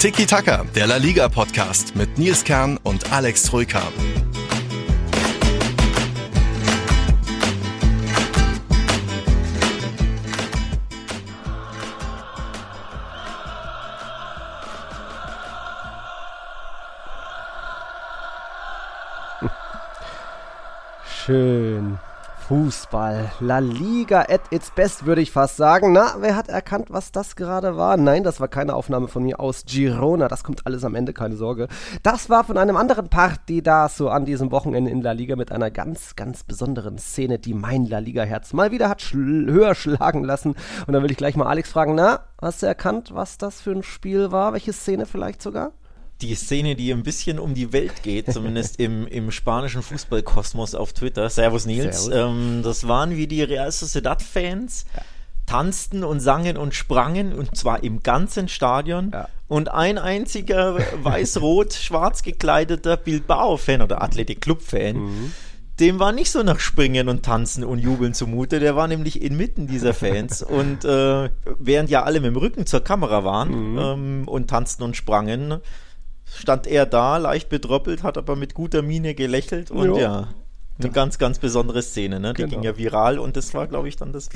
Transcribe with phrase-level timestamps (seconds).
[0.00, 3.82] Tiki Taka, der La Liga Podcast mit Nils Kern und Alex Troika.
[21.26, 21.98] Schön.
[22.50, 23.30] Fußball.
[23.38, 25.92] La Liga at its best, würde ich fast sagen.
[25.92, 27.96] Na, wer hat erkannt, was das gerade war?
[27.96, 30.26] Nein, das war keine Aufnahme von mir aus Girona.
[30.26, 31.68] Das kommt alles am Ende, keine Sorge.
[32.02, 35.52] Das war von einem anderen Party da so an diesem Wochenende in La Liga mit
[35.52, 40.24] einer ganz, ganz besonderen Szene, die mein La Liga-Herz mal wieder hat schl höher schlagen
[40.24, 40.56] lassen.
[40.88, 43.70] Und dann will ich gleich mal Alex fragen, na, hast du erkannt, was das für
[43.70, 44.54] ein Spiel war?
[44.54, 45.70] Welche Szene vielleicht sogar?
[46.22, 50.92] Die Szene, die ein bisschen um die Welt geht, zumindest im, im spanischen Fußballkosmos auf
[50.92, 51.28] Twitter.
[51.28, 52.04] Servus Nils.
[52.04, 52.30] Servus.
[52.32, 54.84] Ähm, das waren wie die Real Sociedad-Fans.
[54.94, 55.02] Ja.
[55.50, 59.10] Tanzten und sangen und sprangen und zwar im ganzen Stadion.
[59.12, 59.28] Ja.
[59.48, 65.32] Und ein einziger weiß-rot-schwarz gekleideter Bilbao-Fan oder Athletic Club-Fan, mhm.
[65.80, 68.60] dem war nicht so nach Springen und Tanzen und Jubeln zumute.
[68.60, 70.40] Der war nämlich inmitten dieser Fans.
[70.44, 73.78] und äh, während ja alle mit dem Rücken zur Kamera waren mhm.
[73.78, 75.60] ähm, und tanzten und sprangen,
[76.34, 79.98] stand er da, leicht bedröppelt, hat aber mit guter Miene gelächelt und jo.
[79.98, 80.28] ja,
[80.78, 80.88] eine ja.
[80.88, 82.20] ganz, ganz besondere Szene.
[82.20, 82.34] Ne?
[82.34, 82.54] Die genau.
[82.54, 84.28] ging ja viral und das war, glaube ich, dann das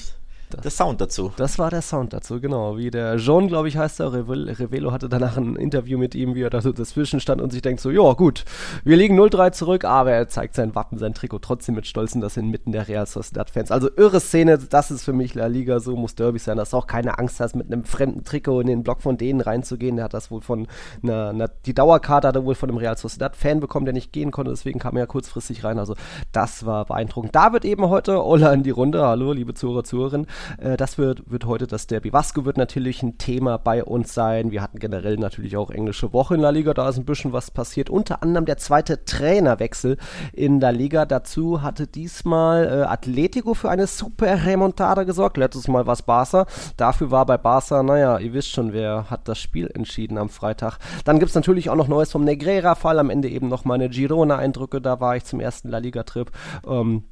[0.54, 1.32] das, der Sound dazu.
[1.36, 2.76] Das war der Sound dazu, genau.
[2.76, 6.42] Wie der Jean, glaube ich, heißt er, Revelo hatte danach ein Interview mit ihm, wie
[6.42, 8.44] er da so dazwischen stand und sich denkt so, ja gut,
[8.84, 12.36] wir liegen 0-3 zurück, aber er zeigt sein Wappen, sein Trikot trotzdem mit Stolzen, das
[12.36, 13.70] inmitten der Real Sociedad-Fans.
[13.70, 16.76] Also irre Szene, das ist für mich La Liga, so muss Derby sein, dass du
[16.76, 19.96] auch keine Angst hast, mit einem fremden Trikot in den Block von denen reinzugehen.
[19.96, 20.66] Der hat das wohl von
[21.02, 24.30] einer, einer die Dauerkarte hat er wohl von einem Real Sociedad-Fan bekommen, der nicht gehen
[24.30, 25.78] konnte, deswegen kam er ja kurzfristig rein.
[25.78, 25.94] Also
[26.32, 27.34] das war beeindruckend.
[27.34, 30.26] Da wird eben heute Ola in die Runde, hallo liebe Zuhörer, Zuhörerinnen,
[30.58, 32.12] äh, das wird wird heute das Derby.
[32.12, 34.50] Vasco wird natürlich ein Thema bei uns sein.
[34.50, 37.50] Wir hatten generell natürlich auch englische Woche in La Liga, da ist ein bisschen was
[37.50, 37.90] passiert.
[37.90, 39.96] Unter anderem der zweite Trainerwechsel
[40.32, 41.06] in La Liga.
[41.06, 45.36] Dazu hatte diesmal äh, Atletico für eine super Remontada gesorgt.
[45.36, 46.46] Letztes Mal war es Barca.
[46.76, 50.78] Dafür war bei Barca, naja, ihr wisst schon, wer hat das Spiel entschieden am Freitag.
[51.04, 52.98] Dann gibt es natürlich auch noch Neues vom Negrera-Fall.
[52.98, 54.80] Am Ende eben noch meine Girona-Eindrücke.
[54.80, 56.30] Da war ich zum ersten La Liga-Trip.
[56.66, 57.04] Ähm,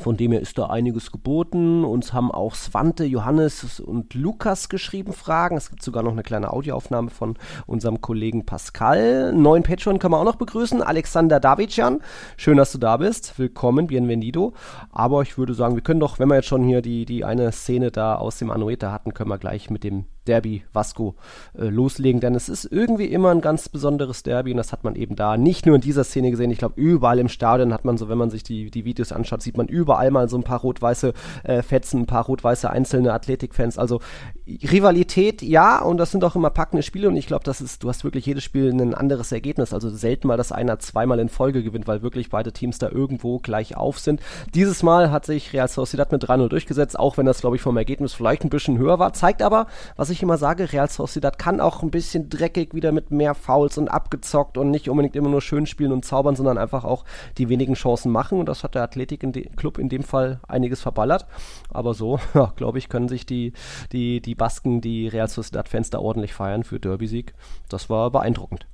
[0.00, 1.84] von dem her ist da einiges geboten.
[1.84, 5.56] Uns haben auch Svante, Johannes und Lukas geschrieben Fragen.
[5.56, 9.32] Es gibt sogar noch eine kleine Audioaufnahme von unserem Kollegen Pascal.
[9.32, 10.82] Neuen Patreon können wir auch noch begrüßen.
[10.82, 12.00] Alexander Davidjan.
[12.36, 13.38] Schön, dass du da bist.
[13.38, 14.54] Willkommen, bienvenido.
[14.90, 17.52] Aber ich würde sagen, wir können doch, wenn wir jetzt schon hier die, die eine
[17.52, 21.14] Szene da aus dem Anueta hatten, können wir gleich mit dem Derby Vasco
[21.58, 24.94] äh, loslegen, denn es ist irgendwie immer ein ganz besonderes Derby und das hat man
[24.96, 27.96] eben da nicht nur in dieser Szene gesehen, ich glaube überall im Stadion hat man
[27.96, 30.60] so, wenn man sich die, die Videos anschaut, sieht man überall mal so ein paar
[30.60, 31.12] rot-weiße
[31.44, 34.00] äh, Fetzen, ein paar rot-weiße einzelne Athletikfans, also
[34.46, 37.88] Rivalität, ja, und das sind auch immer packende Spiele und ich glaube, das ist, du
[37.88, 41.62] hast wirklich jedes Spiel ein anderes Ergebnis, also selten mal, dass einer zweimal in Folge
[41.62, 44.20] gewinnt, weil wirklich beide Teams da irgendwo gleich auf sind.
[44.54, 47.76] Dieses Mal hat sich Real Sociedad mit 3-0 durchgesetzt, auch wenn das, glaube ich, vom
[47.76, 49.66] Ergebnis vielleicht ein bisschen höher war, zeigt aber,
[49.96, 53.78] was ich immer sage, Real Sociedad kann auch ein bisschen dreckig wieder mit mehr Fouls
[53.78, 57.04] und abgezockt und nicht unbedingt immer nur schön spielen und zaubern, sondern einfach auch
[57.38, 60.80] die wenigen Chancen machen und das hat der Athletik in Club in dem Fall einiges
[60.80, 61.26] verballert.
[61.70, 63.52] Aber so, ja, glaube ich, können sich die,
[63.92, 67.34] die, die Basken, die Real Sociedad-Fans da ordentlich feiern für Derby-Sieg.
[67.68, 68.69] Das war beeindruckend.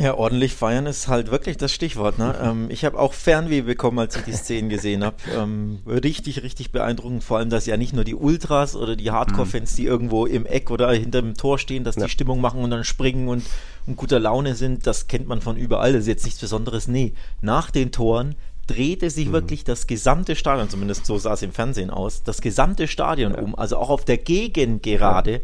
[0.00, 2.18] Ja, ordentlich feiern ist halt wirklich das Stichwort.
[2.18, 2.34] Ne?
[2.42, 5.16] ähm, ich habe auch Fernweh bekommen, als ich die Szenen gesehen habe.
[5.36, 7.24] Ähm, richtig, richtig beeindruckend.
[7.24, 10.70] Vor allem, dass ja nicht nur die Ultras oder die Hardcore-Fans, die irgendwo im Eck
[10.70, 12.04] oder hinter dem Tor stehen, dass ja.
[12.04, 13.44] die Stimmung machen und dann springen und,
[13.86, 14.86] und guter Laune sind.
[14.86, 15.92] Das kennt man von überall.
[15.92, 16.86] Das ist jetzt nichts Besonderes.
[16.86, 18.36] Nee, nach den Toren
[18.68, 19.32] drehte sich mhm.
[19.32, 23.40] wirklich das gesamte Stadion, zumindest so sah es im Fernsehen aus, das gesamte Stadion ja.
[23.40, 23.54] um.
[23.54, 25.32] Also auch auf der Gegengerade.
[25.32, 25.40] Ja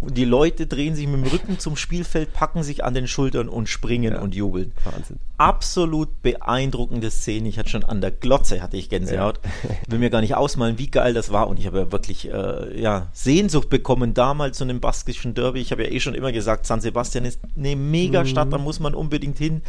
[0.00, 3.48] und die Leute drehen sich mit dem Rücken zum Spielfeld, packen sich an den Schultern
[3.48, 4.20] und springen ja.
[4.20, 4.72] und jubeln.
[4.84, 5.18] Wahnsinn.
[5.38, 7.48] Absolut beeindruckende Szene.
[7.48, 9.40] Ich hatte schon an der Glotze hatte ich Gänsehaut.
[9.42, 9.70] Ja.
[9.88, 11.48] Will mir gar nicht ausmalen, wie geil das war.
[11.48, 15.60] Und ich habe ja wirklich äh, ja, Sehnsucht bekommen damals zu einem baskischen Derby.
[15.60, 18.52] Ich habe ja eh schon immer gesagt, San Sebastian ist eine Megastadt, mhm.
[18.52, 19.62] da muss man unbedingt hin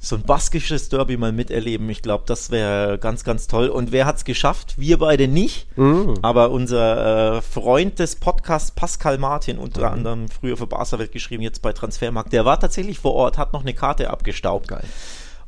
[0.00, 1.88] so ein baskisches Derby mal miterleben.
[1.90, 3.68] Ich glaube, das wäre ganz, ganz toll.
[3.68, 4.78] Und wer hat es geschafft?
[4.78, 5.66] Wir beide nicht.
[5.76, 6.14] Mhm.
[6.22, 9.94] Aber unser äh, Freund des Podcasts, Pascal Martin, unter mhm.
[9.94, 13.52] anderem früher für Barca Welt geschrieben, jetzt bei Transfermarkt, der war tatsächlich vor Ort, hat
[13.52, 14.68] noch eine Karte abgestaubt.
[14.68, 14.84] Geil.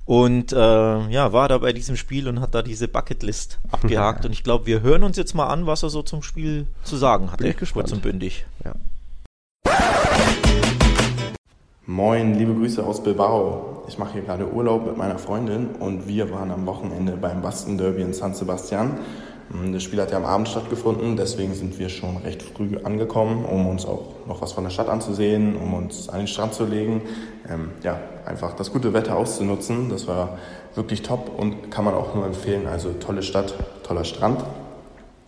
[0.04, 4.24] Und äh, ja, war da bei diesem Spiel und hat da diese Bucketlist abgehakt.
[4.24, 6.96] und ich glaube, wir hören uns jetzt mal an, was er so zum Spiel zu
[6.96, 7.38] sagen hat.
[7.38, 7.84] Bin ich gespannt.
[7.84, 8.44] Kurz und bündig.
[8.64, 8.74] Ja.
[11.86, 13.79] Moin, liebe Grüße aus Bilbao.
[13.90, 17.76] Ich mache hier gerade Urlaub mit meiner Freundin und wir waren am Wochenende beim Basken
[17.76, 18.98] Derby in San Sebastian.
[19.52, 23.44] Ähm, das Spiel hat ja am Abend stattgefunden, deswegen sind wir schon recht früh angekommen,
[23.44, 26.66] um uns auch noch was von der Stadt anzusehen, um uns an den Strand zu
[26.66, 27.02] legen.
[27.48, 29.88] Ähm, ja, einfach das gute Wetter auszunutzen.
[29.90, 30.38] Das war
[30.76, 32.68] wirklich top und kann man auch nur empfehlen.
[32.68, 34.44] Also tolle Stadt, toller Strand.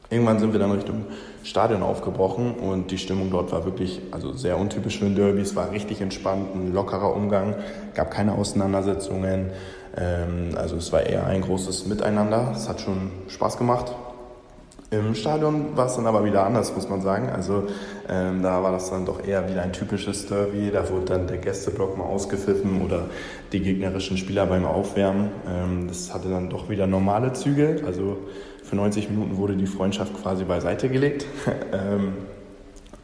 [0.09, 1.06] Irgendwann sind wir dann Richtung
[1.42, 5.40] Stadion aufgebrochen und die Stimmung dort war wirklich also sehr untypisch für ein Derby.
[5.40, 7.56] Es war richtig entspannt, ein lockerer Umgang,
[7.94, 9.50] gab keine Auseinandersetzungen.
[9.96, 12.52] Ähm, also es war eher ein großes Miteinander.
[12.54, 13.92] Es hat schon Spaß gemacht.
[14.92, 17.30] Im Stadion war es dann aber wieder anders, muss man sagen.
[17.30, 17.64] Also
[18.10, 20.70] ähm, da war das dann doch eher wieder ein typisches Derby.
[20.70, 23.06] Da wurde dann der Gästeblock mal ausgepfiffen oder
[23.52, 25.30] die gegnerischen Spieler beim Aufwärmen.
[25.48, 27.82] Ähm, das hatte dann doch wieder normale Züge.
[27.86, 28.18] Also
[28.72, 31.26] für 90 Minuten wurde die Freundschaft quasi beiseite gelegt.
[31.74, 32.14] ähm,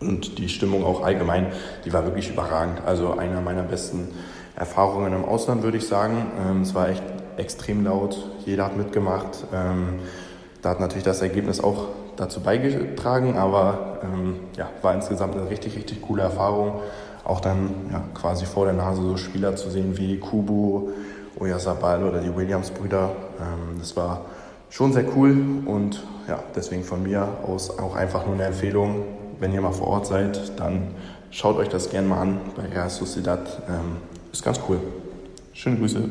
[0.00, 1.48] und die Stimmung auch allgemein,
[1.84, 2.80] die war wirklich überragend.
[2.86, 4.08] Also einer meiner besten
[4.56, 6.32] Erfahrungen im Ausland, würde ich sagen.
[6.40, 7.02] Ähm, es war echt
[7.36, 8.16] extrem laut.
[8.46, 9.44] Jeder hat mitgemacht.
[9.52, 9.98] Ähm,
[10.62, 14.00] da hat natürlich das Ergebnis auch dazu beigetragen, aber
[14.56, 16.80] ja, war insgesamt eine richtig, richtig coole Erfahrung.
[17.24, 20.88] Auch dann ja, quasi vor der Nase so Spieler zu sehen wie Kubu,
[21.38, 23.10] Oyasabal oder die Williams-Brüder.
[23.78, 24.24] Das war
[24.70, 29.04] schon sehr cool und ja, deswegen von mir aus auch einfach nur eine Empfehlung,
[29.40, 30.94] wenn ihr mal vor Ort seid, dann
[31.30, 33.62] schaut euch das gerne mal an bei Real Sociedad.
[33.68, 33.96] Ähm,
[34.32, 34.78] ist ganz cool.
[35.52, 36.08] Schöne Grüße.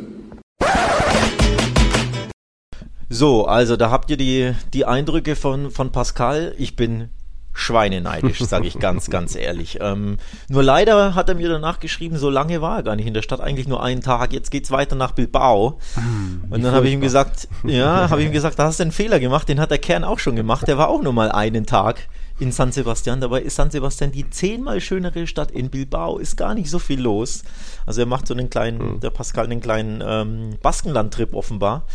[3.10, 6.54] So, also da habt ihr die, die Eindrücke von, von Pascal.
[6.58, 7.10] Ich bin
[7.58, 9.80] schweineneidisch, sage ich ganz, ganz ehrlich.
[9.82, 10.18] Ähm,
[10.48, 13.24] nur leider hat er mir danach geschrieben, so lange war er gar nicht in der
[13.24, 14.32] Stadt, eigentlich nur einen Tag.
[14.32, 15.80] Jetzt geht's weiter nach Bilbao.
[15.96, 18.84] Hm, und dann habe ich ihm gesagt, ja, habe ich ihm gesagt, da hast du
[18.84, 19.50] einen Fehler gemacht.
[19.50, 20.68] Den hat der Kern auch schon gemacht.
[20.68, 22.08] Der war auch nur mal einen Tag
[22.40, 23.22] in San Sebastian.
[23.22, 25.50] Dabei ist San Sebastian die zehnmal schönere Stadt.
[25.50, 27.44] In Bilbao ist gar nicht so viel los.
[27.88, 29.00] Also er macht so einen kleinen, mhm.
[29.00, 31.86] der Pascal einen kleinen ähm, Baskenland-Trip offenbar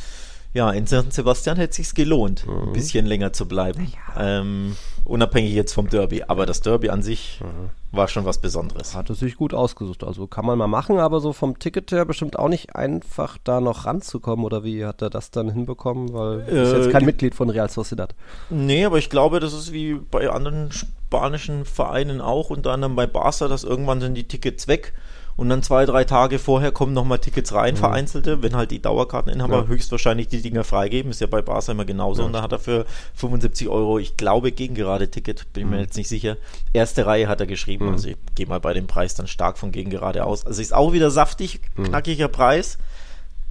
[0.54, 2.68] ja, in San Sebastian hätte es sich gelohnt, mhm.
[2.68, 3.90] ein bisschen länger zu bleiben.
[4.14, 4.40] Ja.
[4.40, 6.24] Ähm, unabhängig jetzt vom Derby.
[6.28, 7.70] Aber das Derby an sich mhm.
[7.96, 8.94] war schon was Besonderes.
[8.94, 10.04] Hat es sich gut ausgesucht.
[10.04, 13.62] Also kann man mal machen, aber so vom Ticket her bestimmt auch nicht einfach da
[13.62, 14.44] noch ranzukommen.
[14.44, 16.12] Oder wie hat er das dann hinbekommen?
[16.12, 18.14] Weil er äh, ist jetzt kein Mitglied von Real Sociedad.
[18.50, 23.06] Nee, aber ich glaube, das ist wie bei anderen spanischen Vereinen auch, unter anderem bei
[23.06, 24.92] Barca, dass irgendwann sind die Tickets weg
[25.36, 27.78] und dann zwei, drei Tage vorher kommen nochmal Tickets rein, mhm.
[27.78, 29.66] vereinzelte, wenn halt die Dauerkarteninhaber ja.
[29.66, 32.22] höchstwahrscheinlich die Dinger freigeben, ist ja bei Barca immer genauso.
[32.22, 32.26] Ja.
[32.26, 35.70] Und da hat er für 75 Euro, ich glaube, gegen gerade Ticket, bin mhm.
[35.70, 36.36] mir jetzt nicht sicher.
[36.72, 37.92] Erste Reihe hat er geschrieben, mhm.
[37.92, 40.46] also ich gehe mal bei dem Preis dann stark von gegen gerade aus.
[40.46, 41.84] Also ist auch wieder saftig, mhm.
[41.84, 42.78] knackiger Preis.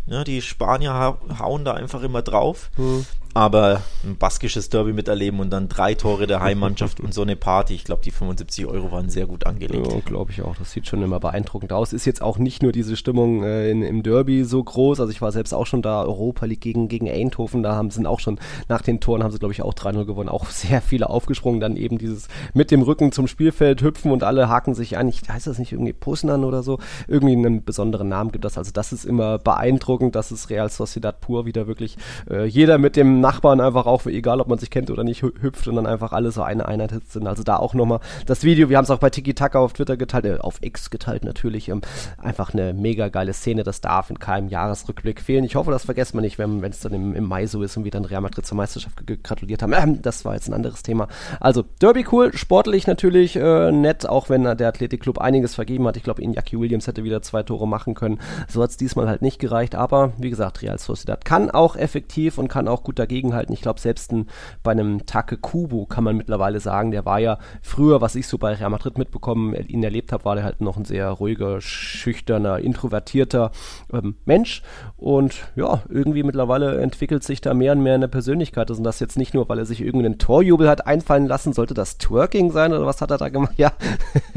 [0.07, 2.69] Ja, die Spanier hauen da einfach immer drauf.
[2.77, 7.35] Mhm aber ein baskisches Derby miterleben und dann drei Tore der Heimmannschaft und so eine
[7.35, 7.73] Party.
[7.73, 9.87] Ich glaube, die 75 Euro waren sehr gut angelegt.
[9.87, 10.55] Ja, glaube ich auch.
[10.57, 11.93] Das sieht schon immer beeindruckend aus.
[11.93, 14.99] Ist jetzt auch nicht nur diese Stimmung äh, in, im Derby so groß.
[14.99, 17.63] Also ich war selbst auch schon da, Europa League gegen, gegen Eindhoven.
[17.63, 20.29] Da haben sie auch schon nach den Toren haben sie, glaube ich, auch 3-0 gewonnen.
[20.29, 21.61] Auch sehr viele aufgesprungen.
[21.61, 25.07] Dann eben dieses mit dem Rücken zum Spielfeld hüpfen und alle haken sich an.
[25.07, 26.79] Ich, heißt das nicht irgendwie Posnan oder so?
[27.07, 28.57] Irgendwie einen besonderen Namen gibt das.
[28.57, 30.15] Also das ist immer beeindruckend.
[30.15, 31.97] Das ist Real Sociedad pur wieder wirklich
[32.29, 35.68] äh, jeder mit dem Nachbarn einfach auch, egal ob man sich kennt oder nicht, hüpft
[35.68, 37.27] und dann einfach alle so eine Einheit sind.
[37.27, 39.97] Also da auch nochmal das Video, wir haben es auch bei Tiki Taka auf Twitter
[39.97, 41.81] geteilt, äh, auf X geteilt natürlich, ähm,
[42.18, 45.44] einfach eine mega geile Szene, das darf in keinem Jahresrückblick fehlen.
[45.44, 47.83] Ich hoffe, das vergessen wir nicht, wenn es dann im, im, Mai so ist und
[47.83, 49.74] wir dann Real Madrid zur Meisterschaft gratuliert haben.
[49.74, 51.07] Ähm, das war jetzt ein anderes Thema.
[51.39, 55.98] Also Derby cool, sportlich natürlich äh, nett, auch wenn der Athletikclub einiges vergeben hat.
[55.98, 58.19] Ich glaube, Iñaki Williams hätte wieder zwei Tore machen können.
[58.48, 62.38] So hat es diesmal halt nicht gereicht, aber wie gesagt, Real Sociedad kann auch effektiv
[62.38, 63.53] und kann auch gut dagegen dagegenhalten.
[63.53, 64.27] Ich glaube, selbst ein,
[64.63, 68.38] bei einem Take Kubo kann man mittlerweile sagen, der war ja früher, was ich so
[68.38, 72.60] bei Real Madrid mitbekommen, ihn erlebt habe, war der halt noch ein sehr ruhiger, schüchterner,
[72.60, 73.51] introvertierter
[73.94, 74.62] ähm, Mensch.
[74.98, 78.70] Und ja, irgendwie mittlerweile entwickelt sich da mehr und mehr eine Persönlichkeit.
[78.70, 81.98] Also das jetzt nicht nur, weil er sich irgendeinen Torjubel hat einfallen lassen, sollte das
[81.98, 83.56] Twerking sein oder was hat er da gemacht?
[83.58, 83.74] Ja.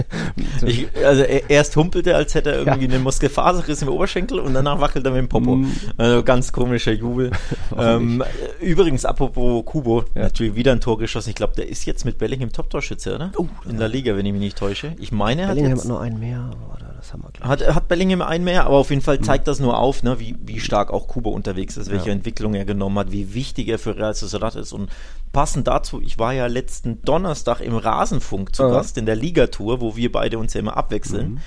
[0.66, 2.94] ich, also erst humpelte er, als hätte er irgendwie ja.
[2.94, 5.56] einen Muskelfaserriss im Oberschenkel und danach wackelt er mit dem Popo.
[5.56, 5.72] Mm.
[5.96, 7.30] Also ganz komischer Jubel.
[7.78, 8.24] ähm,
[8.64, 10.22] Übrigens, apropos Kubo, ja.
[10.22, 11.30] natürlich wieder ein Tor geschossen.
[11.30, 13.32] Ich glaube, der ist jetzt mit Bellingham Top-Torschütze, oder?
[13.36, 14.94] Oh, In der Liga, wenn ich mich nicht täusche.
[14.98, 16.94] Ich meine, er Bellingham hat, jetzt, hat nur einen mehr, oder?
[16.96, 19.50] Das haben wir, hat, hat Bellingham einen mehr, aber auf jeden Fall zeigt mhm.
[19.50, 22.12] das nur auf, ne, wie, wie stark auch Kubo unterwegs ist, welche ja.
[22.12, 24.72] Entwicklung er genommen hat, wie wichtig er für Real Sociedad ist.
[24.72, 24.90] Und
[25.32, 28.62] passend dazu, ich war ja letzten Donnerstag im Rasenfunk zu.
[28.64, 31.32] Gast in der Ligatour, wo wir beide uns ja immer abwechseln.
[31.32, 31.40] Mhm.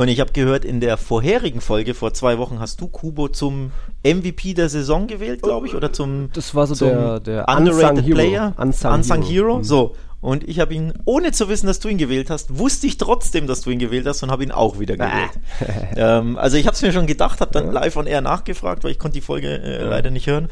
[0.00, 3.70] Und ich habe gehört, in der vorherigen Folge vor zwei Wochen hast du Kubo zum
[4.02, 8.14] MVP der Saison gewählt, glaube ich, oder zum Das war so der, der underrated Unsung
[8.14, 8.62] Player, Hero.
[8.62, 9.28] Unsung, Unsung Hero.
[9.28, 9.58] Hero.
[9.58, 9.64] Mhm.
[9.64, 9.94] So.
[10.22, 13.46] Und ich habe ihn, ohne zu wissen, dass du ihn gewählt hast, wusste ich trotzdem,
[13.46, 15.32] dass du ihn gewählt hast und habe ihn auch wieder gewählt.
[15.96, 18.92] ähm, also ich habe es mir schon gedacht, habe dann live on air nachgefragt, weil
[18.92, 20.48] ich konnte die Folge äh, leider nicht hören.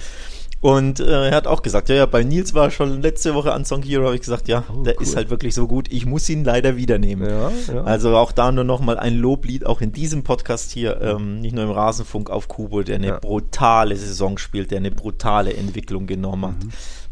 [0.61, 3.65] Und äh, er hat auch gesagt, ja, ja, bei Nils war schon letzte Woche an
[3.65, 5.03] Song Hero, habe ich gesagt, ja, Oh, der cool.
[5.05, 7.29] ist halt wirklich so gut, ich muss ihn leider wieder nehmen.
[7.31, 7.85] Ja, ja.
[7.85, 11.55] Also auch da nur noch mal ein Loblied, auch in diesem Podcast hier, ähm, nicht
[11.55, 13.19] nur im Rasenfunk auf Kubo, der eine Ja.
[13.21, 16.65] brutale Saison spielt, der eine brutale Entwicklung genommen hat.
[16.65, 16.71] Mhm.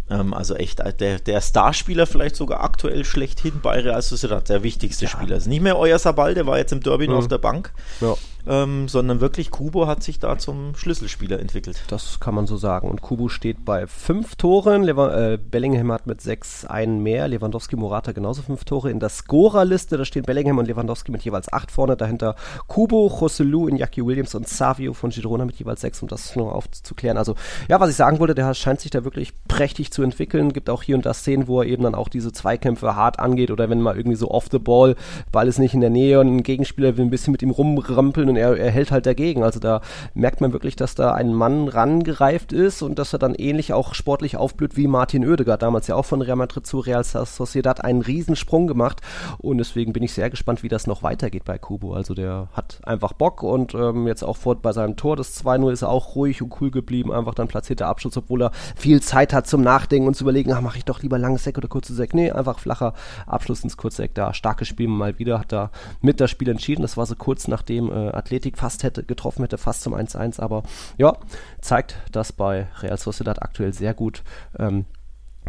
[0.09, 4.65] Ähm, also echt äh, der, der Starspieler vielleicht sogar aktuell schlechthin bei Real Sociedad, der
[4.65, 5.35] wichtigste Spieler.
[5.37, 7.23] Also nicht mehr euer Sabal, der war jetzt im Derby nur Mhm.
[7.23, 8.15] auf der Bank, ja.
[8.47, 11.83] Ähm, sondern wirklich Kubo hat sich da zum Schlüsselspieler entwickelt.
[11.89, 12.89] Das kann man so sagen.
[12.89, 14.83] Und Kubu steht bei fünf Toren.
[14.83, 17.29] Lever äh, Bellingham hat mit sechs einen mehr.
[17.29, 18.91] Lewandowski, Morata genauso fünf Tore.
[18.91, 21.97] In der Scorerliste, da stehen Bellingham und Lewandowski mit jeweils acht vorne.
[21.97, 22.37] Dahinter
[22.67, 27.17] Kubo, Joselu, Iñaki Williams und Savio von Girona mit jeweils sechs, um das nur aufzuklären.
[27.17, 27.35] Also,
[27.69, 30.53] ja, was ich sagen wollte, der scheint sich da wirklich prächtig zu entwickeln.
[30.53, 33.51] Gibt auch hier und da Szenen, wo er eben dann auch diese Zweikämpfe hart angeht
[33.51, 34.97] oder wenn mal irgendwie so off the ball,
[35.33, 38.29] Ball ist nicht in der Nähe und ein Gegenspieler will ein bisschen mit ihm rumrampeln
[38.29, 39.43] und er, er hält halt dagegen.
[39.43, 39.81] Also da
[40.15, 43.95] merkt man wirklich, dass da ein Mann rangereift ist und dass er dann ähnlich auch
[43.95, 48.03] sportlich aufblüht wie Martin Oedegaard, damals ja auch von Real Madrid zu Real Sociedad einen
[48.03, 49.01] Riesensprung gemacht
[49.39, 51.95] und deswegen bin ich sehr gespannt, wie das noch weitergeht bei Kubo.
[51.95, 55.73] Also der hat einfach Bock und ähm, jetzt auch vor, bei seinem Tor des 2-0
[55.73, 59.33] ist er auch ruhig und cool geblieben, einfach dann platzierter Abschluss, obwohl er viel Zeit
[59.33, 61.99] hat zum Nachdenken und zu überlegen, ach, mache ich doch lieber langes Eck oder kurzes
[61.99, 62.15] Eck.
[62.15, 62.95] Nee, einfach flacher
[63.27, 64.33] Abschluss ins kurze Eck da.
[64.35, 66.83] Starkes Spiel mal wieder, hat da mit das Spiel entschieden.
[66.83, 70.41] Das war so kurz nachdem äh, Athletik fast hätte getroffen hätte, fast zum 1-1.
[70.41, 70.65] Aber
[70.99, 71.17] ja,
[71.61, 74.23] zeigt, dass bei Real Sociedad aktuell sehr gut
[74.59, 74.85] ähm,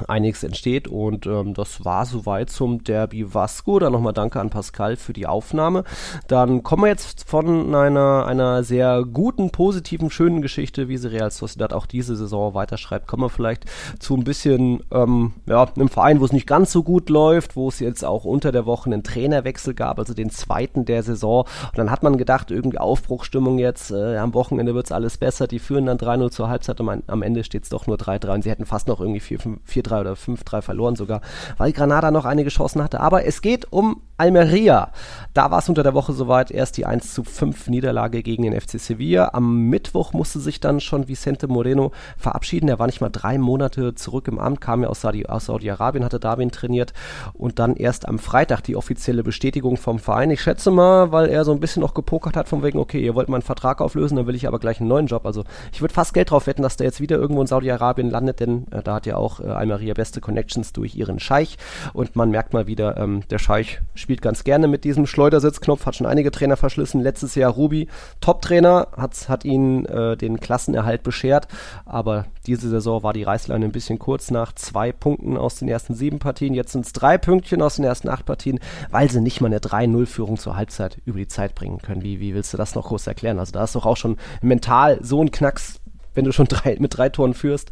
[0.07, 3.79] einiges entsteht und ähm, das war soweit zum Derby Vasco.
[3.79, 5.83] Dann nochmal danke an Pascal für die Aufnahme.
[6.27, 11.31] Dann kommen wir jetzt von einer, einer sehr guten, positiven, schönen Geschichte, wie sie Real
[11.31, 13.65] Sociedad auch diese Saison weiterschreibt, kommen wir vielleicht
[13.99, 17.67] zu ein bisschen, ähm, ja, einem Verein, wo es nicht ganz so gut läuft, wo
[17.69, 21.45] es jetzt auch unter der Woche einen Trainerwechsel gab, also den zweiten der Saison.
[21.65, 25.59] Und dann hat man gedacht, irgendwie Aufbruchstimmung jetzt, äh, am Wochenende wird's alles besser, die
[25.59, 28.65] führen dann 3-0 zur Halbzeit und am, Ende steht's doch nur 3-3 und sie hätten
[28.65, 31.21] fast noch irgendwie 4-3 oder 5-3 verloren sogar,
[31.57, 32.99] weil Granada noch einige Chancen hatte.
[32.99, 34.91] Aber es geht um Almeria.
[35.35, 38.59] Da war es unter der Woche soweit, erst die 1 zu 5 Niederlage gegen den
[38.59, 39.29] FC Sevilla.
[39.33, 42.67] Am Mittwoch musste sich dann schon Vicente Moreno verabschieden.
[42.69, 46.03] Er war nicht mal drei Monate zurück im Amt, kam ja aus, Saudi, aus Saudi-Arabien,
[46.03, 46.93] hatte Darwin trainiert
[47.33, 50.31] und dann erst am Freitag die offizielle Bestätigung vom Verein.
[50.31, 53.13] Ich schätze mal, weil er so ein bisschen noch gepokert hat, von wegen, okay, ihr
[53.13, 55.27] wollt meinen Vertrag auflösen, dann will ich aber gleich einen neuen Job.
[55.27, 58.39] Also ich würde fast Geld drauf wetten, dass der jetzt wieder irgendwo in Saudi-Arabien landet,
[58.39, 61.59] denn äh, da hat ja auch äh, Almeria beste Connections durch ihren Scheich
[61.93, 65.95] und man merkt mal wieder, ähm, der Scheich spielt ganz gerne mit diesem Schleudersitzknopf, hat
[65.95, 67.01] schon einige Trainer verschlissen.
[67.01, 67.87] Letztes Jahr Ruby,
[68.21, 71.47] Top-Trainer, hat, hat ihn äh, den Klassenerhalt beschert,
[71.85, 75.93] aber diese Saison war die Reißleine ein bisschen kurz nach zwei Punkten aus den ersten
[75.93, 76.53] sieben Partien.
[76.53, 78.59] Jetzt sind es drei Pünktchen aus den ersten acht Partien,
[78.89, 82.03] weil sie nicht mal eine 3-0-Führung zur Halbzeit über die Zeit bringen können.
[82.03, 83.39] Wie, wie willst du das noch groß erklären?
[83.39, 85.79] Also da ist doch auch schon mental so ein Knacks,
[86.13, 87.69] wenn du schon drei, mit drei Toren führst.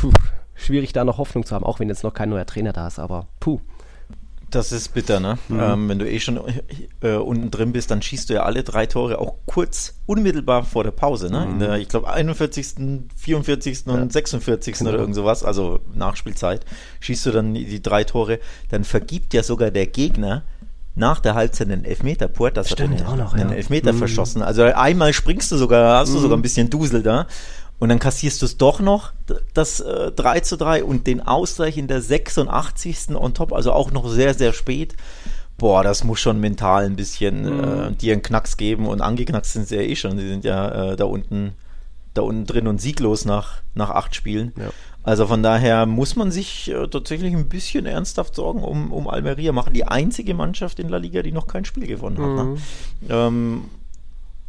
[0.00, 0.12] Puh,
[0.54, 2.98] schwierig da noch Hoffnung zu haben, auch wenn jetzt noch kein neuer Trainer da ist,
[2.98, 3.60] aber puh.
[4.52, 5.38] Das ist bitter, ne?
[5.48, 5.60] Mhm.
[5.60, 6.38] Ähm, wenn du eh schon
[7.00, 10.84] äh, unten drin bist, dann schießt du ja alle drei Tore auch kurz, unmittelbar vor
[10.84, 11.44] der Pause, ne?
[11.50, 12.74] In der, ich glaube, 41.,
[13.16, 13.86] 44.
[13.86, 14.76] und 46.
[14.78, 14.90] Genau.
[14.90, 16.64] oder irgend sowas, also Nachspielzeit,
[17.00, 18.38] schießt du dann die, drei Tore,
[18.70, 20.42] dann vergibt ja sogar der Gegner
[20.94, 22.28] nach der Halbzeit einen Elfmeter.
[22.28, 23.56] Puertas hat Stimmt, einen, auch noch, einen ja.
[23.56, 23.98] Elfmeter Mhm.
[23.98, 24.42] verschossen.
[24.42, 27.26] Also einmal springst du sogar, hast du sogar ein bisschen Dusel da.
[27.82, 29.12] Und dann kassierst du es doch noch,
[29.54, 33.16] das äh, 3 zu 3 und den Ausgleich in der 86.
[33.16, 34.94] on top, also auch noch sehr, sehr spät.
[35.58, 39.66] Boah, das muss schon mental ein bisschen äh, dir einen Knacks geben und angeknackst sind
[39.66, 40.16] sie ja eh schon.
[40.16, 41.54] Sie sind ja äh, da unten
[42.14, 44.52] da unten drin und sieglos nach, nach acht Spielen.
[44.56, 44.70] Ja.
[45.02, 49.50] Also von daher muss man sich äh, tatsächlich ein bisschen ernsthaft Sorgen um, um Almeria
[49.50, 49.72] machen.
[49.72, 52.46] Die einzige Mannschaft in La Liga, die noch kein Spiel gewonnen hat.
[52.46, 52.56] Ne?
[53.10, 53.64] Ähm,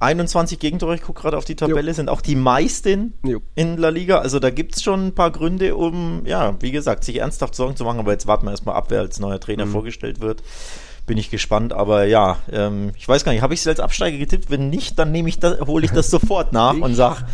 [0.04, 3.42] 21 Gegentore, ich gucke gerade auf die Tabelle, sind auch die meisten Jo.
[3.56, 4.20] in La Liga.
[4.20, 7.76] Also da gibt es schon ein paar Gründe, um, ja, wie gesagt, sich ernsthaft Sorgen
[7.76, 8.00] zu machen.
[8.00, 10.44] Aber jetzt warten wir erstmal ab, wer als neuer Trainer vorgestellt wird.
[11.06, 14.18] Bin ich gespannt, aber ja, ähm, ich weiß gar nicht, habe ich sie als Absteiger
[14.18, 14.50] getippt?
[14.50, 17.26] Wenn nicht, dann nehme ich das, hole ich das sofort nach und sag,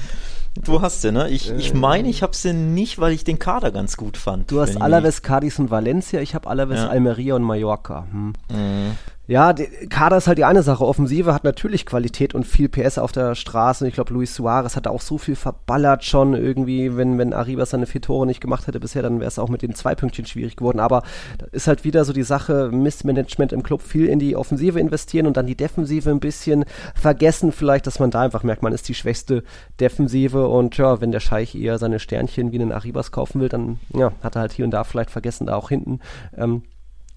[0.64, 1.30] du hast sie, ne?
[1.30, 4.50] Ich, ich meine, ich habe sie nicht, weil ich den Kader ganz gut fand.
[4.50, 6.88] Du hast ich Alaves, Cadiz und Valencia, ich habe Alaves, Ja.
[6.88, 8.08] Almeria und Mallorca.
[8.12, 8.34] Hm.
[8.52, 8.98] Mhm.
[9.30, 9.54] Ja,
[9.90, 10.84] Kader ist halt die eine Sache.
[10.84, 13.88] Offensive hat natürlich Qualität und viel PS auf der Straße.
[13.88, 16.98] Ich glaube, Luis Suarez hat auch so viel verballert schon irgendwie.
[16.98, 19.62] Wenn, wenn Arribas seine vier Tore nicht gemacht hätte bisher, dann wäre es auch mit
[19.62, 20.80] den zwei Pünktchen schwierig geworden.
[20.80, 21.04] Aber
[21.52, 25.38] ist halt wieder so die Sache, Missmanagement im Club, viel in die Offensive investieren und
[25.38, 27.52] dann die Defensive ein bisschen vergessen.
[27.52, 29.44] Vielleicht, dass man da einfach merkt, man ist die schwächste
[29.80, 33.80] Defensive und ja, wenn der Scheich eher seine Sternchen wie einen Arribas kaufen will, dann
[33.94, 36.00] ja, hat er halt hier und da vielleicht vergessen, da auch hinten
[36.36, 36.64] ähm,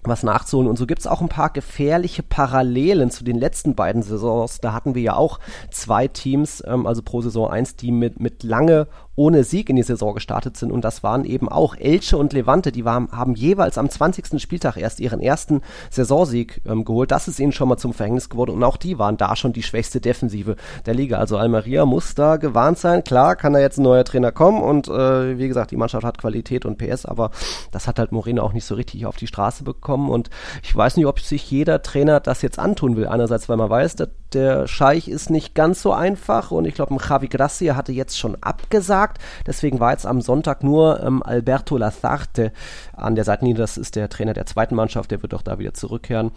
[0.09, 0.69] was nachzuholen.
[0.69, 4.59] Und so gibt's auch ein paar gefährliche Parallelen zu den letzten beiden Saisons.
[4.59, 5.39] Da hatten wir ja auch
[5.71, 9.83] zwei Teams, ähm, also pro Saison eins, die mit, mit lange ohne Sieg in die
[9.83, 10.71] Saison gestartet sind.
[10.71, 12.71] Und das waren eben auch Elche und Levante.
[12.71, 14.41] Die waren, haben jeweils am 20.
[14.41, 17.11] Spieltag erst ihren ersten Saisonsieg ähm, geholt.
[17.11, 18.51] Das ist ihnen schon mal zum Verhängnis geworden.
[18.51, 20.55] Und auch die waren da schon die schwächste Defensive
[20.85, 21.17] der Liga.
[21.17, 23.03] Also Almeria muss da gewarnt sein.
[23.03, 24.61] Klar kann da jetzt ein neuer Trainer kommen.
[24.61, 27.05] Und äh, wie gesagt, die Mannschaft hat Qualität und PS.
[27.05, 27.31] Aber
[27.71, 30.09] das hat halt Moreno auch nicht so richtig auf die Straße bekommen.
[30.09, 30.29] Und
[30.63, 33.07] ich weiß nicht, ob sich jeder Trainer das jetzt antun will.
[33.07, 36.51] Einerseits, weil man weiß, dass der Scheich ist nicht ganz so einfach.
[36.51, 39.19] Und ich glaube, Javi Gracia hatte jetzt schon abgesagt gesagt.
[39.47, 42.51] Deswegen war jetzt am Sonntag nur ähm, Alberto Lazarte
[42.93, 43.59] an der Seitenlinie.
[43.59, 45.11] Das ist der Trainer der zweiten Mannschaft.
[45.11, 46.31] Der wird auch da wieder zurückkehren.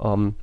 [0.00, 0.34] Ähm,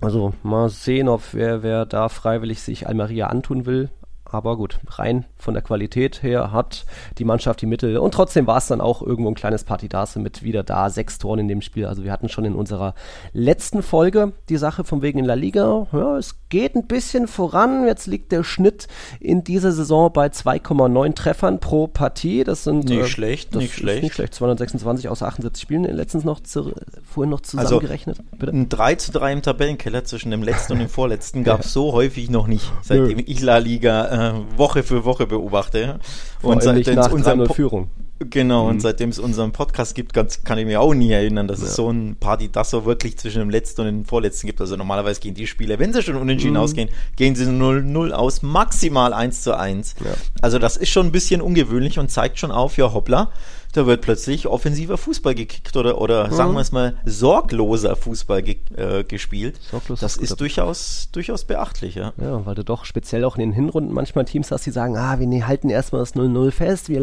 [0.00, 3.90] also mal sehen, ob wer, wer da freiwillig sich Almeria antun will.
[4.24, 6.86] Aber gut, rein von der Qualität her hat
[7.18, 7.98] die Mannschaft die Mittel.
[7.98, 11.40] Und trotzdem war es dann auch irgendwo ein kleines Partidase mit wieder da sechs Toren
[11.40, 11.86] in dem Spiel.
[11.86, 12.94] Also wir hatten schon in unserer
[13.32, 15.86] letzten Folge die Sache von wegen in La Liga.
[15.92, 17.86] Ja, es geht ein bisschen voran.
[17.86, 18.88] Jetzt liegt der Schnitt
[19.20, 22.44] in dieser Saison bei 2,9 Treffern pro Partie.
[22.44, 24.02] Das sind nicht äh, schlecht, nicht schlecht.
[24.02, 24.34] Nicht schlecht.
[24.34, 25.84] 226 aus 78 Spielen.
[25.84, 26.72] Letztens noch zu,
[27.04, 28.18] vorhin noch also zusammengerechnet.
[28.40, 31.72] Also, ein 3 zu 3 im Tabellenkeller zwischen dem letzten und dem vorletzten gab es
[31.72, 34.23] so häufig noch nicht, seitdem ich La Liga äh,
[34.56, 35.98] Woche für Woche beobachte.
[36.42, 37.90] Und seitdem es unsere Führung.
[38.20, 38.70] Genau, mhm.
[38.70, 41.66] und seitdem es unseren Podcast gibt, kann ich mir auch nie erinnern, dass ja.
[41.66, 44.60] es so ein Party das so wirklich zwischen dem letzten und dem vorletzten gibt.
[44.60, 46.60] Also normalerweise gehen die Spiele, wenn sie schon unentschieden mhm.
[46.60, 49.96] ausgehen, gehen sie 0-0 aus, maximal 1 zu 1.
[50.04, 50.12] Ja.
[50.42, 53.32] Also das ist schon ein bisschen ungewöhnlich und zeigt schon auf, ja hoppla,
[53.74, 56.32] da wird plötzlich offensiver Fußball gekickt oder, oder mhm.
[56.32, 59.58] sagen wir es mal, sorgloser Fußball ge äh, gespielt.
[59.68, 62.12] Sorglos das ist, ist durchaus, durchaus beachtlich, ja.
[62.20, 65.18] Ja, weil du doch speziell auch in den Hinrunden manchmal Teams hast, die sagen, ah,
[65.18, 67.02] wir ne, halten erstmal das 0-0 fest, wir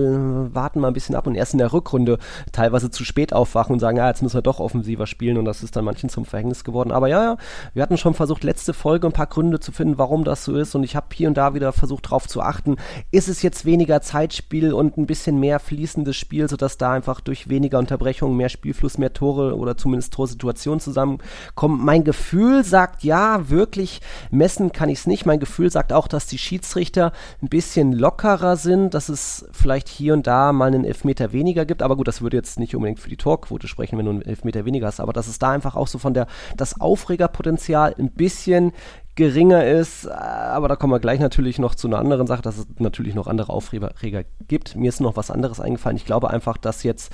[0.53, 2.17] warten mal ein bisschen ab und erst in der Rückrunde
[2.51, 5.63] teilweise zu spät aufwachen und sagen, ja, jetzt müssen wir doch offensiver spielen und das
[5.63, 6.91] ist dann manchen zum Verhängnis geworden.
[6.91, 7.37] Aber ja, ja,
[7.73, 10.75] wir hatten schon versucht, letzte Folge ein paar Gründe zu finden, warum das so ist
[10.75, 12.77] und ich habe hier und da wieder versucht, drauf zu achten.
[13.11, 17.21] Ist es jetzt weniger Zeitspiel und ein bisschen mehr fließendes Spiel, so dass da einfach
[17.21, 21.83] durch weniger Unterbrechungen mehr Spielfluss, mehr Tore oder zumindest Torsituationen zusammenkommen.
[21.83, 25.25] Mein Gefühl sagt ja, wirklich messen kann ich es nicht.
[25.25, 27.11] Mein Gefühl sagt auch, dass die Schiedsrichter
[27.41, 31.81] ein bisschen lockerer sind, dass es vielleicht hier und da mal einen Elfmeter weniger gibt.
[31.81, 34.65] Aber gut, das würde jetzt nicht unbedingt für die Torquote sprechen, wenn du einen Elfmeter
[34.65, 34.99] weniger hast.
[34.99, 36.27] Aber dass es da einfach auch so von der,
[36.57, 38.73] das Aufregerpotenzial ein bisschen
[39.15, 40.07] geringer ist.
[40.09, 43.27] Aber da kommen wir gleich natürlich noch zu einer anderen Sache, dass es natürlich noch
[43.27, 44.75] andere Aufreger gibt.
[44.75, 45.97] Mir ist noch was anderes eingefallen.
[45.97, 47.11] Ich glaube einfach, dass jetzt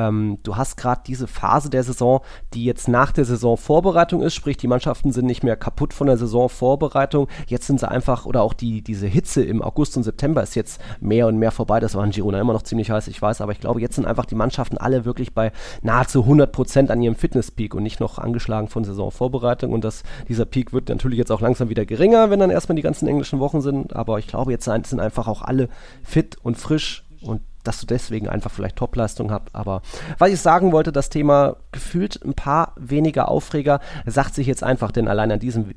[0.00, 2.20] ähm, du hast gerade diese Phase der Saison,
[2.54, 6.16] die jetzt nach der Saisonvorbereitung ist, sprich die Mannschaften sind nicht mehr kaputt von der
[6.16, 7.28] Saisonvorbereitung.
[7.46, 10.80] Jetzt sind sie einfach, oder auch die, diese Hitze im August und September ist jetzt
[11.00, 11.80] mehr und mehr vorbei.
[11.80, 14.06] Das war in Girona immer noch ziemlich heiß, ich weiß, aber ich glaube, jetzt sind
[14.06, 18.18] einfach die Mannschaften alle wirklich bei nahezu 100 Prozent an ihrem Fitnesspeak und nicht noch
[18.18, 19.72] angeschlagen von Saisonvorbereitung.
[19.72, 22.82] Und das, dieser Peak wird natürlich jetzt auch langsam wieder geringer, wenn dann erstmal die
[22.82, 23.94] ganzen englischen Wochen sind.
[23.94, 25.68] Aber ich glaube, jetzt sind einfach auch alle
[26.02, 29.54] fit und frisch und dass du deswegen einfach vielleicht Topleistung habt.
[29.54, 29.82] Aber
[30.18, 34.92] was ich sagen wollte, das Thema gefühlt ein paar weniger Aufreger, sagt sich jetzt einfach,
[34.92, 35.74] denn allein an diesem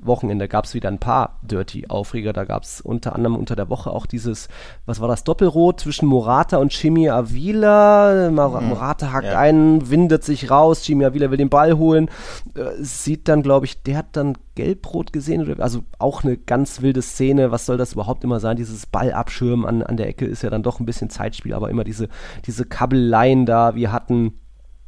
[0.00, 2.32] Wochenende gab es wieder ein paar Dirty-Aufreger.
[2.32, 4.48] Da gab es unter anderem unter der Woche auch dieses,
[4.86, 8.30] was war das, Doppelrot zwischen Morata und Chimi Avila.
[8.30, 8.68] Mor mhm.
[8.68, 9.38] Morata hakt ja.
[9.38, 12.10] ein, windet sich raus, Chimi Avila will den Ball holen.
[12.54, 15.60] Äh, sieht dann, glaube ich, der hat dann gelb-rot gesehen.
[15.60, 17.50] Also auch eine ganz wilde Szene.
[17.50, 18.56] Was soll das überhaupt immer sein?
[18.56, 21.84] Dieses Ballabschirmen an, an der Ecke ist ja dann doch ein bisschen Zeitspiel, aber immer
[21.84, 22.08] diese,
[22.46, 23.74] diese Kabeleien da.
[23.74, 24.34] Wir hatten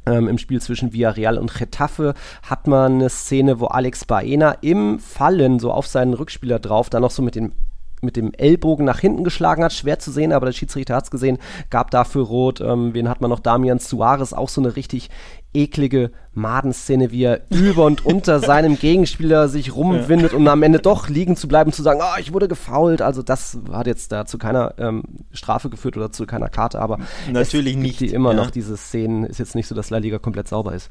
[0.07, 4.99] ähm, Im Spiel zwischen Villarreal und Getafe hat man eine Szene, wo Alex Baena im
[4.99, 7.51] Fallen so auf seinen Rückspieler drauf dann noch so mit dem
[7.99, 9.73] mit dem Ellbogen nach hinten geschlagen hat.
[9.73, 11.39] Schwer zu sehen, aber der Schiedsrichter hat es gesehen,
[11.71, 12.61] gab dafür Rot.
[12.61, 13.39] Ähm, wen hat man noch?
[13.39, 15.09] Damian Suarez, auch so eine richtig
[15.57, 21.09] eklige Madenszene, wie er über und unter seinem Gegenspieler sich rumwindet, um am Ende doch
[21.09, 23.01] liegen zu bleiben, zu sagen, oh, ich wurde gefault.
[23.01, 26.99] Also das hat jetzt da zu keiner ähm, Strafe geführt oder zu keiner Karte, aber
[27.31, 27.99] natürlich es nicht.
[27.99, 28.37] Die immer ja.
[28.37, 29.23] noch diese Szenen.
[29.23, 30.89] Ist jetzt nicht so, dass La Liga komplett sauber ist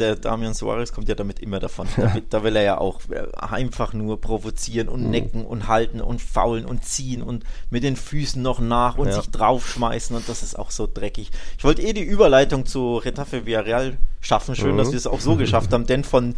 [0.00, 1.86] der Damian Suarez kommt ja damit immer davon.
[1.96, 5.10] Da, da, will er ja auch äh, einfach nur provozieren und mhm.
[5.10, 9.14] necken und halten und faulen und ziehen und mit den Füßen noch nach und ja.
[9.14, 11.30] sich draufschmeißen und das ist auch so dreckig.
[11.58, 14.56] Ich wollte eh die Überleitung zu Retafe Villarreal schaffen.
[14.56, 14.78] Schön, mhm.
[14.78, 16.34] dass wir es auch so geschafft haben, denn von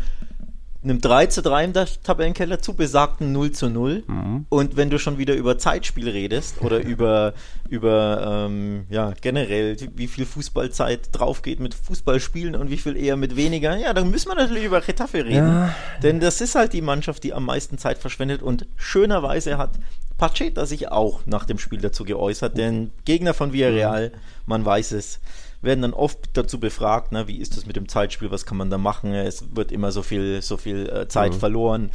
[0.85, 4.03] einem 3 zu 3 im Tabellenkeller zu besagten 0 zu 0.
[4.07, 4.47] Mhm.
[4.49, 7.35] Und wenn du schon wieder über Zeitspiel redest oder über,
[7.69, 13.17] über ähm, ja, generell, wie viel Fußballzeit drauf geht mit Fußballspielen und wie viel eher
[13.17, 15.49] mit weniger, ja, dann müssen wir natürlich über Retafe reden.
[15.49, 15.75] Ja.
[16.03, 19.73] Denn das ist halt die Mannschaft, die am meisten Zeit verschwendet und schönerweise hat
[20.19, 24.13] Pacheta sich auch nach dem Spiel dazu geäußert, denn Gegner von Villarreal,
[24.47, 25.21] man weiß es,
[25.63, 28.71] werden dann oft dazu befragt, na, wie ist das mit dem Zeitspiel, was kann man
[28.71, 29.15] da machen?
[29.15, 31.39] Es wird immer so viel, so viel äh, Zeit mhm.
[31.39, 31.91] verloren.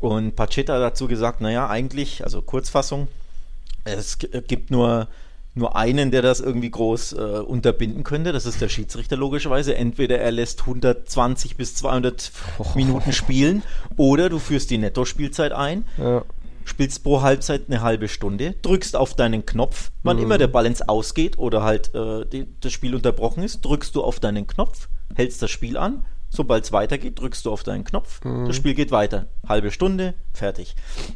[0.00, 3.08] Und Pacheta hat dazu gesagt, naja, eigentlich, also Kurzfassung,
[3.84, 5.08] es gibt nur
[5.56, 8.32] nur einen, der das irgendwie groß äh, unterbinden könnte.
[8.32, 9.76] Das ist der Schiedsrichter logischerweise.
[9.76, 12.66] Entweder er lässt 120 bis 200 oh.
[12.74, 13.62] Minuten spielen
[13.96, 15.84] oder du führst die Netto-Spielzeit ein.
[15.96, 16.24] Ja.
[16.64, 20.22] Spielst pro Halbzeit eine halbe Stunde, drückst auf deinen Knopf, wann mhm.
[20.24, 24.02] immer der Ball ins Ausgeht oder halt äh, die, das Spiel unterbrochen ist, drückst du
[24.02, 28.24] auf deinen Knopf, hältst das Spiel an Sobald es weitergeht, drückst du auf deinen Knopf,
[28.24, 28.46] mhm.
[28.46, 29.28] das Spiel geht weiter.
[29.48, 30.74] Halbe Stunde, fertig.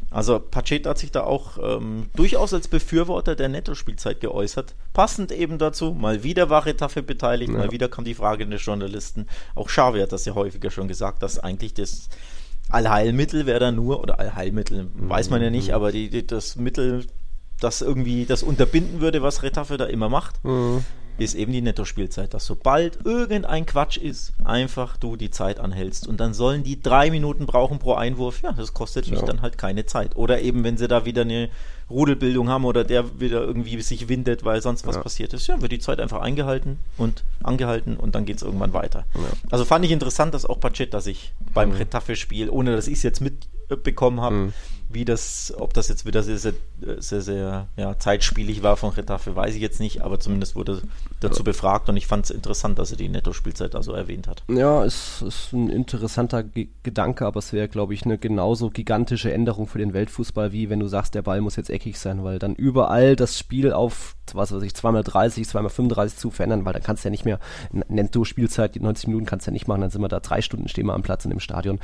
[0.09, 4.75] Also Pacheta hat sich da auch ähm, durchaus als Befürworter der Netto-Spielzeit geäußert.
[4.93, 7.57] Passend eben dazu, mal wieder war Retafe beteiligt, ja.
[7.57, 9.27] mal wieder kam die Frage des Journalisten.
[9.55, 12.07] Auch Xavi hat das ja häufiger schon gesagt, dass eigentlich das
[12.69, 15.09] Allheilmittel wäre da nur, oder Allheilmittel, mhm.
[15.09, 17.05] weiß man ja nicht, aber die, die, das Mittel,
[17.59, 20.43] das irgendwie das unterbinden würde, was Retafe da immer macht.
[20.43, 20.83] Mhm
[21.19, 26.19] ist eben die Nettospielzeit, dass sobald irgendein Quatsch ist, einfach du die Zeit anhältst und
[26.19, 28.41] dann sollen die drei Minuten brauchen pro Einwurf.
[28.41, 29.13] Ja, das kostet ja.
[29.13, 30.15] mich dann halt keine Zeit.
[30.15, 31.49] Oder eben, wenn sie da wieder eine
[31.89, 35.01] Rudelbildung haben oder der wieder irgendwie sich windet, weil sonst was ja.
[35.01, 38.73] passiert ist, ja, wird die Zeit einfach eingehalten und angehalten und dann geht es irgendwann
[38.73, 39.05] weiter.
[39.15, 39.21] Ja.
[39.49, 41.75] Also fand ich interessant, dass auch Pachetta sich beim mhm.
[41.75, 44.53] Retafe-Spiel, ohne dass ich es jetzt mitbekommen habe, mhm
[44.91, 46.53] wie das, ob das jetzt wieder sehr, sehr,
[46.97, 50.81] sehr, sehr ja, zeitspielig war von Retafe, weiß ich jetzt nicht, aber zumindest wurde
[51.19, 54.43] dazu befragt und ich fand es interessant, dass er die Netto-Spielzeit da so erwähnt hat.
[54.47, 59.31] Ja, es ist ein interessanter G Gedanke, aber es wäre, glaube ich, eine genauso gigantische
[59.31, 62.39] Änderung für den Weltfußball, wie wenn du sagst, der Ball muss jetzt eckig sein, weil
[62.39, 67.03] dann überall das Spiel auf, was weiß ich, 2x30, 2x35 zu verändern, weil dann kannst
[67.03, 67.39] du ja nicht mehr,
[67.71, 70.67] Netto-Spielzeit, die 90 Minuten kannst du ja nicht machen, dann sind wir da drei Stunden
[70.67, 71.79] stehen wir am Platz in dem Stadion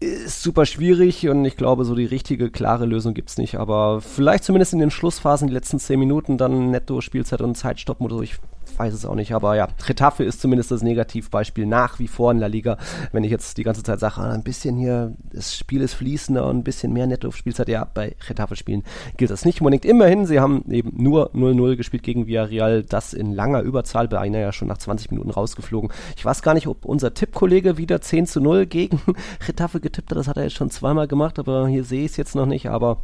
[0.00, 3.56] ist super schwierig und ich glaube, so die richtige, klare Lösung gibt's nicht.
[3.56, 8.22] Aber vielleicht zumindest in den Schlussphasen, die letzten zehn Minuten, dann netto Spielzeit und Zeitstoppmodus.
[8.22, 8.36] Ich
[8.78, 9.32] weiß es auch nicht.
[9.32, 12.78] Aber ja, Retafe ist zumindest das Negativbeispiel nach wie vor in der Liga.
[13.12, 16.46] Wenn ich jetzt die ganze Zeit sage, ah, ein bisschen hier, das Spiel ist fließender
[16.46, 18.84] und ein bisschen mehr Netto-Spielzeit, ja, bei Retafe-Spielen
[19.16, 19.84] gilt das nicht unbedingt.
[19.84, 24.38] Immerhin, sie haben eben nur 0-0 gespielt gegen Villarreal, das in langer Überzahl, bei einer
[24.38, 25.90] ja schon nach 20 Minuten rausgeflogen.
[26.16, 29.00] Ich weiß gar nicht, ob unser Tippkollege wieder 10 zu 0 gegen
[29.48, 32.16] Retafe getippt hat, das hat er jetzt schon zweimal gemacht, aber hier sehe ich es
[32.16, 32.98] jetzt noch nicht, aber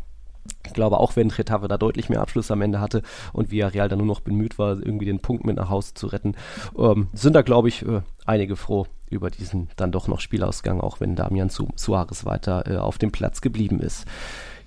[0.67, 3.03] ich glaube, auch wenn Retave da deutlich mehr Abschluss am Ende hatte
[3.33, 6.35] und Villarreal dann nur noch bemüht war, irgendwie den Punkt mit nach Hause zu retten,
[6.79, 11.01] ähm, sind da, glaube ich, äh, einige froh über diesen dann doch noch Spielausgang, auch
[11.01, 14.07] wenn Damian Su Suarez weiter äh, auf dem Platz geblieben ist.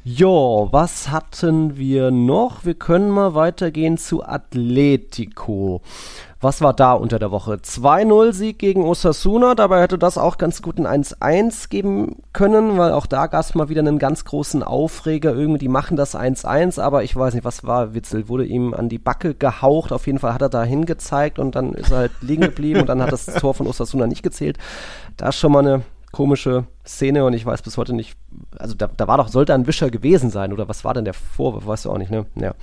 [0.10, 2.64] Jo, was hatten wir noch?
[2.64, 5.82] Wir können mal weitergehen zu Atletico.
[6.40, 7.56] Was war da unter der Woche?
[7.56, 9.54] 2-0-Sieg gegen Osasuna.
[9.54, 13.54] Dabei hätte das auch ganz gut ein 1-1 geben können, weil auch da gab es
[13.54, 15.36] mal wieder einen ganz großen Aufreger.
[15.36, 18.30] Irgendwie, die machen das 1-1, aber ich weiß nicht, was war Witzel?
[18.30, 19.92] Wurde ihm an die Backe gehaucht.
[19.92, 22.88] Auf jeden Fall hat er da hingezeigt und dann ist er halt liegen geblieben und
[22.88, 24.58] dann hat das Tor von Osasuna nicht gezählt.
[25.18, 25.82] Da ist schon mal eine
[26.18, 28.18] komische Szene und ich weiß bis heute nicht,
[28.58, 31.14] also da, da war doch, sollte ein Wischer gewesen sein oder was war denn der
[31.14, 32.26] Vorwurf, weißt du auch nicht, ne?
[32.42, 32.56] Ja.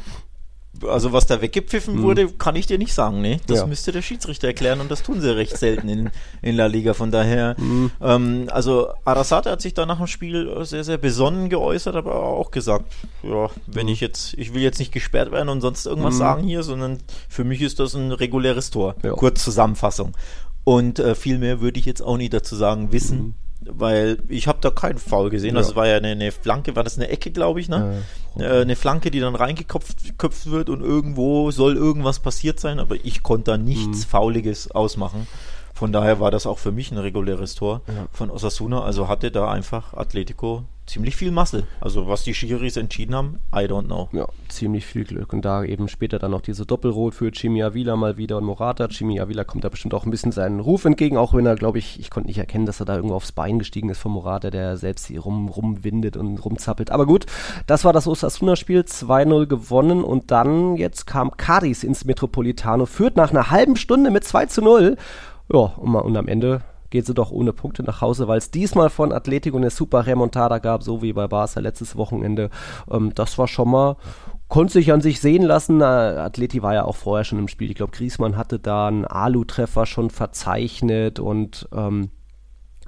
[0.88, 2.03] Also was da weggepfiffen mhm.
[2.03, 3.38] wurde, kann ich dir nicht sagen, ne?
[3.47, 3.67] Das ja.
[3.69, 6.11] müsste der Schiedsrichter erklären und das tun sie recht selten in,
[6.43, 6.95] in La Liga.
[6.95, 7.93] Von daher, mhm.
[8.01, 12.51] ähm, also Arasate hat sich da nach dem Spiel sehr, sehr besonnen geäußert, aber auch
[12.51, 13.93] gesagt, ja, wenn mhm.
[13.93, 16.19] ich jetzt, ich will jetzt nicht gesperrt werden und sonst irgendwas mhm.
[16.19, 18.97] sagen hier, sondern für mich ist das ein reguläres Tor.
[19.05, 19.12] Ja.
[19.12, 20.17] Kurz Zusammenfassung.
[20.64, 23.37] Und äh, viel mehr würde ich jetzt auch nicht dazu sagen wissen.
[23.61, 25.55] Weil ich habe da keinen Foul gesehen.
[25.55, 25.61] Ja.
[25.61, 28.03] Also war ja eine, eine, Flanke, war das eine Ecke, glaube ich, ne?
[28.37, 32.97] Ja, äh, eine Flanke, die dann reingeköpft wird und irgendwo soll irgendwas passiert sein, aber
[33.03, 34.11] ich konnte da nichts mhm.
[34.11, 35.27] Fauliges ausmachen.
[35.74, 38.06] Von daher war das auch für mich ein reguläres Tor ja.
[38.12, 38.82] von Osasuna.
[38.82, 41.64] Also hatte da einfach Atletico ziemlich viel Muscle.
[41.80, 44.08] Also was die Schiris entschieden haben, I don't know.
[44.12, 45.32] Ja, ziemlich viel Glück.
[45.32, 48.88] Und da eben später dann noch diese Doppelrot für Chimiavila mal wieder und Morata.
[48.88, 51.98] Chimiavila kommt da bestimmt auch ein bisschen seinen Ruf entgegen, auch wenn er, glaube ich,
[51.98, 54.76] ich konnte nicht erkennen, dass er da irgendwo aufs Bein gestiegen ist von Morata, der
[54.76, 56.90] selbst hier rum, rumwindet und rumzappelt.
[56.90, 57.26] Aber gut,
[57.66, 63.30] das war das Osasuna-Spiel, 2-0 gewonnen und dann jetzt kam Cadiz ins Metropolitano, führt nach
[63.30, 64.96] einer halben Stunde mit 2 0.
[65.52, 68.88] Ja, und, und am Ende geht sie doch ohne Punkte nach Hause, weil es diesmal
[68.88, 72.50] von Atletico eine super Remontada gab, so wie bei Barca letztes Wochenende.
[72.90, 73.96] Ähm, das war schon mal
[74.48, 75.80] konnte sich an sich sehen lassen.
[75.80, 77.70] Äh, Atleti war ja auch vorher schon im Spiel.
[77.70, 82.11] Ich glaube, Griesmann hatte da einen Alu-Treffer schon verzeichnet und ähm,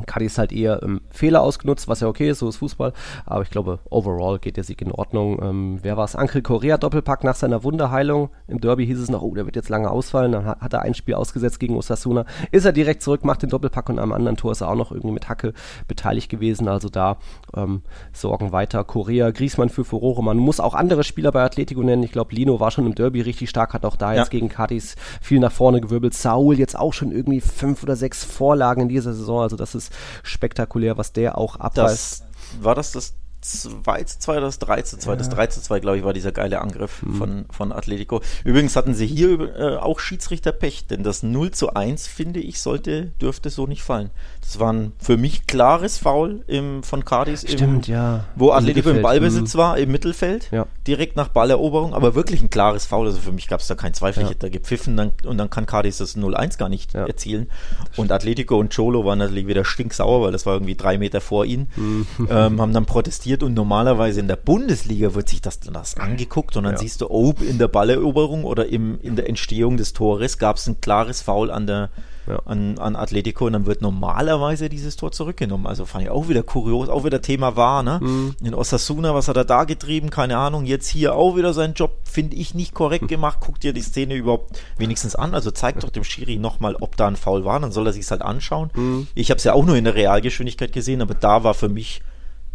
[0.04, 2.92] Cadiz halt eher ähm, Fehler ausgenutzt, was ja okay ist, so ist Fußball.
[3.24, 5.40] Aber ich glaube, overall geht der Sieg in Ordnung.
[5.42, 6.14] Ähm, wer war es?
[6.14, 8.30] Ankel Correa Doppelpack nach seiner Wunderheilung.
[8.46, 10.32] Im Derby hieß es noch, oh, der wird jetzt lange ausfallen.
[10.32, 12.26] Dann hat, hat er ein Spiel ausgesetzt gegen Osasuna.
[12.50, 14.92] Ist er direkt zurück, macht den Doppelpack und am anderen Tor ist er auch noch
[14.92, 15.54] irgendwie mit Hacke
[15.88, 16.68] beteiligt gewesen.
[16.68, 17.16] Also da
[17.56, 17.82] ähm,
[18.12, 20.22] sorgen weiter Correa, Griesmann für Furore.
[20.22, 22.02] Man muss auch andere Spieler bei Atletico nennen.
[22.02, 24.20] Ich glaube, Lino war schon im Derby richtig stark, hat auch da ja.
[24.20, 26.14] jetzt gegen Cadiz viel nach vorne gewirbelt.
[26.14, 29.40] Saul jetzt auch schon irgendwie fünf oder sechs Vorlagen in dieser Saison.
[29.40, 29.85] Also das ist
[30.22, 32.24] spektakulär, was der auch abreißt.
[32.60, 33.14] war das das
[33.46, 35.10] 2 zu 2 oder das 3 zu 2?
[35.10, 35.16] Ja.
[35.16, 37.14] Das 3 zu 2, glaube ich, war dieser geile Angriff mhm.
[37.14, 38.20] von, von Atletico.
[38.44, 43.12] Übrigens hatten sie hier äh, auch Schiedsrichterpech, denn das 0 zu 1, finde ich, sollte,
[43.20, 44.10] dürfte so nicht fallen.
[44.40, 47.42] Das war ein für mich klares Foul im, von Cardis.
[47.42, 48.24] Stimmt, im, ja.
[48.36, 49.58] Wo Atletico im Ballbesitz mhm.
[49.58, 50.66] war, im Mittelfeld, ja.
[50.86, 53.06] direkt nach Balleroberung, aber wirklich ein klares Foul.
[53.06, 54.22] Also für mich gab es da keinen Zweifel.
[54.22, 54.26] Ja.
[54.26, 57.48] Ich hätte da gepfiffen dann, und dann kann Cardis das 0-1 gar nicht erzielen.
[57.96, 61.44] Und Atletico und Cholo waren natürlich wieder stinksauer, weil das war irgendwie drei Meter vor
[61.44, 62.06] ihnen, mhm.
[62.30, 66.64] ähm, haben dann protestiert und normalerweise in der Bundesliga wird sich das, das angeguckt und
[66.64, 70.56] dann siehst du, oh, in der Balleroberung oder im, in der Entstehung des Tores gab
[70.56, 71.90] es ein klares Foul an der
[72.26, 72.40] ja.
[72.44, 75.66] an, an Atletico und dann wird normalerweise dieses Tor zurückgenommen.
[75.66, 78.00] Also fand ich auch wieder kurios, auch wieder Thema war, ne?
[78.02, 78.36] Mhm.
[78.42, 80.10] In Osasuna, was hat er da getrieben?
[80.10, 80.64] Keine Ahnung.
[80.64, 83.08] Jetzt hier auch wieder seinen Job, finde ich nicht korrekt mhm.
[83.08, 83.40] gemacht.
[83.40, 85.34] Guckt dir die Szene überhaupt wenigstens an.
[85.34, 88.10] Also zeigt doch dem Schiri nochmal, ob da ein Foul war, dann soll er sich
[88.10, 88.70] halt anschauen.
[88.74, 89.06] Mhm.
[89.14, 92.02] Ich habe es ja auch nur in der Realgeschwindigkeit gesehen, aber da war für mich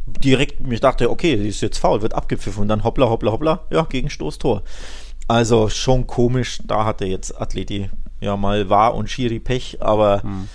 [0.06, 3.66] direkt, ich dachte, okay, die ist jetzt faul, wird abgepfiffen und dann hoppla, hoppla, hoppla,
[3.72, 4.64] ja, Gegenstoß, Tor.
[5.28, 10.48] Also schon komisch, da hatte jetzt Atleti ja mal war und Schiri Pech, aber hm.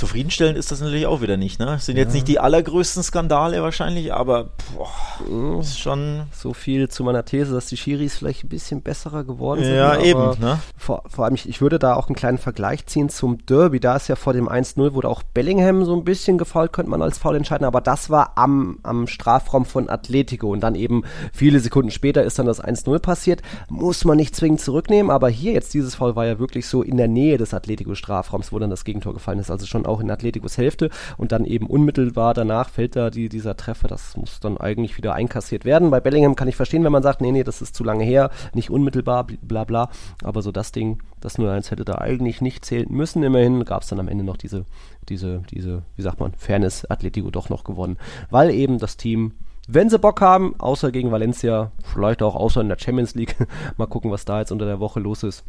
[0.00, 1.60] Zufriedenstellend ist das natürlich auch wieder nicht.
[1.60, 1.66] Ne?
[1.66, 2.04] Das sind ja.
[2.04, 6.22] jetzt nicht die allergrößten Skandale wahrscheinlich, aber boah, ist schon.
[6.32, 9.74] So viel zu meiner These, dass die Schiris vielleicht ein bisschen besserer geworden sind.
[9.74, 10.40] Ja, eben.
[10.40, 10.58] Ne?
[10.74, 13.78] Vor, vor allem, ich, ich, würde da auch einen kleinen Vergleich ziehen zum Derby.
[13.78, 17.02] Da ist ja vor dem 1-0, wurde auch Bellingham so ein bisschen gefault, könnte man
[17.02, 21.60] als Foul entscheiden, aber das war am, am Strafraum von Atletico und dann eben viele
[21.60, 23.42] Sekunden später ist dann das 1-0 passiert.
[23.68, 26.96] Muss man nicht zwingend zurücknehmen, aber hier jetzt dieses Foul war ja wirklich so in
[26.96, 29.50] der Nähe des Atletico-Strafraums, wo dann das Gegentor gefallen ist.
[29.50, 33.56] Also schon auch in Atleticos Hälfte und dann eben unmittelbar danach fällt da die, dieser
[33.56, 33.88] Treffer.
[33.88, 35.90] Das muss dann eigentlich wieder einkassiert werden.
[35.90, 38.30] Bei Bellingham kann ich verstehen, wenn man sagt, nee, nee, das ist zu lange her,
[38.54, 39.90] nicht unmittelbar, bla bla.
[40.22, 43.22] Aber so das Ding, das 0-1 hätte da eigentlich nicht zählen müssen.
[43.22, 44.64] Immerhin gab es dann am Ende noch diese,
[45.08, 47.98] diese, diese, wie sagt man, Fairness Atletico doch noch gewonnen,
[48.30, 49.32] weil eben das Team
[49.72, 53.36] wenn sie Bock haben, außer gegen Valencia, vielleicht auch außer in der Champions League,
[53.76, 55.44] mal gucken, was da jetzt unter der Woche los ist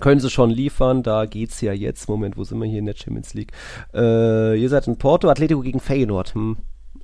[0.00, 1.02] können sie schon liefern.
[1.02, 2.08] Da geht's ja jetzt.
[2.08, 3.52] Moment, wo sind wir hier in der Champions League?
[3.94, 6.34] Äh, ihr seid in Porto, Atletico gegen Feyenoord.
[6.34, 6.56] Hm.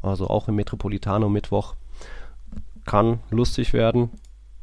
[0.02, 1.74] Also auch im Metropolitano Mittwoch.
[2.84, 4.10] Kann lustig werden,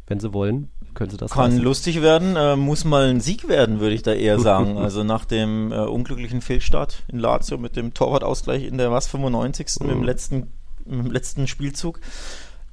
[0.07, 0.69] wenn sie wollen.
[0.93, 1.63] Können sie das Kann lassen.
[1.63, 4.77] lustig werden, äh, muss mal ein Sieg werden, würde ich da eher sagen.
[4.77, 9.79] also nach dem äh, unglücklichen Fehlstart in Lazio mit dem Torwartausgleich in der was 95.
[9.79, 9.87] Mhm.
[9.87, 10.35] mit dem letzten,
[10.85, 11.99] mit dem letzten Spielzug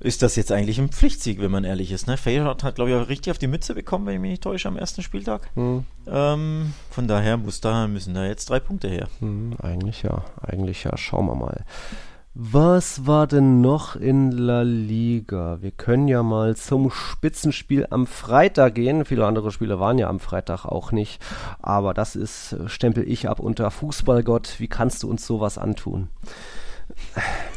[0.01, 2.07] ist das jetzt eigentlich ein Pflichtsieg, wenn man ehrlich ist.
[2.07, 2.17] Ne?
[2.17, 4.69] Feyenoord hat, glaube ich, auch richtig auf die Mütze bekommen, wenn ich mich nicht täusche,
[4.69, 5.55] am ersten Spieltag.
[5.57, 5.85] Mhm.
[6.07, 9.09] Ähm, von daher muss da, müssen da jetzt drei Punkte her.
[9.21, 10.97] Mhm, eigentlich ja, eigentlich ja.
[10.97, 11.65] Schauen wir mal.
[12.33, 15.59] Was war denn noch in La Liga?
[15.61, 19.05] Wir können ja mal zum Spitzenspiel am Freitag gehen.
[19.05, 21.21] Viele andere Spiele waren ja am Freitag auch nicht.
[21.61, 24.61] Aber das ist, stempel ich ab unter Fußballgott.
[24.61, 26.09] Wie kannst du uns sowas antun?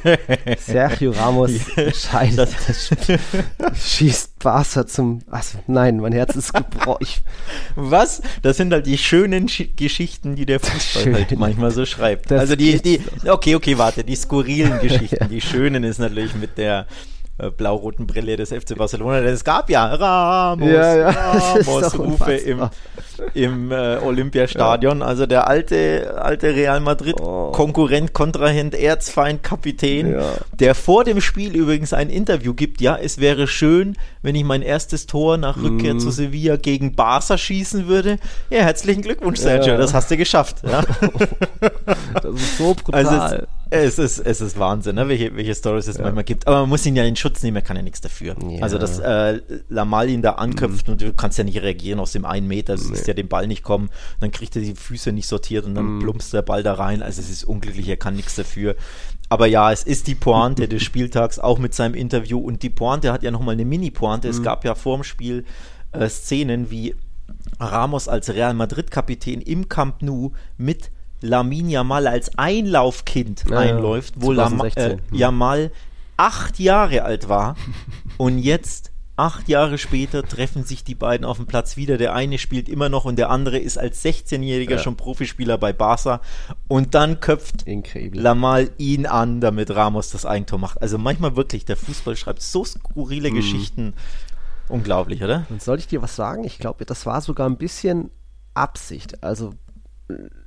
[0.58, 1.52] Sergio Ramos
[1.96, 2.50] scheidet,
[3.74, 5.20] schießt Barca zum.
[5.30, 7.22] Also, nein, mein Herz ist gebrochen.
[7.76, 8.22] Was?
[8.42, 11.14] Das sind halt die schönen Sch Geschichten, die der Fußball Schön.
[11.16, 12.32] halt manchmal so schreibt.
[12.32, 15.18] Das also die, die, okay, okay, warte, die skurrilen Geschichten.
[15.20, 15.28] ja.
[15.28, 16.86] Die schönen ist natürlich mit der
[17.38, 19.22] blau-roten Brille des FC Barcelona.
[19.22, 21.10] Denn es gab ja Ramos, ja, ja.
[21.10, 22.70] Ramos Rufe im,
[23.34, 25.00] im äh, Olympiastadion.
[25.00, 25.06] Ja.
[25.06, 27.52] Also der alte, alte Real Madrid oh.
[27.52, 30.16] Konkurrent, Kontrahent, Erzfeind, Kapitän,
[30.54, 32.82] der vor dem Spiel übrigens ein Interview gibt.
[32.82, 36.00] Ja, es wäre schön, wenn ich mein erstes Tor nach Rückkehr mm.
[36.00, 38.18] zu Sevilla gegen Barca schießen würde.
[38.50, 40.58] Ja, herzlichen Glückwunsch, Sergio, das hast du geschafft.
[40.64, 43.06] das ist so brutal.
[43.06, 43.42] Also es
[43.74, 45.08] ist, es ist Wahnsinn, ne?
[45.08, 46.04] welche, welche Stories es ja.
[46.04, 46.48] manchmal gibt.
[46.48, 48.36] Aber man muss ihn ja in Schutz nehmen, er kann ja nichts dafür.
[48.48, 48.62] Ja.
[48.62, 50.94] Also, dass äh, Lamal ihn da anköpft mhm.
[50.94, 52.96] und du kannst ja nicht reagieren aus dem einen Meter, du nee.
[52.96, 55.96] siehst ja den Ball nicht kommen, dann kriegt er die Füße nicht sortiert und dann
[55.96, 56.00] mhm.
[56.00, 57.02] plumpst der Ball da rein.
[57.02, 58.76] Also, es ist unglücklich, er kann nichts dafür.
[59.30, 62.40] Aber ja, es ist die Pointe des Spieltags, auch mit seinem Interview.
[62.40, 64.28] Und die Pointe hat ja nochmal eine Mini-Pointe.
[64.28, 64.32] Mhm.
[64.32, 65.46] Es gab ja vor dem Spiel
[65.92, 66.96] äh, Szenen, wie
[67.60, 70.92] Ramos als Real Madrid-Kapitän im Camp Nou mit
[71.24, 75.72] Lamin Yamal als Einlaufkind ja, einläuft, wo Lam äh, Yamal
[76.18, 77.56] acht Jahre alt war
[78.18, 81.98] und jetzt acht Jahre später treffen sich die beiden auf dem Platz wieder.
[81.98, 84.78] Der eine spielt immer noch und der andere ist als 16-Jähriger ja.
[84.80, 86.20] schon Profispieler bei Barca.
[86.68, 88.20] Und dann köpft Incredible.
[88.20, 90.82] Lamal ihn an, damit Ramos das Eigentor macht.
[90.82, 93.36] Also manchmal wirklich, der Fußball schreibt so skurrile mm.
[93.36, 93.94] Geschichten.
[94.68, 95.46] Unglaublich, oder?
[95.50, 96.44] Und soll ich dir was sagen?
[96.44, 98.10] Ich glaube, das war sogar ein bisschen
[98.56, 99.24] Absicht.
[99.24, 99.54] Also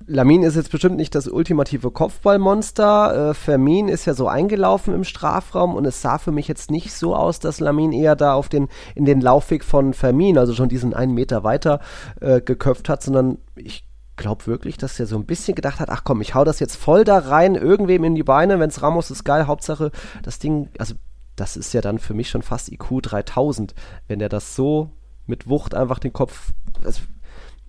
[0.07, 3.31] Lamin ist jetzt bestimmt nicht das ultimative Kopfballmonster.
[3.31, 6.92] Äh, Fermin ist ja so eingelaufen im Strafraum und es sah für mich jetzt nicht
[6.92, 10.69] so aus, dass Lamin eher da auf den, in den Laufweg von Fermin, also schon
[10.69, 11.81] diesen einen Meter weiter
[12.21, 13.85] äh, geköpft hat, sondern ich
[14.16, 16.77] glaube wirklich, dass er so ein bisschen gedacht hat, ach komm, ich hau das jetzt
[16.77, 19.90] voll da rein, irgendwem in die Beine, wenn es Ramos ist, geil, Hauptsache
[20.23, 20.95] das Ding, also
[21.35, 23.75] das ist ja dann für mich schon fast IQ 3000,
[24.09, 24.90] wenn der das so
[25.27, 26.53] mit Wucht einfach den Kopf,
[26.85, 27.03] also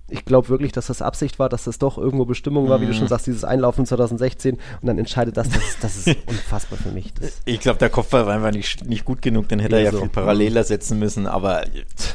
[0.09, 2.93] ich glaube wirklich, dass das Absicht war, dass das doch irgendwo Bestimmung war, wie du
[2.93, 3.09] schon mhm.
[3.09, 7.13] sagst, dieses Einlaufen 2016 und dann entscheidet das, das, das ist unfassbar für mich.
[7.13, 9.91] Das ich glaube, der Kopfball war einfach nicht, nicht gut genug, dann hätte er ja
[9.91, 9.99] so.
[9.99, 11.63] viel paralleler setzen müssen, aber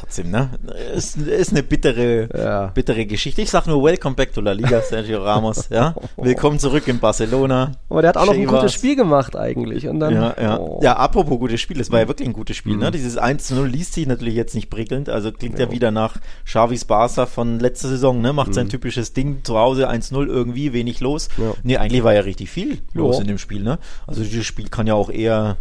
[0.01, 0.51] trotzdem, ne?
[0.95, 2.67] Es ist eine bittere, ja.
[2.69, 3.43] bittere Geschichte.
[3.43, 5.95] Ich sag nur Welcome back to La Liga, Sergio Ramos, ja?
[6.17, 7.73] Willkommen zurück in Barcelona.
[7.91, 10.59] Aber der hat auch noch ein gutes Spiel gemacht eigentlich und dann, ja, ja.
[10.59, 10.81] Oh.
[10.83, 12.77] ja, apropos gutes Spiel, es war ja wirklich ein gutes Spiel, ne?
[12.77, 12.85] mhm.
[12.85, 12.91] ne?
[12.93, 16.87] Dieses 1-0 liest sich natürlich jetzt nicht prickelnd, also klingt ja, ja wieder nach Xavis
[16.87, 18.33] Barca von letzter Saison, ne?
[18.33, 18.55] Macht mhm.
[18.55, 21.29] sein typisches Ding zu Hause 1-0 irgendwie, wenig los.
[21.37, 21.55] Ja.
[21.63, 23.23] Nee, eigentlich war ja richtig viel los ja.
[23.23, 23.79] in dem Spiel, ne?
[24.07, 25.57] Also dieses Spiel kann ja auch eher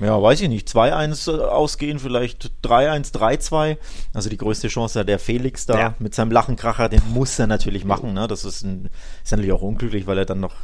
[0.00, 3.78] ja, weiß ich nicht, 2-1 äh, ausgehen, vielleicht 3-1, 3-2.
[4.14, 5.94] Also die größte Chance hat der Felix da ja.
[5.98, 8.14] mit seinem Lachenkracher, den muss er natürlich machen.
[8.14, 8.28] Ne?
[8.28, 8.90] Das ist, ein,
[9.24, 10.54] ist natürlich auch unglücklich, weil er dann noch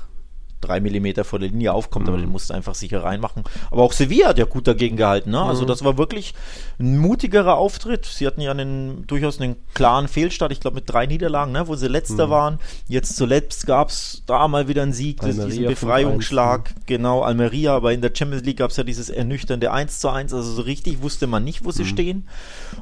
[0.65, 2.13] drei Millimeter vor der Linie aufkommt, mhm.
[2.13, 3.45] aber den musst du einfach sicher reinmachen.
[3.71, 5.31] Aber auch Sevilla hat ja gut dagegen gehalten.
[5.31, 5.41] Ne?
[5.41, 5.69] Also mhm.
[5.69, 6.35] das war wirklich
[6.79, 8.07] ein mutigerer Auftritt.
[8.07, 11.69] Sie hatten ja einen, durchaus einen klaren Fehlstart, ich glaube mit drei Niederlagen, ne?
[11.69, 12.31] wo sie letzter mhm.
[12.31, 12.59] waren.
[12.89, 16.75] Jetzt zuletzt gab es da mal wieder einen Sieg, Almeria diesen Befreiungsschlag.
[16.87, 20.33] Genau, Almeria, aber in der Champions League gab es ja dieses ernüchternde 1 zu 1.
[20.33, 21.89] Also so richtig wusste man nicht, wo sie mhm.
[21.89, 22.29] stehen.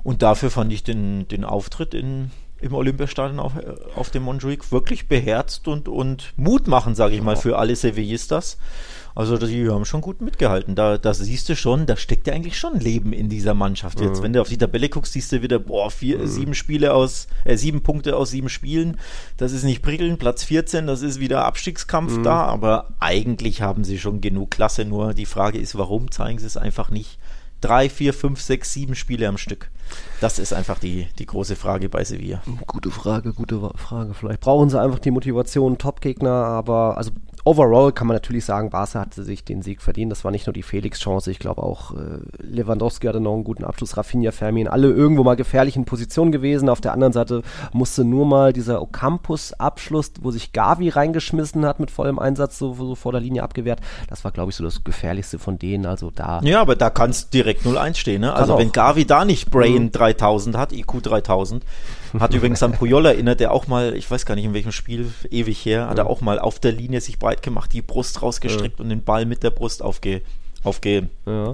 [0.02, 2.30] Und dafür fand ich den, den Auftritt in
[2.62, 7.22] im Olympiastadion auf, äh, auf dem Montjuic wirklich beherzt und, und Mut machen, sage ich
[7.22, 8.57] mal, für alle Sevillistas.
[9.14, 10.75] Also die haben schon gut mitgehalten.
[10.75, 14.01] Da, da siehst du schon, da steckt ja eigentlich schon Leben in dieser Mannschaft.
[14.01, 14.25] Jetzt, mhm.
[14.25, 16.27] wenn du auf die Tabelle guckst, siehst du wieder, boah, vier, mhm.
[16.27, 18.96] sieben Spiele aus, äh, sieben Punkte aus sieben Spielen.
[19.37, 20.16] Das ist nicht prickeln.
[20.16, 22.22] Platz 14, das ist wieder Abstiegskampf mhm.
[22.22, 22.44] da.
[22.44, 24.85] Aber eigentlich haben sie schon genug Klasse.
[24.85, 27.18] Nur die Frage ist, warum zeigen sie es einfach nicht?
[27.62, 29.70] Drei, vier, fünf, sechs, sieben Spiele am Stück.
[30.20, 32.42] Das ist einfach die, die große Frage bei Sevilla.
[32.66, 34.14] Gute Frage, gute Frage.
[34.14, 37.12] Vielleicht brauchen sie einfach die Motivation, Top-Gegner, aber also
[37.44, 40.12] overall kann man natürlich sagen, Barca hatte sich den Sieg verdient.
[40.12, 43.64] Das war nicht nur die Felix-Chance, ich glaube auch äh, Lewandowski hatte noch einen guten
[43.64, 46.68] Abschluss, Rafinha, Fermin, alle irgendwo mal gefährlichen Positionen gewesen.
[46.68, 51.90] Auf der anderen Seite musste nur mal dieser Ocampus-Abschluss, wo sich Gavi reingeschmissen hat mit
[51.90, 53.81] vollem Einsatz, so, so vor der Linie abgewehrt.
[54.09, 55.87] Das war, glaube ich, so das gefährlichste von denen.
[55.87, 56.40] Also da.
[56.42, 58.20] Ja, aber da kann es direkt 0-1 stehen.
[58.22, 58.33] Ne?
[58.35, 59.92] Also wenn Gavi da nicht Brain mhm.
[59.92, 61.64] 3000 hat, IQ 3000,
[62.18, 65.12] hat übrigens an Puyol erinnert, der auch mal, ich weiß gar nicht in welchem Spiel,
[65.31, 68.79] ewig her, hat er auch mal auf der Linie sich breit gemacht, die Brust rausgestreckt
[68.79, 68.83] ja.
[68.83, 70.22] und den Ball mit der Brust aufge,
[70.62, 71.09] aufgehalten.
[71.27, 71.53] Ja.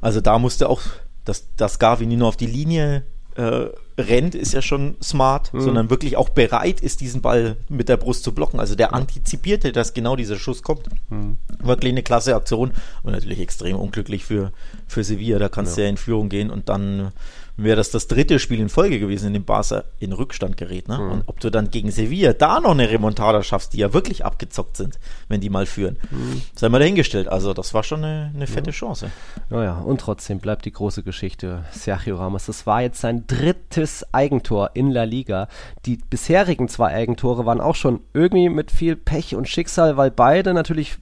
[0.00, 0.82] Also da musste auch,
[1.24, 3.02] dass, dass Gavi nie nur auf die Linie
[3.38, 5.60] äh, rennt, ist ja schon smart, mhm.
[5.60, 8.60] sondern wirklich auch bereit ist, diesen Ball mit der Brust zu blocken.
[8.60, 10.88] Also der antizipierte, dass genau dieser Schuss kommt.
[11.10, 11.36] Mhm.
[11.58, 14.52] Wirklich eine klasse Aktion und natürlich extrem unglücklich für,
[14.86, 15.38] für Sevilla.
[15.38, 17.12] Da kannst du ja in Führung gehen und dann
[17.58, 20.88] wäre das das dritte Spiel in Folge gewesen, in dem Barca in Rückstand gerät.
[20.88, 20.96] Ne?
[20.96, 21.10] Mhm.
[21.10, 24.76] Und ob du dann gegen Sevilla da noch eine Remontada schaffst, die ja wirklich abgezockt
[24.76, 26.40] sind, wenn die mal führen, mhm.
[26.54, 27.28] sei mal dahingestellt.
[27.28, 28.76] Also das war schon eine, eine fette ja.
[28.76, 29.10] Chance.
[29.50, 32.46] Naja, und trotzdem bleibt die große Geschichte Sergio Ramos.
[32.46, 35.48] Das war jetzt sein drittes Eigentor in La Liga.
[35.84, 40.54] Die bisherigen zwei Eigentore waren auch schon irgendwie mit viel Pech und Schicksal, weil beide
[40.54, 40.98] natürlich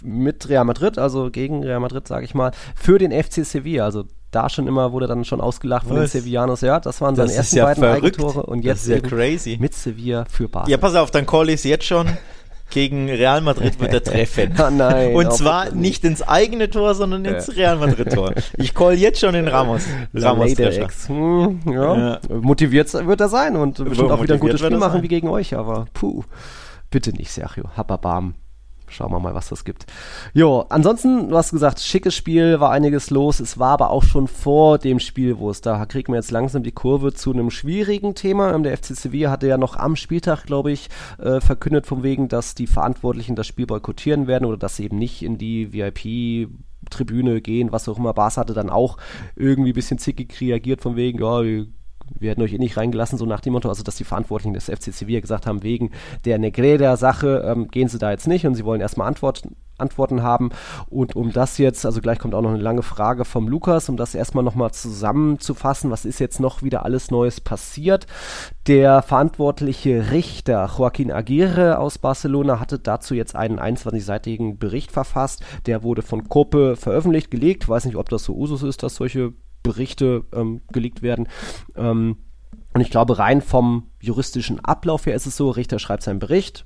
[0.00, 3.84] mit Real Madrid, also gegen Real Madrid, sage ich mal, für den FC Sevilla.
[3.84, 6.12] Also da schon immer wurde dann schon ausgelacht von Was?
[6.12, 6.60] den Sevillanos.
[6.60, 8.04] Ja, das waren seine ersten ja beiden verrückt.
[8.18, 9.56] Eigentore und jetzt ja crazy.
[9.60, 10.70] mit Sevilla für Barca.
[10.70, 12.08] Ja, pass auf, dann call ich es jetzt schon.
[12.70, 14.52] Gegen Real Madrid wird er treffen.
[14.58, 17.56] ah, nein, und zwar nicht ins eigene Tor, sondern ins.
[17.56, 18.34] Real Madrid Tor.
[18.58, 19.84] Ich call jetzt schon den Ramos.
[20.12, 20.50] Ramos
[21.06, 21.96] hm, ja.
[21.96, 22.20] ja.
[22.28, 25.56] Motiviert wird er sein und bestimmt auch wieder ein gutes Spiel machen wie gegen euch,
[25.56, 26.24] aber puh.
[26.90, 27.64] Bitte nicht, Sergio.
[27.74, 28.34] Hababam.
[28.90, 29.86] Schauen wir mal, was das gibt.
[30.32, 33.40] Jo, ansonsten, du hast gesagt, schickes Spiel, war einiges los.
[33.40, 36.62] Es war aber auch schon vor dem Spiel, wo es da kriegt man jetzt langsam
[36.62, 38.54] die Kurve zu einem schwierigen Thema.
[38.54, 42.28] Ähm, der FC Sevilla hatte ja noch am Spieltag, glaube ich, äh, verkündet von wegen,
[42.28, 46.48] dass die Verantwortlichen das Spiel boykottieren werden oder dass sie eben nicht in die VIP
[46.90, 48.14] Tribüne gehen, was auch immer.
[48.14, 48.96] Bas hatte dann auch
[49.36, 51.66] irgendwie ein bisschen zickig reagiert von wegen, ja, wir
[52.18, 54.66] wir hätten euch eh nicht reingelassen, so nach dem Motto, also dass die Verantwortlichen des
[54.66, 55.90] FC Sevilla gesagt haben, wegen
[56.24, 60.50] der Negreda-Sache ähm, gehen sie da jetzt nicht und sie wollen erstmal Antworten Antworten haben.
[60.88, 63.96] Und um das jetzt, also gleich kommt auch noch eine lange Frage vom Lukas, um
[63.96, 68.06] das erstmal nochmal zusammenzufassen, was ist jetzt noch wieder alles Neues passiert?
[68.66, 75.42] Der verantwortliche Richter Joaquin Aguirre aus Barcelona hatte dazu jetzt einen 21-seitigen Bericht verfasst.
[75.66, 77.68] Der wurde von Koppe veröffentlicht, gelegt.
[77.68, 79.32] Weiß nicht, ob das so Usus ist, dass solche
[79.62, 81.28] Berichte ähm, gelegt werden.
[81.76, 82.18] Ähm,
[82.74, 86.64] und ich glaube, rein vom juristischen Ablauf her ist es so, Richter schreibt seinen Bericht,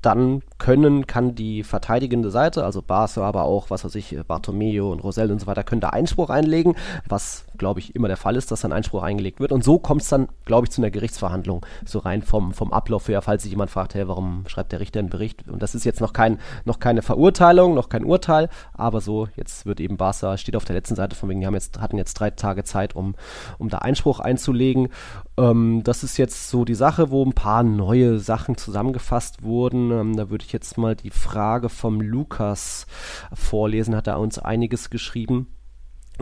[0.00, 4.98] dann können, kann die verteidigende Seite, also Barca, aber auch, was weiß ich, Bartomeo und
[4.98, 6.74] Rosell und so weiter, können da Einspruch einlegen,
[7.08, 9.52] was, glaube ich, immer der Fall ist, dass dann Einspruch eingelegt wird.
[9.52, 13.08] Und so kommt es dann, glaube ich, zu einer Gerichtsverhandlung, so rein vom, vom Ablauf
[13.08, 15.48] her, falls sich jemand fragt, hey, warum schreibt der Richter einen Bericht?
[15.48, 19.66] Und das ist jetzt noch, kein, noch keine Verurteilung, noch kein Urteil, aber so, jetzt
[19.66, 22.14] wird eben Barca, steht auf der letzten Seite von wegen, die haben jetzt, hatten jetzt
[22.14, 23.14] drei Tage Zeit, um,
[23.58, 24.88] um da Einspruch einzulegen.
[25.36, 29.90] Ähm, das ist jetzt so die Sache, wo ein paar neue Sachen zusammengefasst wurden.
[29.90, 32.86] Ähm, da würde ich jetzt mal die Frage vom Lukas
[33.32, 35.48] vorlesen, hat er uns einiges geschrieben.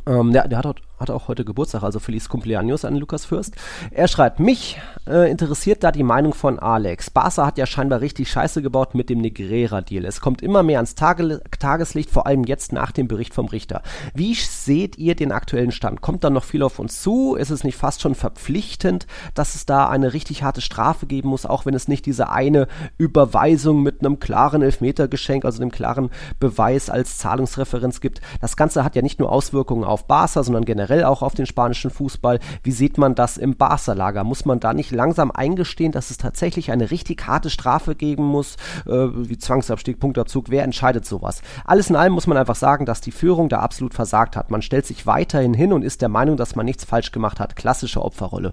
[0.07, 3.55] Ähm, der, der hat, hat, auch heute Geburtstag, also Feliz Cumpleaños an Lukas Fürst.
[3.91, 4.79] Er schreibt, mich
[5.09, 7.11] äh, interessiert da die Meinung von Alex.
[7.11, 10.05] Barca hat ja scheinbar richtig Scheiße gebaut mit dem Negrera-Deal.
[10.05, 13.83] Es kommt immer mehr ans Tage, Tageslicht, vor allem jetzt nach dem Bericht vom Richter.
[14.15, 16.03] Wie seht ihr den aktuellen Stand?
[16.03, 17.35] Kommt da noch viel auf uns zu?
[17.35, 21.47] Ist es nicht fast schon verpflichtend, dass es da eine richtig harte Strafe geben muss,
[21.47, 26.91] auch wenn es nicht diese eine Überweisung mit einem klaren Elfmetergeschenk, also einem klaren Beweis
[26.91, 28.21] als Zahlungsreferenz gibt?
[28.43, 31.91] Das Ganze hat ja nicht nur Auswirkungen auf Barca, sondern generell auch auf den spanischen
[31.91, 32.39] Fußball.
[32.63, 34.25] Wie sieht man das im Barca-Lager?
[34.25, 38.57] Muss man da nicht langsam eingestehen, dass es tatsächlich eine richtig harte Strafe geben muss,
[38.87, 40.51] äh, wie Zwangsabstieg, Punktabzug?
[40.51, 41.43] Wer entscheidet sowas?
[41.65, 44.51] Alles in allem muss man einfach sagen, dass die Führung da absolut versagt hat.
[44.51, 47.57] Man stellt sich weiterhin hin und ist der Meinung, dass man nichts falsch gemacht hat.
[47.57, 48.53] Klassische Opferrolle.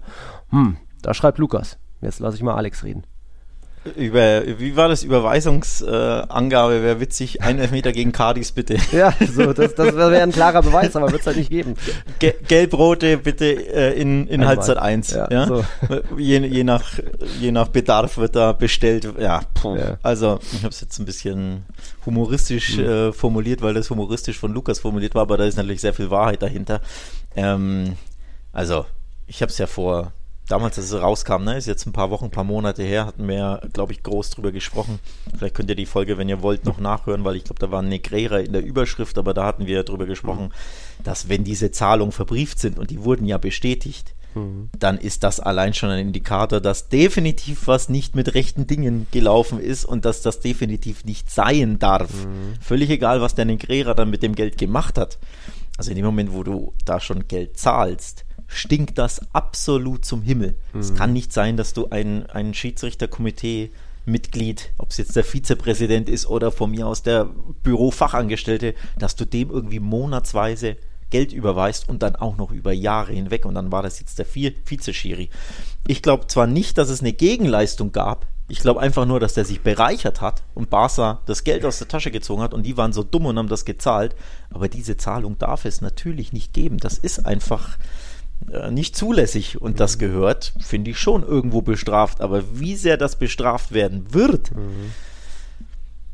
[0.50, 1.78] Hm, da schreibt Lukas.
[2.00, 3.04] Jetzt lasse ich mal Alex reden.
[3.96, 5.02] Über, wie war das?
[5.02, 7.42] Überweisungsangabe äh, wäre witzig.
[7.42, 8.76] Ein Elfmeter gegen Cardis, bitte.
[8.92, 11.74] Ja, so, das, das wäre ein klarer Beweis, aber wird es halt nicht geben.
[12.18, 15.10] Ge Gelb-rote bitte äh, in, in Halbzeit 1.
[15.10, 15.46] Ja, ja?
[15.46, 15.64] So.
[16.16, 16.98] Je, je, nach,
[17.40, 19.08] je nach Bedarf wird da bestellt.
[19.18, 19.98] Ja, ja.
[20.02, 21.64] also ich habe es jetzt ein bisschen
[22.06, 22.84] humoristisch mhm.
[22.84, 26.10] äh, formuliert, weil das humoristisch von Lukas formuliert war, aber da ist natürlich sehr viel
[26.10, 26.80] Wahrheit dahinter.
[27.36, 27.96] Ähm,
[28.52, 28.86] also,
[29.26, 30.12] ich habe es ja vor
[30.48, 33.28] damals, als es rauskam, ne, ist jetzt ein paar Wochen, ein paar Monate her, hatten
[33.28, 34.98] wir, glaube ich, groß drüber gesprochen.
[35.36, 37.82] Vielleicht könnt ihr die Folge, wenn ihr wollt, noch nachhören, weil ich glaube, da war
[37.82, 41.04] Negrera in der Überschrift, aber da hatten wir drüber gesprochen, mhm.
[41.04, 44.70] dass wenn diese Zahlungen verbrieft sind und die wurden ja bestätigt, mhm.
[44.78, 49.60] dann ist das allein schon ein Indikator, dass definitiv was nicht mit rechten Dingen gelaufen
[49.60, 52.12] ist und dass das definitiv nicht sein darf.
[52.12, 52.54] Mhm.
[52.60, 55.18] Völlig egal, was der Negrera dann mit dem Geld gemacht hat.
[55.76, 60.56] Also in dem Moment, wo du da schon Geld zahlst, stinkt das absolut zum Himmel.
[60.72, 60.80] Mhm.
[60.80, 63.70] Es kann nicht sein, dass du ein, ein Schiedsrichterkomitee
[64.06, 67.26] Mitglied, ob es jetzt der Vizepräsident ist oder von mir aus der
[67.62, 70.76] Bürofachangestellte, dass du dem irgendwie monatsweise
[71.10, 73.44] Geld überweist und dann auch noch über Jahre hinweg.
[73.44, 75.30] Und dann war das jetzt der Vizeschiri.
[75.86, 78.26] Ich glaube zwar nicht, dass es eine Gegenleistung gab.
[78.50, 81.88] Ich glaube einfach nur, dass der sich bereichert hat und Barca das Geld aus der
[81.88, 84.16] Tasche gezogen hat und die waren so dumm und haben das gezahlt.
[84.50, 86.78] Aber diese Zahlung darf es natürlich nicht geben.
[86.78, 87.76] Das ist einfach,
[88.70, 92.20] nicht zulässig und das gehört, finde ich, schon irgendwo bestraft.
[92.20, 94.92] Aber wie sehr das bestraft werden wird, mhm.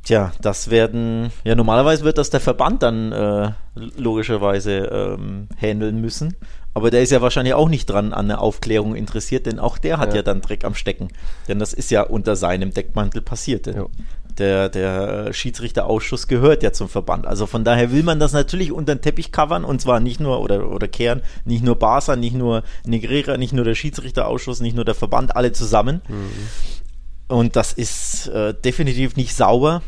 [0.05, 6.35] tja, das werden, ja, normalerweise wird das der Verband dann äh, logischerweise ähm, handeln müssen.
[6.77, 9.99] Aber der ist ja wahrscheinlich auch nicht dran an der Aufklärung interessiert, denn auch der
[9.99, 11.09] hat ja, ja dann Dreck am Stecken.
[11.47, 13.69] Denn das ist ja unter seinem Deckmantel passiert.
[13.69, 13.87] Ja
[14.39, 17.27] der, der Schiedsrichterausschuss gehört ja zum Verband.
[17.27, 20.41] Also von daher will man das natürlich unter den Teppich covern und zwar nicht nur
[20.41, 24.85] oder, oder kehren, nicht nur Barca, nicht nur Negrera, nicht nur der Schiedsrichterausschuss, nicht nur
[24.85, 26.03] der Verband, alle zusammen.
[26.09, 26.31] Mhm.
[27.29, 29.83] Und das ist äh, definitiv nicht sauber.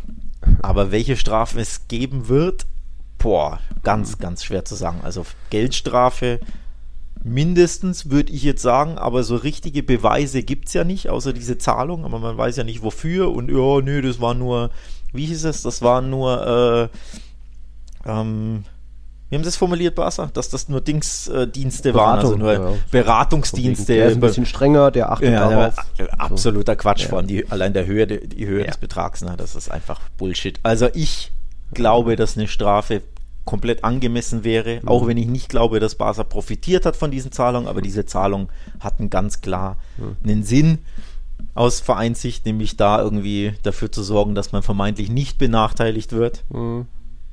[0.62, 2.66] Aber welche Strafe es geben wird,
[3.18, 5.00] boah, ganz, ganz schwer zu sagen.
[5.02, 6.40] Also Geldstrafe,
[7.26, 11.58] mindestens, würde ich jetzt sagen, aber so richtige Beweise gibt es ja nicht, außer diese
[11.58, 14.70] Zahlung, aber man weiß ja nicht wofür und ja, nö, das war nur,
[15.12, 16.90] wie hieß es, das war nur,
[18.06, 18.64] äh, ähm,
[19.28, 20.30] wie haben Sie es formuliert, Barca?
[20.32, 22.72] Dass das nur Dingsdienste äh, waren, also nur ja.
[22.92, 23.94] Beratungsdienste.
[23.94, 25.74] Der ist ein bisschen strenger, der achtet ja, darauf.
[25.98, 27.08] Ja, absoluter Quatsch, ja.
[27.08, 30.60] vor allem die, allein der Höhe, die Höhe des Betrags, na, das ist einfach Bullshit.
[30.62, 31.32] Also ich
[31.74, 33.02] glaube, dass eine Strafe
[33.46, 34.88] komplett angemessen wäre, mhm.
[34.88, 38.48] auch wenn ich nicht glaube, dass Barca profitiert hat von diesen Zahlungen, aber diese Zahlungen
[38.80, 40.16] hatten ganz klar mhm.
[40.22, 40.78] einen Sinn
[41.54, 46.44] aus Vereinssicht, nämlich da irgendwie dafür zu sorgen, dass man vermeintlich nicht benachteiligt wird.
[46.50, 46.86] Mhm.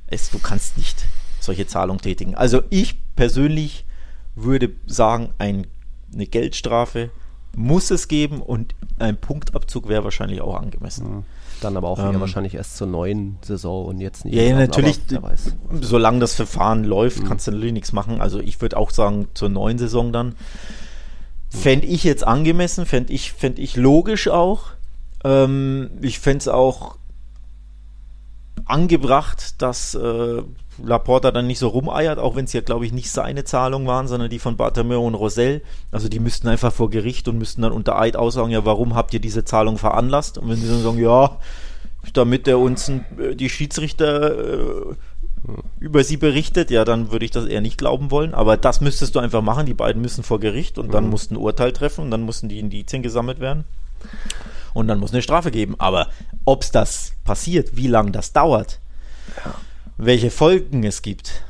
[0.06, 1.04] Es, du kannst nicht
[1.40, 2.34] solche Zahlungen tätigen.
[2.34, 3.84] Also ich persönlich
[4.34, 5.66] würde sagen, ein
[6.14, 7.10] eine Geldstrafe
[7.56, 11.24] muss es geben und ein Punktabzug wäre wahrscheinlich auch angemessen.
[11.70, 11.74] Mhm.
[11.74, 14.34] Dann aber auch Ähm, wahrscheinlich erst zur neuen Saison und jetzt nicht.
[14.34, 15.54] Ja, ja, Aber natürlich, weiß.
[15.80, 17.28] solange das Verfahren läuft, Mhm.
[17.28, 18.20] kannst du natürlich nichts machen.
[18.20, 20.34] Also ich würde auch sagen, zur neuen Saison dann.
[21.50, 24.72] Fände ich jetzt angemessen, fände ich, fänd ich logisch auch.
[25.22, 26.96] Ähm, ich fände es auch
[28.64, 30.42] angebracht, dass äh,
[30.82, 34.08] Laporta dann nicht so rumeiert, auch wenn es ja, glaube ich, nicht seine Zahlungen waren,
[34.08, 35.62] sondern die von Bartomeu und Rosell.
[35.90, 39.14] Also die müssten einfach vor Gericht und müssten dann unter Eid aussagen, ja, warum habt
[39.14, 40.38] ihr diese Zahlung veranlasst?
[40.38, 41.38] Und wenn sie dann sagen, ja,
[42.12, 44.94] damit er uns ein, äh, die Schiedsrichter äh,
[45.78, 48.34] über sie berichtet, ja, dann würde ich das eher nicht glauben wollen.
[48.34, 49.66] Aber das müsstest du einfach machen.
[49.66, 52.58] Die beiden müssen vor Gericht und dann mussten ein Urteil treffen und dann mussten die
[52.58, 53.64] Indizien gesammelt werden.
[54.72, 55.76] Und dann muss eine Strafe geben.
[55.78, 56.08] Aber
[56.44, 58.80] ob es das passiert, wie lange das dauert,
[59.96, 61.42] welche Folgen es gibt,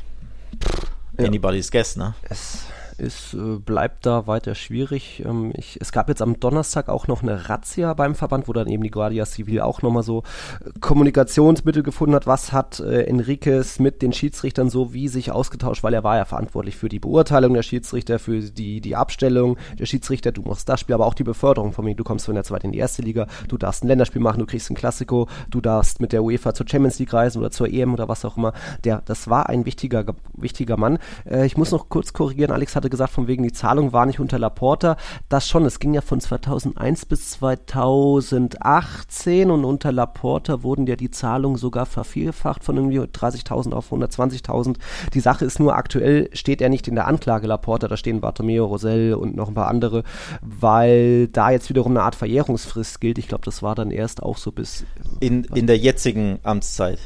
[1.19, 1.27] Ja.
[1.27, 2.15] anybody's guess, ne?
[2.29, 2.65] Es
[2.99, 5.23] ist, äh, bleibt da weiter schwierig.
[5.25, 8.69] Ähm, ich, es gab jetzt am Donnerstag auch noch eine Razzia beim Verband, wo dann
[8.69, 10.23] eben die Guardia Civil auch nochmal so
[10.65, 12.27] äh, Kommunikationsmittel gefunden hat.
[12.27, 16.25] Was hat äh, Enriquez mit den Schiedsrichtern so wie sich ausgetauscht, weil er war ja
[16.25, 20.33] verantwortlich für die Beurteilung der Schiedsrichter, für die, die Abstellung der Schiedsrichter.
[20.33, 21.95] Du machst das Spiel, aber auch die Beförderung von mir.
[21.95, 24.47] Du kommst von der zweiten in die erste Liga, du darfst ein Länderspiel machen, du
[24.47, 27.93] kriegst ein Klassiko, du darfst mit der UEFA zur Champions League reisen oder zur EM
[27.93, 28.53] oder was auch immer.
[28.85, 30.99] Der, das war ein wichtiger, wichtiger Mann.
[31.29, 34.21] Äh, ich muss noch kurz korrigieren, Alex hatte gesagt, von wegen die Zahlung war nicht
[34.21, 34.99] unter Laporta.
[35.31, 41.11] Das schon, es ging ja von 2001 bis 2018 und unter Laporta wurden ja die
[41.11, 44.77] Zahlungen sogar vervielfacht von irgendwie 30.000 auf 120.000.
[45.15, 48.67] Die Sache ist nur, aktuell steht er nicht in der Anklage Laporta, da stehen Bartomeo,
[48.67, 50.03] Rosell und noch ein paar andere,
[50.43, 53.19] weil da jetzt wiederum eine Art Verjährungsfrist gilt.
[53.19, 54.85] Ich glaube, das war dann erst auch so bis
[55.21, 56.99] In, in der jetzigen Amtszeit.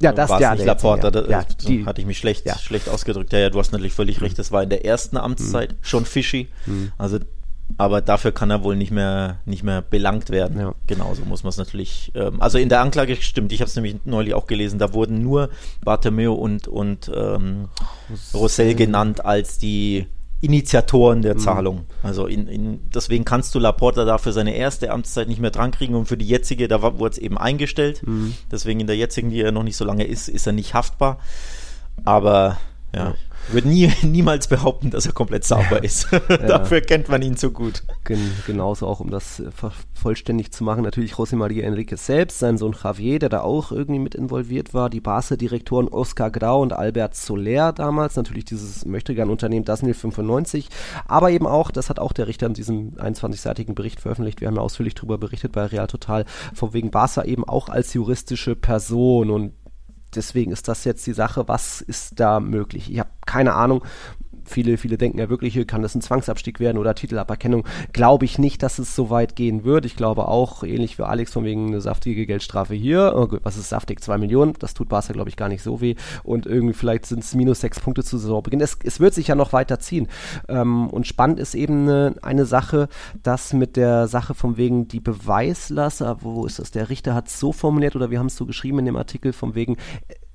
[0.00, 2.54] Ja, das war ja, nicht Laporta, da, ja, so die, hatte ich mich schlecht, ja.
[2.54, 2.58] Mhm.
[2.58, 3.32] schlecht ausgedrückt.
[3.32, 6.48] Ja, ja, du hast natürlich völlig recht, das war in der ersten Amtszeit schon fishy.
[6.98, 7.18] Also,
[7.78, 10.60] aber dafür kann er wohl nicht mehr, nicht mehr belangt werden.
[10.60, 10.74] Ja.
[10.86, 12.12] Genauso muss man es natürlich.
[12.14, 15.20] Ähm, also in der Anklage stimmt, ich habe es nämlich neulich auch gelesen, da wurden
[15.22, 15.50] nur
[15.84, 17.68] Bartomeu und, und ähm,
[18.34, 20.06] Rossell genannt als die
[20.46, 21.22] Initiatoren Mhm.
[21.22, 21.86] der Zahlung.
[22.02, 25.96] Also in, in, deswegen kannst du Laporta da für seine erste Amtszeit nicht mehr drankriegen
[25.96, 28.02] und für die jetzige, da wurde es eben eingestellt.
[28.06, 28.34] Mhm.
[28.50, 31.18] Deswegen in der jetzigen, die er noch nicht so lange ist, ist er nicht haftbar.
[32.04, 32.58] Aber
[32.94, 33.14] ja,
[33.48, 36.08] würde nie, niemals behaupten, dass er komplett sauber ist.
[36.28, 37.82] Dafür kennt man ihn zu gut.
[38.04, 39.50] Gen genauso auch, um das äh,
[39.94, 44.00] vollständig zu machen, natürlich José María Enriquez selbst, sein Sohn Javier, der da auch irgendwie
[44.00, 49.94] mit involviert war, die Barca-Direktoren Oscar Grau und Albert Soler damals, natürlich dieses Möchtegern-Unternehmen Dasnil
[49.94, 50.68] 95,
[51.06, 54.56] aber eben auch, das hat auch der Richter in diesem 21-seitigen Bericht veröffentlicht, wir haben
[54.56, 56.24] ja ausführlich darüber berichtet bei Real Total,
[56.54, 59.30] von wegen Barca eben auch als juristische Person.
[59.30, 59.52] Und
[60.16, 62.90] deswegen ist das jetzt die Sache, was ist da möglich?
[62.90, 63.84] Ich habe keine Ahnung.
[64.46, 67.66] Viele, viele denken ja wirklich, hier kann das ein Zwangsabstieg werden oder Titelaberkennung.
[67.92, 69.84] Glaube ich nicht, dass es so weit gehen wird.
[69.84, 73.14] Ich glaube auch, ähnlich wie Alex, von wegen eine saftige Geldstrafe hier.
[73.16, 74.00] Oh was ist saftig?
[74.00, 74.54] Zwei Millionen.
[74.58, 75.96] Das tut Barca, glaube ich, gar nicht so weh.
[76.22, 78.60] Und irgendwie vielleicht sind es minus sechs Punkte zu Saisonbeginn.
[78.60, 80.08] Es, es wird sich ja noch weiter ziehen.
[80.48, 82.88] Ähm, und spannend ist eben eine, eine Sache,
[83.22, 86.70] dass mit der Sache von wegen die Beweislast, wo ist das?
[86.70, 89.32] Der Richter hat es so formuliert oder wir haben es so geschrieben in dem Artikel
[89.32, 89.76] von wegen,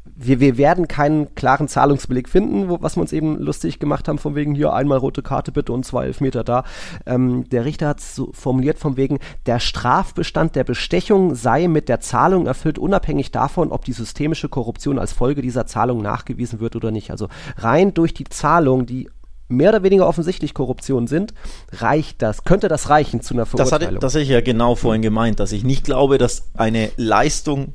[0.03, 4.17] wir, wir werden keinen klaren Zahlungsbeleg finden, wo, was wir uns eben lustig gemacht haben,
[4.17, 6.63] von wegen hier einmal rote Karte bitte und zwei Elfmeter da.
[7.05, 11.87] Ähm, der Richter hat es so formuliert von wegen, der Strafbestand der Bestechung sei mit
[11.89, 16.75] der Zahlung erfüllt, unabhängig davon, ob die systemische Korruption als Folge dieser Zahlung nachgewiesen wird
[16.75, 17.11] oder nicht.
[17.11, 17.27] Also
[17.57, 19.09] rein durch die Zahlung, die
[19.47, 21.33] mehr oder weniger offensichtlich Korruption sind,
[21.73, 23.99] reicht das, könnte das reichen zu einer Das hatte, Verurteilung.
[23.99, 27.73] das hatte ich ja genau vorhin gemeint, dass ich nicht glaube, dass eine Leistung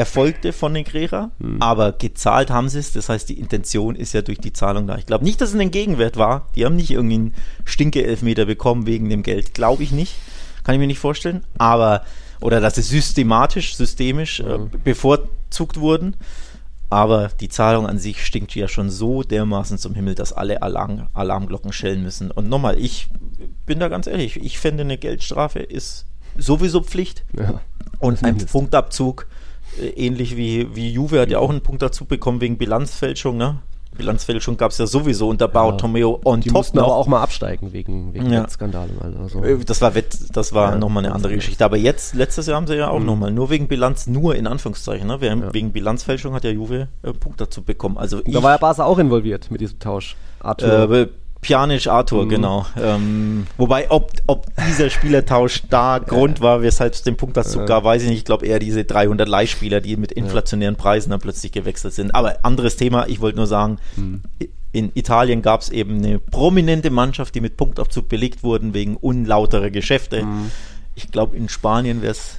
[0.00, 2.92] erfolgte von den Grera, aber gezahlt haben sie es.
[2.92, 4.96] Das heißt, die Intention ist ja durch die Zahlung da.
[4.96, 6.48] Ich glaube nicht, dass es ein Gegenwert war.
[6.56, 7.34] Die haben nicht irgendwie einen
[7.66, 9.52] Stinke-Elfmeter bekommen wegen dem Geld.
[9.52, 10.14] Glaube ich nicht.
[10.64, 11.44] Kann ich mir nicht vorstellen.
[11.58, 12.02] Aber,
[12.40, 16.16] oder dass sie systematisch, systemisch äh, bevorzugt wurden.
[16.88, 21.08] Aber die Zahlung an sich stinkt ja schon so dermaßen zum Himmel, dass alle Alarm,
[21.12, 22.30] Alarmglocken schellen müssen.
[22.30, 23.08] Und nochmal, ich
[23.66, 26.06] bin da ganz ehrlich, ich fände eine Geldstrafe ist
[26.38, 27.24] sowieso Pflicht.
[27.38, 27.60] ja.
[27.98, 28.52] Und ein Mindest.
[28.52, 29.26] Punktabzug,
[29.96, 33.58] ähnlich wie, wie Juve hat ja auch einen Punktabzug bekommen wegen Bilanzfälschung, ne?
[33.96, 36.94] Bilanzfälschung gab es ja sowieso unter Bartomeo on Die top mussten aber noch.
[36.96, 38.48] auch mal absteigen wegen, wegen Ja.
[38.48, 38.96] Skandalen.
[39.20, 39.42] Also.
[39.42, 41.34] Äh, Das war Wett, das war Ja, nochmal eine andere.
[41.34, 41.64] Geschichte.
[41.64, 43.06] Aber jetzt, letztes Jahr haben sie ja auch Mhm.
[43.06, 45.20] nochmal, nur wegen Bilanz, nur in Anführungszeichen, ne?
[45.20, 45.52] Wegen, Ja.
[45.52, 47.98] wegen Bilanzfälschung hat ja Juve äh, Punktabzug bekommen.
[47.98, 50.16] Also ich, Da war ja Barca auch involviert mit diesem Tausch.
[50.38, 50.90] Arthur.
[50.92, 51.08] äh,
[51.42, 52.28] Pjanic Arthur, Mhm.
[52.28, 52.66] genau.
[52.80, 57.66] Ähm, wobei, ob, ob dieser Spielertausch da Grund war, weshalb es den Punktabzug Ja.
[57.66, 58.18] gab, weiß ich nicht.
[58.18, 62.14] Ich glaube eher diese 300 Leihspieler, die mit inflationären Preisen dann plötzlich gewechselt sind.
[62.14, 63.06] Aber anderes Thema.
[63.08, 64.20] Ich wollte nur sagen, Mhm.
[64.72, 69.70] in Italien gab es eben eine prominente Mannschaft, die mit Punktabzug belegt wurden wegen unlauterer
[69.70, 70.24] Geschäfte.
[70.24, 70.50] Mhm.
[70.94, 72.36] Ich glaube, in Spanien wäre es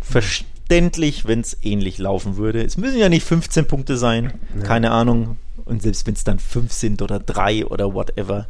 [0.00, 2.62] verständlich, wenn es ähnlich laufen würde.
[2.62, 4.62] Es müssen ja nicht 15 Punkte sein, ja.
[4.62, 5.36] keine Ahnung.
[5.70, 8.46] Und selbst wenn es dann 5 sind oder 3 oder whatever.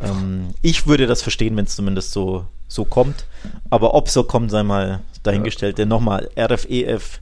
[0.00, 3.26] Ähm, ich würde das verstehen, wenn es zumindest so, so kommt.
[3.70, 5.78] Aber ob so kommt, sei mal dahingestellt.
[5.78, 7.20] Denn nochmal, RFEF,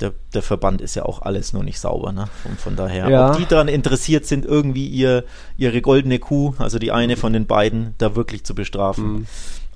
[0.00, 2.26] der, der Verband ist ja auch alles nur nicht sauber, ne?
[2.42, 3.30] Von, von daher, ja.
[3.30, 5.24] ob die daran interessiert sind, irgendwie ihr,
[5.56, 9.26] ihre goldene Kuh, also die eine von den beiden, da wirklich zu bestrafen, mhm.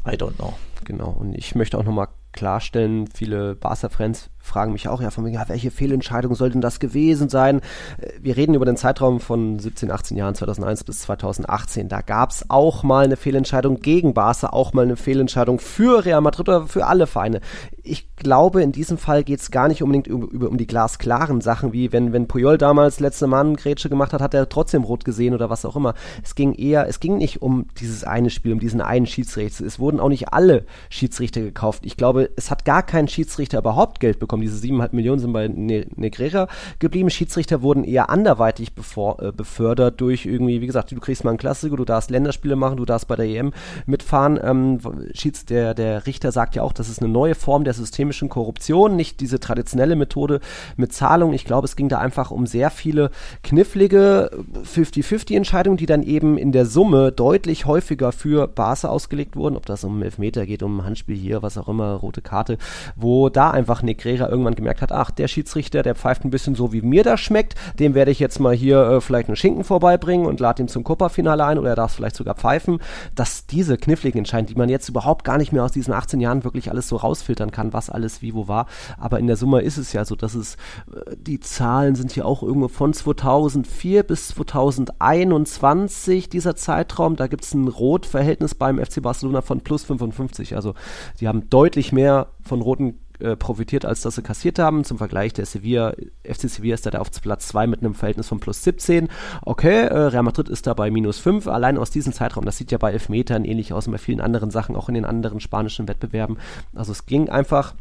[0.07, 0.55] I don't know.
[0.85, 5.31] Genau, und ich möchte auch nochmal klarstellen, viele Barca-Fans fragen mich auch ja von mir,
[5.31, 7.61] ja, welche Fehlentscheidung soll denn das gewesen sein?
[7.99, 11.89] Äh, wir reden über den Zeitraum von 17, 18 Jahren, 2001 bis 2018.
[11.89, 16.21] Da gab es auch mal eine Fehlentscheidung gegen Barca, auch mal eine Fehlentscheidung für Real
[16.21, 17.41] Madrid oder für alle Vereine.
[17.83, 21.73] Ich glaube, in diesem Fall geht es gar nicht unbedingt über, um die glasklaren Sachen,
[21.73, 25.35] wie wenn, wenn Puyol damals letzte Mann Grätsche gemacht hat, hat er trotzdem rot gesehen
[25.35, 25.95] oder was auch immer.
[26.23, 29.65] Es ging eher, es ging nicht um dieses eine Spiel, um diesen einen Schiedsrichter.
[29.65, 31.85] Es wurden auch nicht alle Schiedsrichter gekauft.
[31.85, 34.34] Ich glaube, es hat gar kein Schiedsrichter überhaupt Geld bekommen.
[34.41, 37.11] Diese 7,5 Millionen sind bei ne Negrera geblieben.
[37.11, 41.39] Schiedsrichter wurden eher anderweitig bevor, äh, befördert durch irgendwie, wie gesagt, du kriegst mal einen
[41.39, 43.53] Klassiker, du darfst Länderspiele machen, du darfst bei der EM
[43.87, 44.39] mitfahren.
[44.43, 44.79] Ähm,
[45.15, 48.97] Schieds, der, der Richter sagt ja auch, das ist eine neue Form der systemischen Korruption,
[48.97, 50.41] nicht diese traditionelle Methode
[50.77, 51.33] mit Zahlung.
[51.33, 53.11] Ich glaube, es ging da einfach um sehr viele
[53.43, 54.31] knifflige
[54.65, 59.85] 50-50-Entscheidungen, die dann eben in der Summe deutlich häufiger für Barca ausgelegt wurden, ob das
[59.85, 62.59] um Elfmeter geht, um Handspiel hier, was auch immer, rote Karte,
[62.97, 66.73] wo da einfach Negrera irgendwann gemerkt hat, ach, der Schiedsrichter, der pfeift ein bisschen so,
[66.73, 70.27] wie mir das schmeckt, dem werde ich jetzt mal hier äh, vielleicht einen Schinken vorbeibringen
[70.27, 72.79] und lade ihn zum Copa-Finale ein oder er darf vielleicht sogar pfeifen,
[73.15, 76.45] dass diese kniffligen Entscheidungen, die man jetzt überhaupt gar nicht mehr aus diesen 18 Jahren
[76.45, 78.67] wirklich alles so rausfiltern kann, was alles wie wo war,
[78.99, 80.57] aber in der Summe ist es ja so, dass es,
[80.93, 87.45] äh, die Zahlen sind hier auch irgendwo von 2004 bis 2021, dieser Zeitraum, da gibt
[87.45, 90.75] es ein Rotverhältnis beim FC Barcelona von plus 55, also
[91.21, 94.85] die haben deutlich mehr von roten äh, profitiert, als dass sie kassiert haben.
[94.85, 95.95] Zum Vergleich, der Sevilla,
[96.25, 99.09] FC Sevilla ist da auf Platz 2 mit einem Verhältnis von plus 17.
[99.43, 101.47] Okay, äh, Real Madrid ist da bei minus 5.
[101.49, 104.51] Allein aus diesem Zeitraum, das sieht ja bei Elfmetern ähnlich aus und bei vielen anderen
[104.51, 106.39] Sachen, auch in den anderen spanischen Wettbewerben.
[106.75, 107.75] Also es ging einfach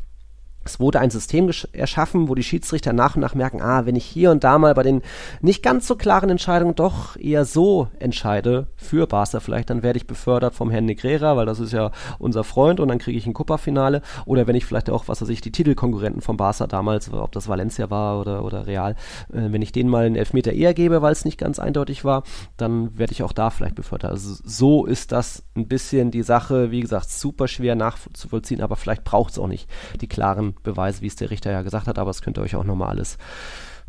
[0.65, 4.05] es wurde ein System erschaffen, wo die Schiedsrichter nach und nach merken, ah, wenn ich
[4.05, 5.01] hier und da mal bei den
[5.41, 10.07] nicht ganz so klaren Entscheidungen doch eher so entscheide, für Barca vielleicht, dann werde ich
[10.07, 13.33] befördert vom Herrn Negrera, weil das ist ja unser Freund und dann kriege ich ein
[13.33, 14.01] Copa-Finale.
[14.25, 17.47] Oder wenn ich vielleicht auch, was weiß ich, die Titelkonkurrenten von Barca damals, ob das
[17.47, 18.95] Valencia war oder, oder Real,
[19.31, 22.23] äh, wenn ich denen mal einen Elfmeter eher gebe, weil es nicht ganz eindeutig war,
[22.57, 24.11] dann werde ich auch da vielleicht befördert.
[24.11, 29.03] Also so ist das ein bisschen die Sache, wie gesagt, super schwer nachzuvollziehen, aber vielleicht
[29.03, 29.69] braucht es auch nicht
[30.01, 32.55] die klaren Beweise, wie es der Richter ja gesagt hat, aber das könnt ihr euch
[32.55, 33.17] auch nochmal alles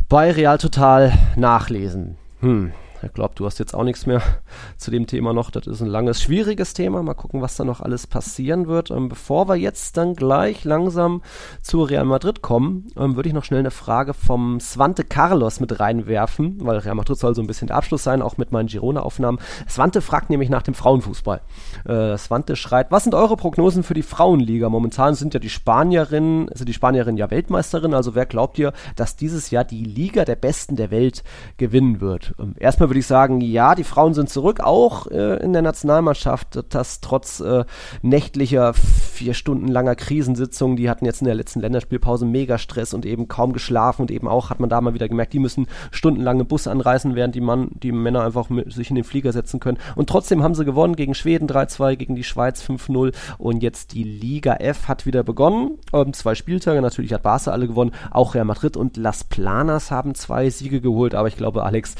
[0.08, 2.16] bei Real Total nachlesen.
[2.40, 2.72] Hm,
[3.04, 4.22] ich glaube, du hast jetzt auch nichts mehr
[4.76, 5.50] zu dem Thema noch.
[5.50, 7.02] Das ist ein langes, schwieriges Thema.
[7.02, 8.90] Mal gucken, was da noch alles passieren wird.
[8.90, 11.22] Ähm, bevor wir jetzt dann gleich langsam
[11.62, 15.80] zu Real Madrid kommen, ähm, würde ich noch schnell eine Frage vom Svante Carlos mit
[15.80, 19.38] reinwerfen, weil Real Madrid soll so ein bisschen der Abschluss sein, auch mit meinen Girona-Aufnahmen.
[19.68, 21.40] Svante fragt nämlich nach dem Frauenfußball.
[21.86, 24.68] Äh, Svante schreibt, was sind eure Prognosen für die Frauenliga?
[24.68, 27.94] Momentan sind ja die Spanierinnen, also die Spanierinnen ja Weltmeisterin.
[27.94, 31.22] Also wer glaubt ihr, dass dieses Jahr die Liga der Besten der Welt
[31.56, 32.34] gewinnen wird?
[32.38, 36.62] Ähm, erstmal würde ich sagen, ja, die Frauen sind zurück, auch äh, in der Nationalmannschaft,
[36.68, 37.64] das trotz äh,
[38.02, 43.04] nächtlicher, vier Stunden langer Krisensitzungen, die hatten jetzt in der letzten Länderspielpause mega Stress und
[43.04, 46.44] eben kaum geschlafen und eben auch, hat man da mal wieder gemerkt, die müssen stundenlange
[46.44, 49.78] Bus anreisen, während die, Mann, die Männer einfach mit, sich in den Flieger setzen können.
[49.96, 54.04] Und trotzdem haben sie gewonnen gegen Schweden 3-2, gegen die Schweiz 5-0 und jetzt die
[54.04, 55.78] Liga F hat wieder begonnen.
[55.92, 60.14] Ähm, zwei Spieltage, natürlich hat Barca alle gewonnen, auch Real Madrid und Las Planas haben
[60.14, 61.96] zwei Siege geholt, aber ich glaube, Alex,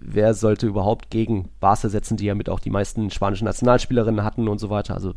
[0.00, 4.22] wer wer sollte überhaupt gegen Barca setzen, die ja mit auch die meisten spanischen Nationalspielerinnen
[4.22, 4.94] hatten und so weiter.
[4.94, 5.14] Also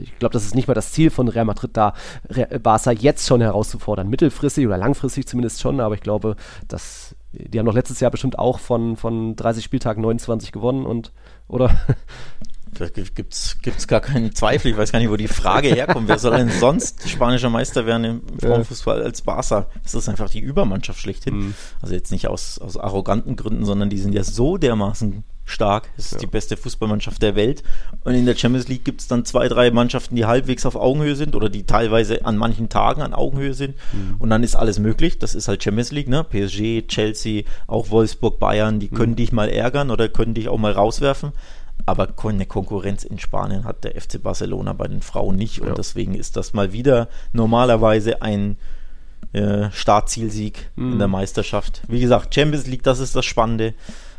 [0.00, 1.94] ich glaube, das ist nicht mal das Ziel von Real Madrid, da
[2.62, 4.08] Barca jetzt schon herauszufordern.
[4.08, 6.34] Mittelfristig oder langfristig zumindest schon, aber ich glaube,
[6.66, 11.12] dass die haben noch letztes Jahr bestimmt auch von, von 30 Spieltagen 29 gewonnen und
[11.46, 11.70] oder
[12.78, 14.70] Da gibt es gar keinen Zweifel.
[14.70, 16.08] Ich weiß gar nicht, wo die Frage herkommt.
[16.08, 19.66] Wer soll denn sonst spanischer Meister werden im Frauenfußball als Barca?
[19.82, 21.36] Das ist einfach die Übermannschaft schlechthin.
[21.36, 21.54] Mhm.
[21.82, 25.90] Also jetzt nicht aus, aus arroganten Gründen, sondern die sind ja so dermaßen stark.
[25.96, 26.18] Es ist ja.
[26.20, 27.62] die beste Fußballmannschaft der Welt.
[28.04, 31.16] Und in der Champions League gibt es dann zwei, drei Mannschaften, die halbwegs auf Augenhöhe
[31.16, 33.74] sind oder die teilweise an manchen Tagen an Augenhöhe sind.
[33.92, 34.16] Mhm.
[34.18, 35.18] Und dann ist alles möglich.
[35.18, 36.24] Das ist halt Champions League, ne?
[36.24, 39.16] PSG, Chelsea, auch Wolfsburg, Bayern, die können mhm.
[39.16, 41.32] dich mal ärgern oder können dich auch mal rauswerfen
[41.86, 45.74] aber eine Konkurrenz in Spanien hat der FC Barcelona bei den Frauen nicht und ja.
[45.74, 48.56] deswegen ist das mal wieder normalerweise ein
[49.32, 50.92] äh, Startzielsieg mhm.
[50.92, 51.82] in der Meisterschaft.
[51.88, 53.74] Wie gesagt, Champions League, das ist das Spannende.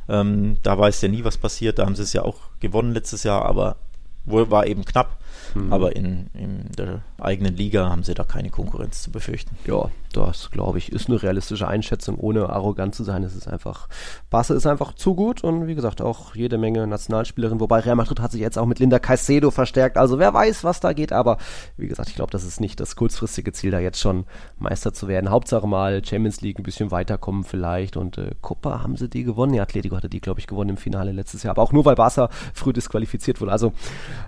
[0.07, 1.79] Ähm, da weiß ja nie, was passiert.
[1.79, 3.77] Da haben sie es ja auch gewonnen letztes Jahr, aber
[4.25, 5.17] wohl war eben knapp.
[5.53, 5.73] Mhm.
[5.73, 9.57] Aber in, in der eigenen Liga haben sie da keine Konkurrenz zu befürchten.
[9.65, 13.23] Ja, das glaube ich ist eine realistische Einschätzung, ohne arrogant zu sein.
[13.23, 13.87] Es ist einfach,
[14.29, 17.59] Barca ist einfach zu gut und wie gesagt auch jede Menge Nationalspielerinnen.
[17.59, 19.97] Wobei Real Madrid hat sich jetzt auch mit Linda Caicedo verstärkt.
[19.97, 21.13] Also wer weiß, was da geht.
[21.13, 21.37] Aber
[21.77, 24.25] wie gesagt, ich glaube, das ist nicht das kurzfristige Ziel, da jetzt schon
[24.57, 25.29] Meister zu werden.
[25.29, 27.97] Hauptsache mal Champions League ein bisschen weiterkommen vielleicht.
[27.97, 29.53] Und äh, Copa haben sie die gewonnen.
[29.53, 31.51] Ja, Atletico hatte die, glaube ich, gewonnen im Finale letztes Jahr.
[31.51, 33.51] Aber auch nur, weil Barca früh disqualifiziert wurde.
[33.51, 33.73] Also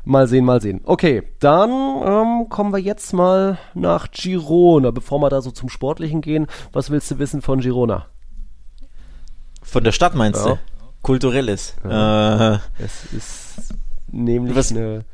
[0.05, 0.81] mal sehen, mal sehen.
[0.83, 6.21] Okay, dann ähm, kommen wir jetzt mal nach Girona, bevor wir da so zum Sportlichen
[6.21, 6.47] gehen.
[6.71, 8.07] Was willst du wissen von Girona?
[9.61, 10.53] Von der Stadt meinst ja.
[10.53, 10.59] du?
[11.01, 11.75] Kulturelles.
[11.83, 12.55] Ja.
[12.55, 13.75] Äh, es ist
[14.09, 14.71] nämlich was?
[14.71, 15.05] eine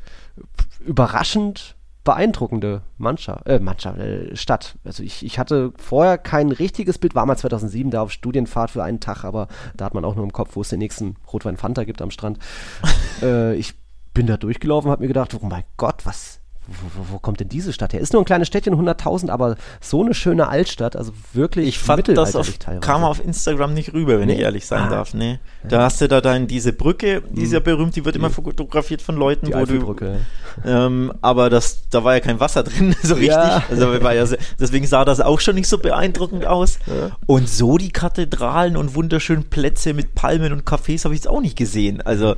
[0.80, 4.76] überraschend beeindruckende Mannschaft, äh, Mannschaft, äh, Stadt.
[4.84, 8.82] Also ich, ich hatte vorher kein richtiges Bild, war mal 2007 da auf Studienfahrt für
[8.82, 11.56] einen Tag, aber da hat man auch nur im Kopf, wo es den nächsten Rotwein
[11.56, 12.38] Fanta gibt am Strand.
[13.22, 13.74] äh, ich
[14.14, 16.39] bin da durchgelaufen, habe mir gedacht, oh mein Gott, was
[16.70, 18.00] wo, wo, kommt denn diese Stadt her?
[18.00, 22.06] Ist nur ein kleines Städtchen, 100.000, aber so eine schöne Altstadt, also wirklich Ich fand
[22.08, 22.48] das auf,
[22.80, 24.34] kam auf Instagram nicht rüber, wenn nee.
[24.34, 24.90] ich ehrlich sein ah.
[24.90, 25.14] darf.
[25.14, 25.40] Nee.
[25.68, 27.64] Da hast du da dann diese Brücke, die ist ja hm.
[27.64, 30.18] berühmt, die wird immer fotografiert von Leuten, die wo du.
[30.64, 33.30] Ähm, aber das, da war ja kein Wasser drin, so richtig.
[33.30, 33.62] Ja.
[33.68, 36.78] Also war ja sehr, deswegen sah das auch schon nicht so beeindruckend aus.
[36.86, 37.16] Ja.
[37.26, 41.40] Und so die Kathedralen und wunderschönen Plätze mit Palmen und Cafés habe ich jetzt auch
[41.40, 42.00] nicht gesehen.
[42.00, 42.36] Also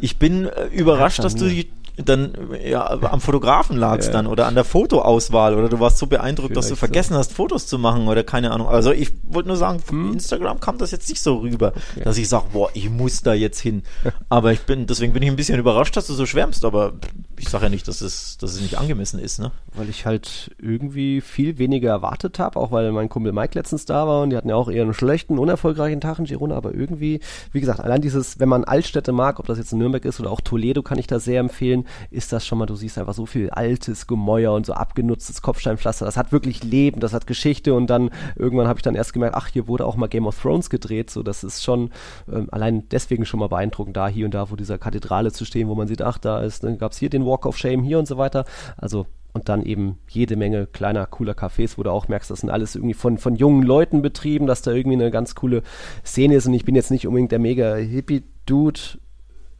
[0.00, 1.70] ich bin äh, überrascht, dass du die
[2.04, 2.32] dann
[2.64, 4.12] ja, am Fotografen lagst ja.
[4.12, 7.18] dann oder an der Fotoauswahl oder du warst so beeindruckt, Vielleicht dass du vergessen so.
[7.18, 8.68] hast, Fotos zu machen oder keine Ahnung.
[8.68, 10.12] Also ich wollte nur sagen, von hm.
[10.14, 12.04] Instagram kam das jetzt nicht so rüber, okay.
[12.04, 13.82] dass ich sage, boah, ich muss da jetzt hin.
[14.28, 16.94] aber ich bin, deswegen bin ich ein bisschen überrascht, dass du so schwärmst, aber
[17.38, 19.50] ich sage ja nicht, dass es, dass es nicht angemessen ist, ne?
[19.74, 24.06] Weil ich halt irgendwie viel weniger erwartet habe, auch weil mein Kumpel Mike letztens da
[24.06, 27.20] war und die hatten ja auch eher einen schlechten, unerfolgreichen Tag in Girona, aber irgendwie,
[27.52, 30.30] wie gesagt, allein dieses, wenn man Altstädte mag, ob das jetzt in Nürnberg ist oder
[30.30, 33.26] auch Toledo, kann ich da sehr empfehlen, ist das schon mal, du siehst einfach so
[33.26, 36.04] viel altes Gemäuer und so abgenutztes Kopfsteinpflaster.
[36.04, 39.34] Das hat wirklich Leben, das hat Geschichte und dann irgendwann habe ich dann erst gemerkt,
[39.36, 41.10] ach, hier wurde auch mal Game of Thrones gedreht.
[41.10, 41.90] So, das ist schon
[42.30, 45.68] ähm, allein deswegen schon mal beeindruckend, da hier und da vor dieser Kathedrale zu stehen,
[45.68, 47.98] wo man sieht, ach, da ist, dann gab es hier den Walk of Shame hier
[47.98, 48.44] und so weiter.
[48.76, 52.50] Also und dann eben jede Menge kleiner, cooler Cafés, wo du auch merkst, das sind
[52.50, 55.62] alles irgendwie von, von jungen Leuten betrieben, dass da irgendwie eine ganz coole
[56.04, 56.46] Szene ist.
[56.46, 58.80] Und ich bin jetzt nicht unbedingt der mega Hippie-Dude,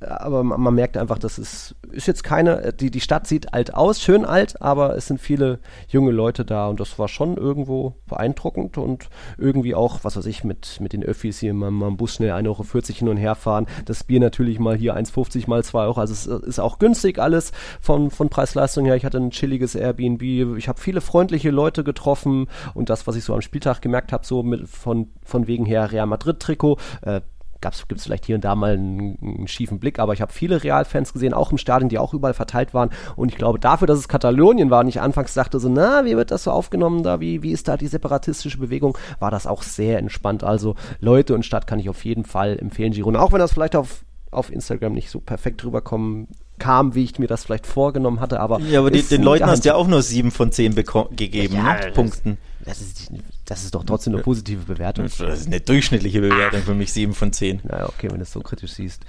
[0.00, 3.74] aber man, man, merkt einfach, das ist, ist jetzt keine, die, die Stadt sieht alt
[3.74, 7.94] aus, schön alt, aber es sind viele junge Leute da und das war schon irgendwo
[8.08, 12.14] beeindruckend und irgendwie auch, was weiß ich, mit, mit den Öffis hier mal, im Bus
[12.14, 15.80] schnell 1,40 Euro hin und her fahren, das Bier natürlich mal hier 1,50 mal 2
[15.80, 18.96] Euro, also es ist auch günstig alles von, von Preis-Leistung her.
[18.96, 23.24] Ich hatte ein chilliges Airbnb, ich habe viele freundliche Leute getroffen und das, was ich
[23.24, 27.20] so am Spieltag gemerkt habe, so mit, von, von wegen her Real Madrid-Trikot, äh,
[27.60, 30.62] gibt es vielleicht hier und da mal einen, einen schiefen Blick, aber ich habe viele
[30.62, 32.90] Realfans gesehen, auch im Stadion, die auch überall verteilt waren.
[33.16, 36.16] Und ich glaube, dafür, dass es Katalonien war und ich anfangs dachte so, na, wie
[36.16, 39.62] wird das so aufgenommen da, wie, wie ist da die separatistische Bewegung, war das auch
[39.62, 40.44] sehr entspannt.
[40.44, 43.20] Also Leute und Stadt kann ich auf jeden Fall empfehlen, Girona.
[43.20, 47.26] Auch wenn das vielleicht auf auf Instagram nicht so perfekt rüberkommen kam, wie ich mir
[47.26, 48.60] das vielleicht vorgenommen hatte, aber.
[48.60, 51.74] Ja, aber die, den Leuten hast du ja auch nur sieben von zehn gegeben, ja,
[51.74, 51.92] ne?
[51.92, 52.38] Punkten.
[52.64, 53.10] Das ist,
[53.50, 55.06] das ist doch trotzdem eine positive Bewertung.
[55.06, 57.62] Das ist eine durchschnittliche Bewertung für mich, 7 von 10.
[57.64, 59.02] Naja, okay, wenn du es so kritisch siehst.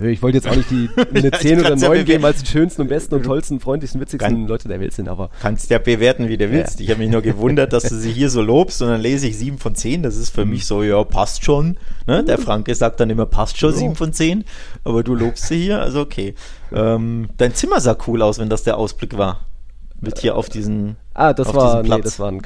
[0.00, 2.82] Ich wollte jetzt auch nicht die, eine 10 oder 9 ja geben, es die schönsten
[2.82, 5.30] und besten und tollsten, freundlichsten, witzigsten Kann, Leute der Welt sind, aber.
[5.40, 6.78] Kannst ja bewerten, wie du willst.
[6.78, 6.84] Ja.
[6.84, 9.36] Ich habe mich nur gewundert, dass du sie hier so lobst und dann lese ich
[9.36, 10.04] 7 von 10.
[10.04, 11.76] Das ist für mich so, ja, passt schon.
[12.06, 12.22] Ne?
[12.22, 14.44] Der Franke sagt dann immer, passt schon, 7 von 10.
[14.84, 16.36] Aber du lobst sie hier, also okay.
[16.72, 19.40] Ähm, dein Zimmer sah cool aus, wenn das der Ausblick war.
[20.00, 20.96] Mit hier auf diesen.
[21.14, 22.42] Ah, das war, nee, das war ein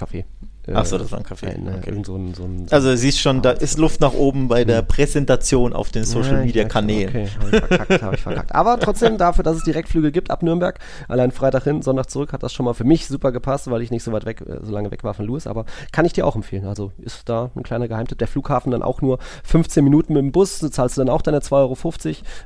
[0.74, 1.46] Achso, das war ein Kaffee.
[1.46, 2.02] Ein, äh, okay.
[2.04, 4.86] so ein, so ein, also siehst schon, da ist Luft nach oben bei der hm.
[4.88, 7.08] Präsentation auf den Social Media Kanälen.
[7.08, 8.54] Okay, habe ich verkackt, habe ich verkackt.
[8.54, 12.42] Aber trotzdem dafür, dass es Direktflüge gibt ab Nürnberg, allein Freitag hin, Sonntag zurück, hat
[12.42, 14.72] das schon mal für mich super gepasst, weil ich nicht so weit weg, äh, so
[14.72, 15.46] lange weg war von Louis.
[15.46, 16.66] Aber kann ich dir auch empfehlen.
[16.66, 18.18] Also ist da ein kleiner Geheimtipp.
[18.18, 21.22] Der Flughafen dann auch nur 15 Minuten mit dem Bus, du zahlst du dann auch
[21.22, 21.76] deine 2,50 Euro.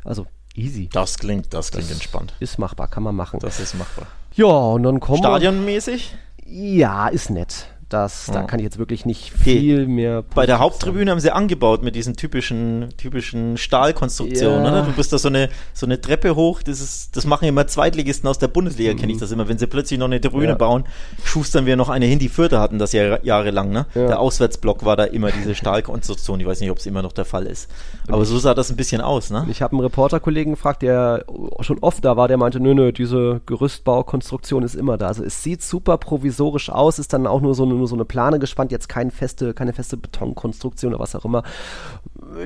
[0.04, 0.88] Also easy.
[0.92, 2.34] Das klingt, das klingt das entspannt.
[2.40, 3.40] Ist machbar, kann man machen.
[3.40, 4.06] Das ist machbar.
[4.34, 6.14] Ja, und dann kommen Stadionmäßig?
[6.46, 7.66] Ja, ist nett.
[7.90, 8.34] Das, ja.
[8.34, 10.22] Da kann ich jetzt wirklich nicht viel mehr.
[10.22, 11.10] Bei der Haupttribüne sagen.
[11.10, 14.64] haben sie angebaut mit diesen typischen, typischen Stahlkonstruktionen.
[14.64, 14.82] Ja.
[14.82, 16.62] Du bist da so eine, so eine Treppe hoch.
[16.62, 18.96] Das, ist, das machen immer Zweitligisten aus der Bundesliga, mhm.
[18.96, 19.48] kenne ich das immer.
[19.48, 20.54] Wenn sie plötzlich noch eine Tribüne ja.
[20.54, 20.84] bauen,
[21.24, 22.20] schustern wir noch eine hin.
[22.20, 23.70] Die Vierte hatten das ja jahrelang.
[23.70, 23.86] Ne?
[23.96, 26.38] Der Auswärtsblock war da immer diese Stahlkonstruktion.
[26.38, 27.68] Ich weiß nicht, ob es immer noch der Fall ist.
[28.06, 29.30] Aber so sah das ein bisschen aus.
[29.30, 29.46] Ne?
[29.50, 31.24] Ich habe einen Reporterkollegen gefragt, der
[31.58, 35.08] schon oft da war, der meinte, nö, nö, diese Gerüstbaukonstruktion ist immer da.
[35.08, 38.04] Also es sieht super provisorisch aus, ist dann auch nur so eine nur so eine
[38.04, 41.42] Plane gespannt, jetzt keine feste, keine feste Betonkonstruktion oder was auch immer.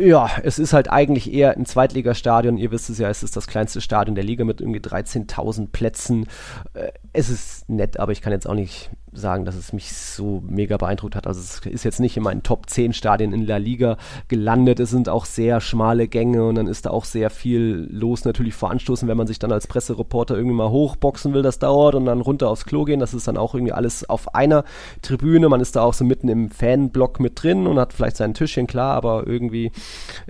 [0.01, 2.57] Ja, es ist halt eigentlich eher ein Zweitligastadion.
[2.57, 6.27] Ihr wisst es ja, es ist das kleinste Stadion der Liga mit irgendwie 13.000 Plätzen.
[6.73, 10.43] Äh, es ist nett, aber ich kann jetzt auch nicht sagen, dass es mich so
[10.47, 11.27] mega beeindruckt hat.
[11.27, 13.97] Also es ist jetzt nicht in meinen Top 10 Stadien in La Liga
[14.29, 14.81] gelandet.
[14.81, 18.55] Es sind auch sehr schmale Gänge und dann ist da auch sehr viel los natürlich
[18.55, 22.07] vor Anstoßen, wenn man sich dann als Pressereporter irgendwie mal hochboxen will, das dauert und
[22.07, 23.01] dann runter aufs Klo gehen.
[23.01, 24.65] Das ist dann auch irgendwie alles auf einer
[25.03, 25.49] Tribüne.
[25.49, 28.67] Man ist da auch so mitten im Fanblock mit drin und hat vielleicht sein Tischchen
[28.67, 29.71] klar, aber irgendwie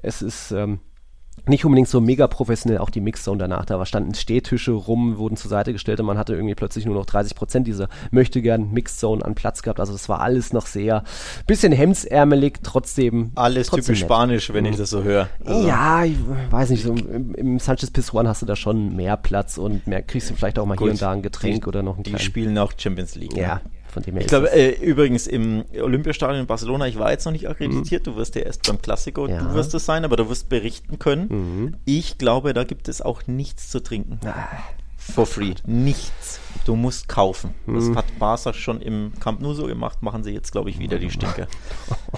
[0.02, 0.80] es ist ähm,
[1.46, 3.64] nicht unbedingt so mega professionell, auch die Mixzone danach.
[3.64, 7.06] Da standen Stehtische rum, wurden zur Seite gestellt und man hatte irgendwie plötzlich nur noch
[7.06, 9.80] 30 Prozent dieser möchte gern Mixzone an Platz gehabt.
[9.80, 11.04] Also das war alles noch sehr
[11.46, 13.32] bisschen hemsärmelig, trotzdem.
[13.34, 14.08] Alles trotzdem typisch nett.
[14.08, 15.28] Spanisch, wenn ich das so höre.
[15.44, 16.16] Also, Ja, ich
[16.50, 20.02] weiß nicht, so im, im Sanchez Pizjuan hast du da schon mehr Platz und mehr
[20.02, 20.86] kriegst du vielleicht auch mal Gut.
[20.86, 23.36] hier und da ein Getränk Die- oder noch ein Die kleinen- spielen auch Champions League.
[23.36, 23.60] Ja, ne?
[23.94, 27.32] Von dem her Ich glaube, äh, übrigens im Olympiastadion in Barcelona, ich war jetzt noch
[27.32, 29.30] nicht akkreditiert, du wirst ja erst beim Klassiko, Mhm.
[29.30, 29.42] Ja.
[29.42, 29.48] Mhm.
[29.48, 31.76] du wirst es sein, aber du wirst berichten können.
[31.86, 34.20] Ich glaube, da gibt es auch nichts zu trinken.
[34.26, 34.48] Ah.
[34.98, 35.52] For free.
[35.66, 36.40] Nichts.
[36.64, 37.52] Du musst kaufen.
[37.66, 37.74] Mhm.
[37.74, 40.98] Das hat Barca schon im Camp Nou so gemacht, machen sie jetzt, glaube ich, wieder
[40.98, 41.46] die Stinker.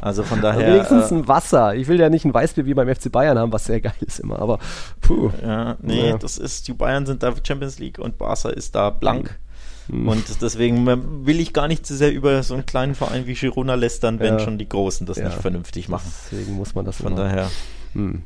[0.00, 0.72] Also von Also daher.
[0.74, 1.74] wenigstens äh, ein Wasser.
[1.74, 4.20] Ich will ja nicht ein Weißbier wie beim FC Bayern haben, was sehr geil ist
[4.20, 4.60] immer, aber
[5.00, 5.30] puh.
[5.42, 6.16] Ja, nee, Ja.
[6.16, 9.36] das ist, die Bayern sind da Champions League und Barca ist da blank.
[9.88, 10.08] Mhm.
[10.08, 10.86] Und deswegen
[11.26, 14.34] will ich gar nicht zu sehr über so einen kleinen Verein wie Girona lästern, wenn
[14.34, 14.40] Ja.
[14.40, 15.26] schon die Großen das Ja.
[15.28, 16.10] nicht vernünftig machen.
[16.30, 17.50] Deswegen muss man das Von daher.
[17.96, 18.24] Hm.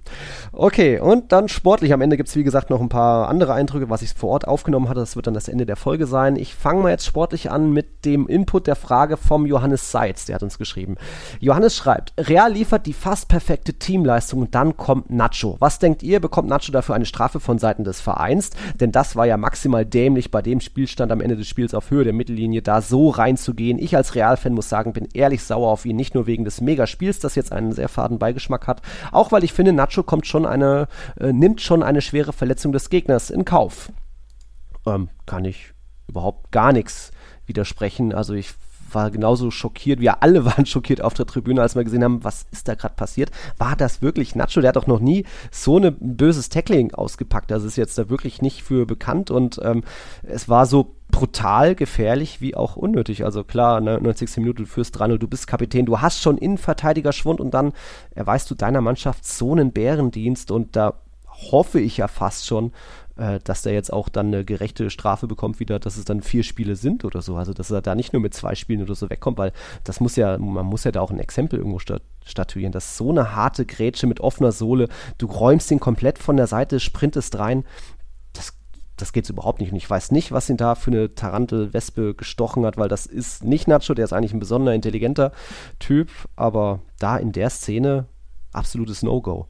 [0.50, 1.92] Okay, und dann sportlich.
[1.92, 4.48] Am Ende gibt es, wie gesagt, noch ein paar andere Eindrücke, was ich vor Ort
[4.48, 4.98] aufgenommen hatte.
[4.98, 6.34] Das wird dann das Ende der Folge sein.
[6.34, 10.24] Ich fange mal jetzt sportlich an mit dem Input der Frage vom Johannes Seitz.
[10.24, 10.96] Der hat uns geschrieben.
[11.38, 15.56] Johannes schreibt, Real liefert die fast perfekte Teamleistung und dann kommt Nacho.
[15.60, 18.50] Was denkt ihr, bekommt Nacho dafür eine Strafe von Seiten des Vereins?
[18.80, 22.02] Denn das war ja maximal dämlich, bei dem Spielstand am Ende des Spiels auf Höhe
[22.02, 23.78] der Mittellinie da so reinzugehen.
[23.78, 25.94] Ich als Real-Fan muss sagen, bin ehrlich sauer auf ihn.
[25.94, 29.59] Nicht nur wegen des Megaspiels, das jetzt einen sehr faden Beigeschmack hat, auch weil ich
[29.60, 30.88] finde, Nacho kommt schon eine,
[31.18, 33.92] äh, nimmt schon eine schwere Verletzung des Gegners in Kauf.
[34.86, 35.74] Ähm, kann ich
[36.08, 37.10] überhaupt gar nichts
[37.44, 38.14] widersprechen.
[38.14, 38.54] Also ich
[38.90, 42.46] war genauso schockiert, wir alle waren schockiert auf der Tribüne, als wir gesehen haben, was
[42.52, 43.32] ist da gerade passiert.
[43.58, 44.62] War das wirklich Nacho?
[44.62, 47.50] Der hat doch noch nie so ein böses Tackling ausgepackt.
[47.50, 49.84] Das ist jetzt da wirklich nicht für bekannt und ähm,
[50.22, 53.24] es war so brutal, gefährlich wie auch unnötig.
[53.24, 54.38] Also klar, ne, 90.
[54.38, 57.72] Minute, du führst 3-0, du bist Kapitän, du hast schon Innenverteidigerschwund und dann
[58.14, 60.94] erweist du deiner Mannschaft so einen Bärendienst und da
[61.50, 62.72] hoffe ich ja fast schon,
[63.16, 66.42] äh, dass der jetzt auch dann eine gerechte Strafe bekommt wieder, dass es dann vier
[66.42, 67.36] Spiele sind oder so.
[67.36, 69.52] Also dass er da nicht nur mit zwei Spielen oder so wegkommt, weil
[69.84, 72.70] das muss ja, man muss ja da auch ein Exempel irgendwo stat statuieren.
[72.70, 74.88] Das ist so eine harte Grätsche mit offener Sohle,
[75.18, 77.64] du räumst ihn komplett von der Seite, sprintest rein.
[79.00, 79.70] Das, das geht überhaupt nicht.
[79.72, 83.44] Und ich weiß nicht, was ihn da für eine Tarantelwespe gestochen hat, weil das ist
[83.44, 85.32] nicht Nacho, der ist eigentlich ein besonderer intelligenter
[85.78, 88.06] Typ, aber da in der Szene
[88.52, 89.46] absolutes No-Go.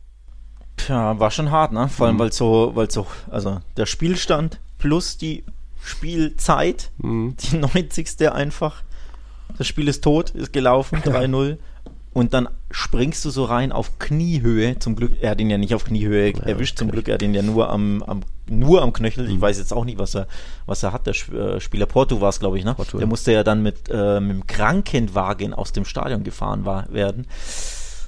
[0.77, 1.85] Tja, war schon hart, ne?
[1.85, 1.89] Mhm.
[1.91, 5.45] Vor allem, weil so, weil so, also der Spielstand plus die
[5.83, 7.37] Spielzeit, Mhm.
[7.39, 8.33] die 90.
[8.33, 8.83] einfach.
[9.59, 11.59] Das Spiel ist tot, ist gelaufen, 3-0.
[12.13, 14.79] Und dann springst du so rein auf Kniehöhe.
[14.81, 17.35] Zum Glück, er hat ihn ja nicht auf Kniehöhe erwischt, zum Glück, er hat ihn
[17.35, 19.29] ja nur am, am, nur am Knöchel.
[19.29, 19.35] Mhm.
[19.35, 20.27] Ich weiß jetzt auch nicht, was er,
[20.67, 21.07] was er hat.
[21.07, 22.75] Der äh, Spieler Porto war es, glaube ich, ne?
[22.75, 23.07] Porto, Der ja.
[23.07, 27.29] musste ja dann mit, äh, mit dem Krankenwagen aus dem Stadion gefahren war, werden.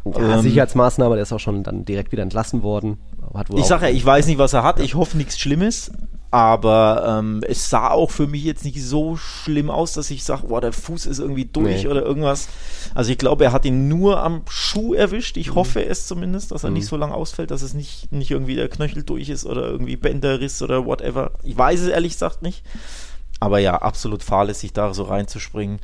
[0.05, 2.99] Ja, Ähm, Sicherheitsmaßnahme, der ist auch schon dann direkt wieder entlassen worden.
[3.55, 4.81] Ich sage ja, ich weiß nicht, was er hat.
[4.81, 5.93] Ich hoffe nichts Schlimmes.
[6.33, 10.47] Aber ähm, es sah auch für mich jetzt nicht so schlimm aus, dass ich sage,
[10.47, 11.89] boah, der Fuß ist irgendwie durch Nee.
[11.89, 12.49] oder irgendwas.
[12.95, 15.37] Also ich glaube, er hat ihn nur am Schuh erwischt.
[15.37, 15.43] Mhm.
[15.43, 18.57] Ich hoffe es zumindest, dass er nicht so lange ausfällt, dass es nicht, nicht irgendwie
[18.57, 21.33] der Knöchel durch ist oder irgendwie Bänderriss oder whatever.
[21.43, 22.63] Ich weiß es ehrlich gesagt nicht.
[23.39, 25.81] Aber ja, absolut fahrlässig, da so reinzuspringen.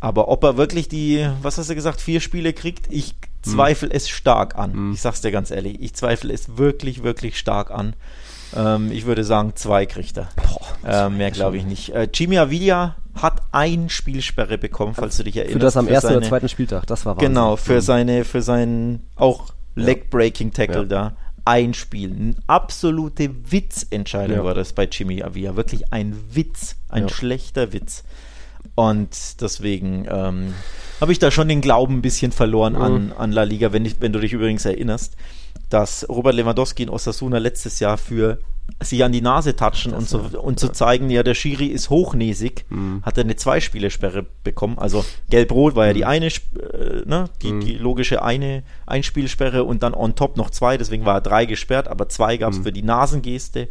[0.00, 4.08] Aber ob er wirklich die, was hast du gesagt, vier Spiele kriegt, ich zweifle es
[4.08, 4.92] stark an.
[4.94, 7.94] Ich sag's dir ganz ehrlich, ich zweifle es wirklich, wirklich stark an.
[8.56, 10.28] Ähm, ich würde sagen, zwei kriegt er.
[10.86, 11.90] ähm, mehr glaube ich nicht.
[11.94, 15.52] Äh, Jimmy Avila hat ein Spielsperre bekommen, falls du dich erinnerst.
[15.54, 17.28] für das am ersten oder seine- zweiten Spieltag, das war Wahnsinn.
[17.30, 17.80] Genau, für Mhm.
[17.80, 20.84] seine, für seinen auch Leg-Breaking-Tackle Ja.
[20.84, 21.16] da.
[21.44, 22.12] Ein Spiel.
[22.12, 24.44] Eine absolute Witzentscheidung Ja.
[24.44, 25.56] war das bei Jimmy Avila.
[25.56, 26.76] Wirklich ein Witz.
[26.88, 27.08] Ein Ja.
[27.08, 28.04] schlechter Witz.
[28.76, 30.54] Und deswegen ähm,
[31.00, 33.12] habe ich da schon den Glauben ein bisschen verloren an, Mhm.
[33.18, 35.16] an La Liga, wenn, ich, wenn du dich übrigens erinnerst,
[35.72, 38.38] dass Robert Lewandowski in Osasuna letztes Jahr für
[38.80, 42.64] sich an die Nase touchen und, so, und zu zeigen, ja, der Schiri ist hochnäsig,
[42.70, 43.02] Mhm.
[43.04, 44.78] hat er eine Zweispielersperre bekommen.
[44.78, 49.82] Also Gelb-Rot war ja die eine, Sp- äh, ne, die, die logische eine Einspielsperre und
[49.82, 52.72] dann on top noch zwei, deswegen war er drei gesperrt, aber zwei gab es für
[52.72, 53.68] die Nasengeste.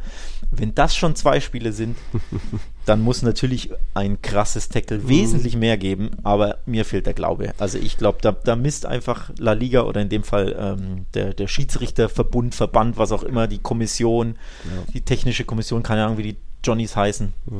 [0.51, 1.95] Wenn das schon zwei Spiele sind,
[2.85, 7.53] dann muss natürlich ein krasses Tackle wesentlich mehr geben, aber mir fehlt der Glaube.
[7.59, 11.33] Also ich glaube, da, da misst einfach La Liga oder in dem Fall ähm, der,
[11.33, 14.91] der Schiedsrichterverbund, Verband, was auch immer, die Kommission, ja.
[14.93, 17.57] die technische Kommission, keine Ahnung, wie die Johnnies heißen, ja.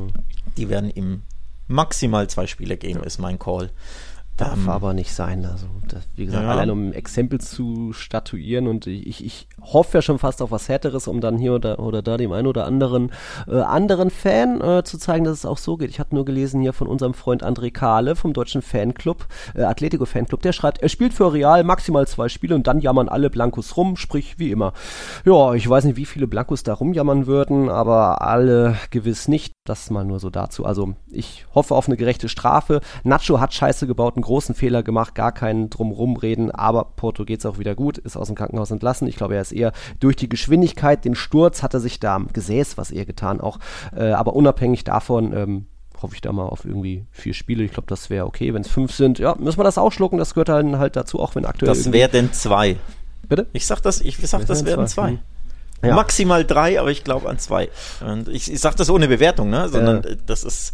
[0.56, 1.22] die werden ihm
[1.68, 3.06] maximal zwei Spiele geben, ja.
[3.06, 3.70] ist mein Call.
[4.36, 5.44] Darf ähm, aber nicht sein.
[5.44, 6.50] Also, das, wie gesagt, ja.
[6.50, 10.68] allein um ein Exempel zu statuieren und ich, ich hoffe ja schon fast auf was
[10.68, 13.12] Härteres, um dann hier oder, oder da dem einen oder anderen
[13.46, 15.90] äh, anderen Fan äh, zu zeigen, dass es auch so geht.
[15.90, 20.06] Ich hatte nur gelesen hier von unserem Freund André Kahle vom deutschen Fanclub, äh, Atletico
[20.06, 23.76] Fanclub, der schreibt, er spielt für Real maximal zwei Spiele und dann jammern alle Blancos
[23.76, 24.72] rum, sprich wie immer.
[25.26, 29.52] Ja, ich weiß nicht, wie viele Blancos da rumjammern würden, aber alle gewiss nicht.
[29.64, 30.64] Das mal nur so dazu.
[30.64, 32.80] Also ich hoffe auf eine gerechte Strafe.
[33.04, 37.44] Nacho hat Scheiße gebaut, einen großen Fehler gemacht, gar keinen drumrum reden, aber Porto geht's
[37.44, 39.08] auch wieder gut, ist aus dem Krankenhaus entlassen.
[39.08, 42.28] Ich glaube, er ist eher durch die Geschwindigkeit, den Sturz hat er sich da am
[42.32, 43.58] Gesäß was eher getan auch.
[43.94, 45.66] Äh, aber unabhängig davon, ähm,
[46.00, 47.62] hoffe ich da mal auf irgendwie vier Spiele.
[47.64, 48.54] Ich glaube, das wäre okay.
[48.54, 50.18] Wenn es fünf sind, ja, müssen wir das ausschlucken.
[50.18, 51.68] Das gehört dann halt dazu, auch wenn aktuell.
[51.68, 52.76] Das werden zwei.
[53.28, 53.46] Bitte?
[53.52, 55.18] Ich sag das, ich sag, das werden zwei.
[55.80, 55.88] zwei.
[55.88, 55.94] Ja.
[55.96, 57.68] Maximal drei, aber ich glaube an zwei.
[58.04, 59.68] Und ich, ich sage das ohne Bewertung, ne?
[59.68, 60.72] sondern äh, das ist.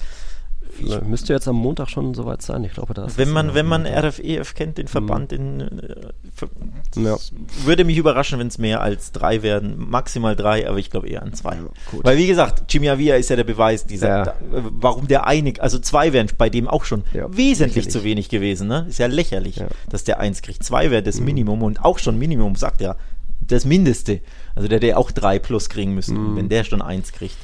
[1.06, 2.64] Müsste jetzt am Montag schon soweit sein.
[2.64, 5.36] Ich glaube, das wenn man wenn man RFEF kennt, den Verband, mhm.
[5.36, 7.16] den, äh, ja.
[7.64, 9.74] würde mich überraschen, wenn es mehr als drei werden.
[9.78, 11.56] Maximal drei, aber ich glaube eher an zwei.
[11.56, 11.68] Ja,
[12.02, 14.24] Weil wie gesagt, Jimmy Avia ist ja der Beweis, dieser, ja.
[14.24, 17.90] da, warum der einig, also zwei wären bei dem auch schon wesentlich lächerlich.
[17.90, 18.68] zu wenig gewesen.
[18.68, 18.86] Ne?
[18.88, 20.62] Ist ja lächerlich, dass der eins kriegt.
[20.62, 21.26] Zwei wäre das mhm.
[21.26, 22.96] Minimum und auch schon Minimum sagt er
[23.40, 24.20] das Mindeste.
[24.54, 26.34] Also der hätte auch drei plus kriegen müssen.
[26.34, 26.36] Mm.
[26.36, 27.36] Wenn der schon eins kriegt,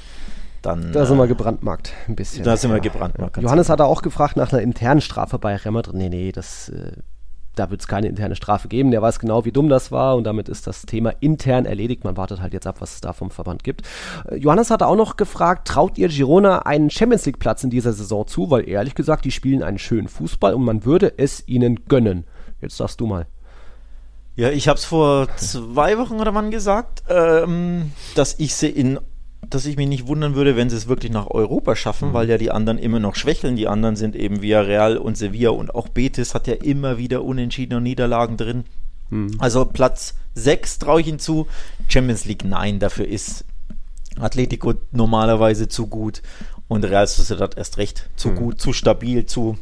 [0.65, 0.93] dann.
[0.93, 2.45] Da sind wir äh, gebrandmarkt, ein bisschen.
[2.45, 3.37] Da sind wir gebrandmarkt.
[3.37, 3.43] Ja.
[3.43, 5.95] Johannes hat auch gefragt nach einer internen Strafe bei Real Madrid.
[5.95, 6.69] Nee, nee, das.
[6.69, 6.93] Äh,
[7.55, 8.91] da wird es keine interne Strafe geben.
[8.91, 12.05] Der weiß genau, wie dumm das war und damit ist das Thema intern erledigt.
[12.05, 13.83] Man wartet halt jetzt ab, was es da vom Verband gibt.
[14.29, 17.93] Äh, Johannes hatte auch noch gefragt, traut ihr Girona einen Champions League Platz in dieser
[17.93, 18.51] Saison zu?
[18.51, 22.25] Weil ehrlich gesagt, die spielen einen schönen Fußball und man würde es ihnen gönnen.
[22.61, 23.27] Jetzt sagst du mal.
[24.37, 28.99] Ja, ich habe es vor zwei Wochen oder wann gesagt, ähm, dass ich sie in
[29.55, 32.15] dass ich mich nicht wundern würde, wenn sie es wirklich nach Europa schaffen, mhm.
[32.15, 33.57] weil ja die anderen immer noch schwächeln.
[33.57, 37.81] Die anderen sind eben Villarreal und Sevilla und auch Betis hat ja immer wieder unentschiedene
[37.81, 38.65] Niederlagen drin.
[39.11, 39.37] Mhm.
[39.39, 41.47] Also Platz 6 traue ich ihnen zu.
[41.89, 43.45] Champions League nein, dafür ist
[44.19, 46.23] Atletico normalerweise zu gut
[46.69, 48.37] und Real Sociedad erst recht zu mhm.
[48.37, 49.57] gut, zu stabil, zu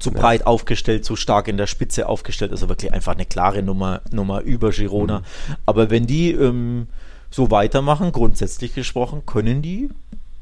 [0.00, 0.46] zu breit ja.
[0.46, 2.50] aufgestellt, zu stark in der Spitze aufgestellt.
[2.50, 5.20] Also wirklich einfach eine klare Nummer, Nummer über Girona.
[5.20, 5.54] Mhm.
[5.66, 6.88] Aber wenn die ähm,
[7.34, 9.88] so weitermachen, grundsätzlich gesprochen, können die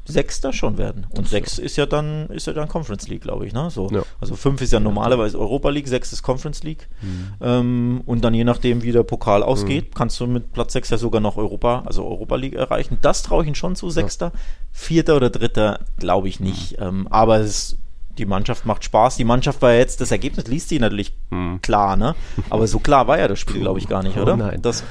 [0.05, 1.07] Sechster schon werden.
[1.17, 3.53] Und sechs ist ja dann, ist ja dann Conference League, glaube ich.
[3.53, 3.71] Ne?
[3.71, 3.89] So.
[3.89, 4.03] Ja.
[4.21, 6.87] Also fünf ist ja normalerweise Europa League, sechs ist Conference League.
[7.01, 7.33] Mhm.
[7.41, 9.93] Ähm, und dann je nachdem, wie der Pokal ausgeht, mhm.
[9.95, 12.99] kannst du mit Platz sechs ja sogar noch Europa, also Europa League erreichen.
[13.01, 14.27] Das traue ich ihnen schon zu, Sechster.
[14.27, 14.39] Ja.
[14.71, 16.79] Vierter oder Dritter glaube ich nicht.
[16.79, 16.85] Mhm.
[16.85, 17.77] Ähm, aber es
[18.19, 19.15] die Mannschaft macht Spaß.
[19.15, 21.63] Die Mannschaft war jetzt, das Ergebnis liest sie natürlich hm.
[21.63, 22.13] klar, ne?
[22.51, 24.33] Aber so klar war ja das Spiel, glaube ich, gar nicht, oder?
[24.33, 24.61] Oh nein.
[24.61, 24.83] Das,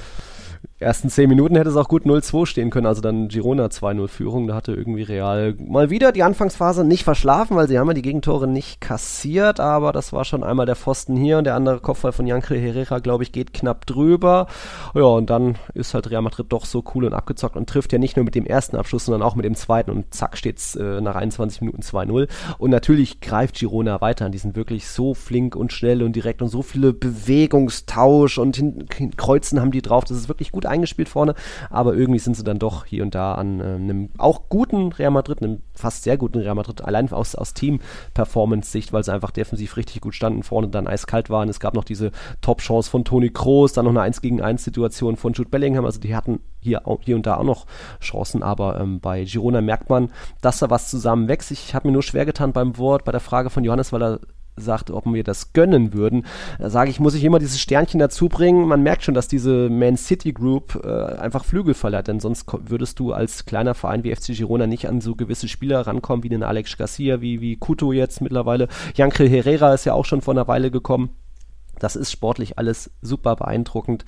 [0.83, 4.47] ersten zehn Minuten hätte es auch gut 0-2 stehen können, also dann Girona 2-0 Führung.
[4.47, 8.03] Da hatte irgendwie Real mal wieder die Anfangsphase nicht verschlafen, weil sie haben ja die
[8.03, 12.13] Gegentore nicht kassiert, aber das war schon einmal der Pfosten hier und der andere Kopfball
[12.13, 14.47] von Jankre Herrera, glaube ich, geht knapp drüber.
[14.95, 17.99] Ja, und dann ist halt Real Madrid doch so cool und abgezockt und trifft ja
[17.99, 21.01] nicht nur mit dem ersten Abschluss, sondern auch mit dem zweiten und zack steht's äh,
[21.01, 22.29] nach 21 Minuten 2-0.
[22.59, 24.33] Und natürlich greift Girona weiter an.
[24.33, 28.87] Die sind wirklich so flink und schnell und direkt und so viele Bewegungstausch und hin,
[29.17, 30.05] Kreuzen haben die drauf.
[30.05, 31.35] Das ist wirklich gut eingespielt vorne,
[31.71, 35.11] aber irgendwie sind sie dann doch hier und da an äh, einem auch guten Real
[35.11, 39.77] Madrid, einem fast sehr guten Real Madrid, allein aus, aus Team-Performance-Sicht, weil sie einfach defensiv
[39.77, 41.49] richtig gut standen, vorne dann eiskalt waren.
[41.49, 42.11] Es gab noch diese
[42.41, 46.01] Top-Chance von Toni Kroos, dann noch eine 1 gegen 1 Situation von Jude Bellingham, also
[46.01, 47.67] die hatten hier, hier und da auch noch
[48.01, 50.11] Chancen, aber ähm, bei Girona merkt man,
[50.41, 51.51] dass da was zusammenwächst.
[51.51, 54.21] Ich habe mir nur schwer getan beim Wort, bei der Frage von Johannes, weil er
[54.57, 56.27] sagt, ob wir das gönnen würden,
[56.59, 58.67] da sage ich, muss ich immer dieses Sternchen dazu bringen.
[58.67, 62.99] Man merkt schon, dass diese Man City Group äh, einfach Flügel verleiht, denn sonst würdest
[62.99, 66.43] du als kleiner Verein wie FC Girona nicht an so gewisse Spieler rankommen, wie den
[66.43, 68.69] Alex Garcia, wie, wie Kuto jetzt mittlerweile.
[68.95, 71.11] Jankel Herrera ist ja auch schon vor einer Weile gekommen.
[71.79, 74.05] Das ist sportlich alles super beeindruckend.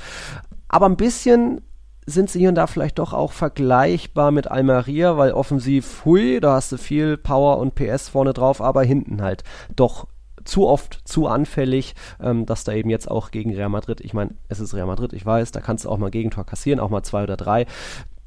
[0.69, 1.63] Aber ein bisschen
[2.07, 6.55] sind sie hier und da vielleicht doch auch vergleichbar mit Almeria, weil offensiv, hui, da
[6.55, 9.43] hast du viel Power und PS vorne drauf, aber hinten halt
[9.75, 10.07] doch
[10.45, 14.33] zu oft zu anfällig, ähm, dass da eben jetzt auch gegen Real Madrid, ich meine,
[14.49, 17.03] es ist Real Madrid, ich weiß, da kannst du auch mal Gegentor kassieren, auch mal
[17.03, 17.67] zwei oder drei.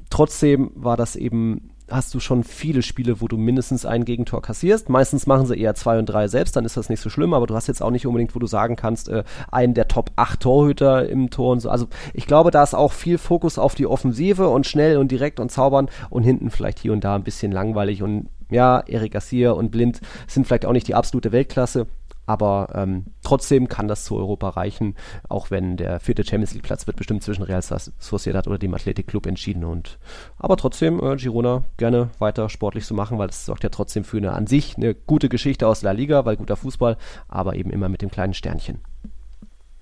[0.10, 4.90] Trotzdem war das eben hast du schon viele Spiele, wo du mindestens ein Gegentor kassierst.
[4.90, 7.48] Meistens machen sie eher zwei und drei selbst, dann ist das nicht so schlimm, aber
[7.48, 10.40] du hast jetzt auch nicht unbedingt, wo du sagen kannst, äh, einen der Top 8
[10.40, 11.70] Torhüter im Tor und so.
[11.70, 15.40] Also ich glaube, da ist auch viel Fokus auf die Offensive und schnell und direkt
[15.40, 19.52] und zaubern und hinten vielleicht hier und da ein bisschen langweilig und ja, Eric Garcia
[19.52, 21.88] und Blind sind vielleicht auch nicht die absolute Weltklasse
[22.28, 24.96] Aber ähm, trotzdem kann das zu Europa reichen,
[25.30, 29.08] auch wenn der vierte Champions League Platz wird bestimmt zwischen Real Sociedad oder dem Athletic
[29.08, 29.64] Club entschieden.
[29.64, 29.98] Und
[30.38, 34.18] aber trotzdem äh, Girona gerne weiter sportlich zu machen, weil es sorgt ja trotzdem für
[34.18, 36.98] eine an sich eine gute Geschichte aus La Liga, weil guter Fußball,
[37.30, 38.82] aber eben immer mit dem kleinen Sternchen.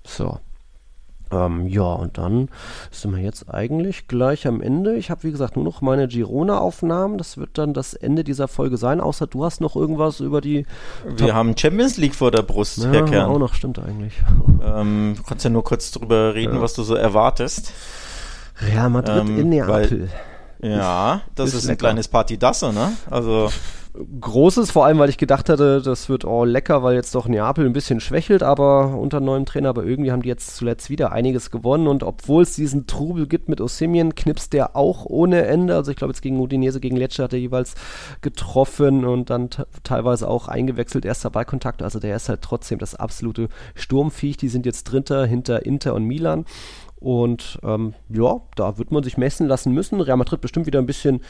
[0.04, 0.38] So.
[1.32, 2.48] Ähm, ja, und dann
[2.90, 4.94] sind wir jetzt eigentlich gleich am Ende.
[4.94, 7.18] Ich habe, wie gesagt, nur noch meine Girona-Aufnahmen.
[7.18, 10.66] Das wird dann das Ende dieser Folge sein, außer du hast noch irgendwas über die.
[11.04, 13.30] Wir Top haben Champions League vor der Brust, ja, Herr Kern.
[13.30, 14.14] auch noch, stimmt eigentlich.
[14.64, 16.60] Ähm, kannst ja nur kurz drüber reden, ja.
[16.60, 17.72] was du so erwartest.
[18.60, 20.08] Real Madrid ähm, in Neapel.
[20.60, 22.92] Weil, ja, das ist, ist ein kleines Partidasso, ne?
[23.10, 23.50] Also.
[24.20, 27.64] Großes, vor allem weil ich gedacht hatte, das wird oh, lecker, weil jetzt doch Neapel
[27.64, 31.50] ein bisschen schwächelt, aber unter neuem Trainer, aber irgendwie haben die jetzt zuletzt wieder einiges
[31.50, 35.74] gewonnen und obwohl es diesen Trubel gibt mit Osimien, knipst der auch ohne Ende.
[35.74, 37.74] Also ich glaube jetzt gegen Udinese, gegen Lecce hat er jeweils
[38.20, 39.50] getroffen und dann
[39.82, 41.82] teilweise auch eingewechselt, erster Ballkontakt.
[41.82, 44.36] Also der ist halt trotzdem das absolute Sturmviech.
[44.36, 46.44] Die sind jetzt Dritter hinter Inter und Milan.
[46.98, 50.00] Und ähm, ja, da wird man sich messen lassen müssen.
[50.00, 51.20] Real Madrid bestimmt wieder ein bisschen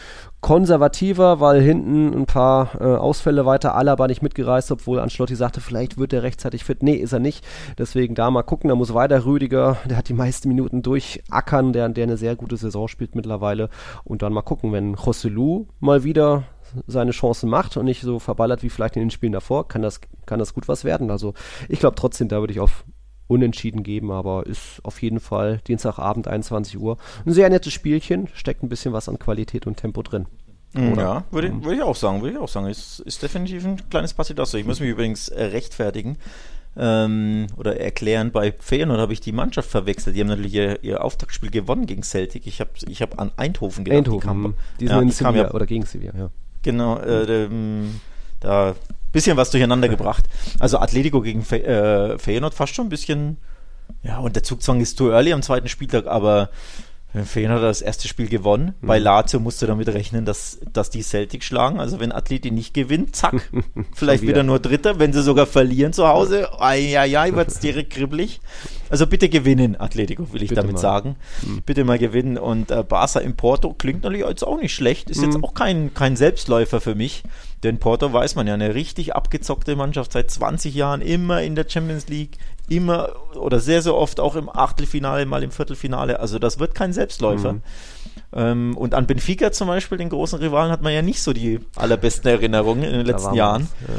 [0.41, 3.75] konservativer, weil hinten ein paar äh, Ausfälle weiter.
[3.75, 6.83] Alaba nicht mitgereist, obwohl Ancelotti sagte, vielleicht wird er rechtzeitig fit.
[6.83, 7.45] Nee, ist er nicht.
[7.79, 8.69] Deswegen da mal gucken.
[8.69, 12.57] Da muss weiter Rüdiger, der hat die meisten Minuten durchackern, der, der eine sehr gute
[12.57, 13.69] Saison spielt mittlerweile.
[14.05, 16.45] Und dann mal gucken, wenn Joselu mal wieder
[16.87, 20.01] seine Chancen macht und nicht so verballert wie vielleicht in den Spielen davor, kann das,
[20.27, 21.11] kann das gut was werden.
[21.11, 21.35] Also
[21.69, 22.85] ich glaube trotzdem, da würde ich auf
[23.29, 26.97] unentschieden geben, aber ist auf jeden Fall Dienstagabend 21 Uhr.
[27.25, 30.27] Ein sehr nettes Spielchen, steckt ein bisschen was an Qualität und Tempo drin.
[30.73, 30.93] Mhm.
[30.93, 31.03] Oder?
[31.03, 31.65] Ja, würde, mhm.
[31.65, 32.67] würde ich auch sagen, würde ich auch sagen.
[32.67, 34.57] Ist, ist definitiv ein kleines Partidasso.
[34.59, 36.19] Ich muss mich übrigens äh, rechtfertigen
[36.79, 40.15] ähm, oder erklären, bei Feyenoord habe ich die Mannschaft verwechselt.
[40.15, 42.47] Die haben natürlich ihr, ihr Auftaktspiel gewonnen gegen Celtic.
[42.47, 43.99] Ich habe ich hab an Eindhoven gedacht.
[43.99, 46.31] Eindhoven, die, kam, die sind ja, in Sevilla ja, oder gegen Sevilla, ja.
[46.63, 47.49] Genau, äh,
[48.41, 48.75] da
[49.17, 50.25] bisschen was durcheinander gebracht.
[50.59, 53.39] Also Atletico gegen Fe äh, Feyenoord fast schon ein bisschen,
[54.03, 56.51] ja, und der Zugzwang ist too early am zweiten Spieltag, aber
[57.25, 58.75] Feyenoord hat das erste Spiel gewonnen.
[58.81, 58.87] Mhm.
[58.87, 61.81] Bei Lazio musste damit rechnen, dass, dass die Celtic schlagen.
[61.81, 63.41] Also wenn Atleti nicht gewinnt, zack,
[63.95, 64.43] vielleicht wieder.
[64.43, 64.99] nur Dritter.
[64.99, 68.41] Wenn sie sogar verlieren zu Hause, ai, wird es direkt kribbelig.
[68.91, 70.81] Also bitte gewinnen, Atletico, will ich bitte damit mal.
[70.81, 71.17] sagen.
[71.43, 71.63] Mhm.
[71.63, 72.39] Bitte mal gewinnen.
[72.39, 75.11] Und äh, Barca im Porto klingt natürlich jetzt auch nicht schlecht.
[75.11, 75.25] Ist mhm.
[75.25, 77.25] jetzt auch kein, kein Selbstläufer für mich.
[77.63, 81.67] Denn Porto weiß man ja, eine richtig abgezockte Mannschaft seit 20 Jahren, immer in der
[81.69, 86.21] Champions League, immer oder sehr, sehr oft auch im Achtelfinale, mal im Viertelfinale.
[86.21, 87.55] Also das wird kein Selbstläufer.
[87.55, 87.63] Mhm.
[88.33, 91.61] Ähm, und an Benfica zum Beispiel, den großen Rivalen, hat man ja nicht so die
[91.77, 93.69] allerbesten Erinnerungen in den letzten Jahren.
[93.89, 93.95] Ja.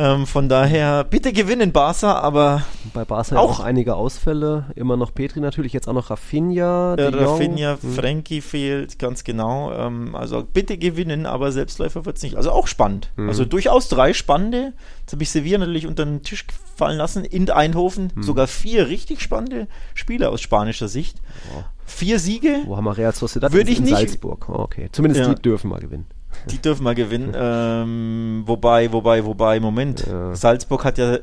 [0.00, 2.64] Ähm, von daher, bitte gewinnen Barca, aber.
[2.94, 4.64] Bei Barca auch, auch einige Ausfälle.
[4.74, 6.94] Immer noch Petri natürlich, jetzt auch noch Rafinha.
[6.94, 7.92] Äh, Rafinha, hm.
[7.92, 9.72] Frankie fehlt, ganz genau.
[9.72, 12.36] Ähm, also bitte gewinnen, aber Selbstläufer wird es nicht.
[12.36, 13.10] Also auch spannend.
[13.16, 13.28] Hm.
[13.28, 14.72] Also durchaus drei spannende.
[15.00, 16.46] Jetzt habe ich Sevilla natürlich unter den Tisch
[16.76, 17.26] fallen lassen.
[17.26, 18.22] In Eindhoven hm.
[18.22, 21.18] sogar vier richtig spannende Spiele aus spanischer Sicht.
[21.54, 21.62] Oh.
[21.84, 22.62] Vier Siege.
[22.64, 23.52] Wo haben wir Real Sociedad?
[23.52, 23.90] Würde ich nicht.
[23.90, 24.48] Salzburg.
[24.48, 24.88] Oh, okay.
[24.92, 25.34] Zumindest ja.
[25.34, 26.06] die dürfen mal gewinnen.
[26.46, 27.32] Die dürfen mal gewinnen.
[27.34, 30.06] Ähm, wobei, wobei, wobei, Moment.
[30.06, 30.34] Ja.
[30.34, 31.18] Salzburg hat ja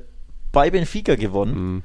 [0.52, 1.54] bei Benfica gewonnen.
[1.54, 1.84] Mhm.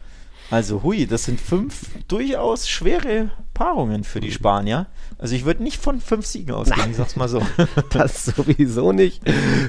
[0.53, 4.33] Also hui, das sind fünf durchaus schwere Paarungen für die mhm.
[4.33, 4.87] Spanier.
[5.17, 6.91] Also ich würde nicht von fünf Siegen ausgehen, Nein.
[6.91, 7.41] ich sag's mal so.
[7.91, 9.23] das sowieso nicht.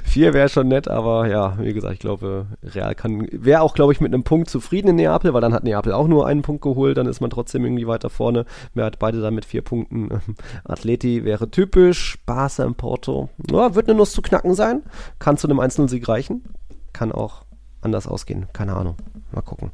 [0.04, 3.94] Vier wäre schon nett, aber ja, wie gesagt, ich glaube, Real kann, wäre auch, glaube
[3.94, 6.62] ich, mit einem Punkt zufrieden in Neapel, weil dann hat Neapel auch nur einen Punkt
[6.62, 8.44] geholt, dann ist man trotzdem irgendwie weiter vorne.
[8.74, 10.10] Wer hat beide dann mit vier Punkten?
[10.66, 13.30] Atleti wäre typisch, Barca im Porto.
[13.50, 14.84] Ja, wird eine Nuss zu knacken sein,
[15.18, 16.44] kann zu einem 1-0-Sieg reichen,
[16.92, 17.43] kann auch
[17.84, 18.96] anders ausgehen, keine Ahnung.
[19.32, 19.72] Mal gucken.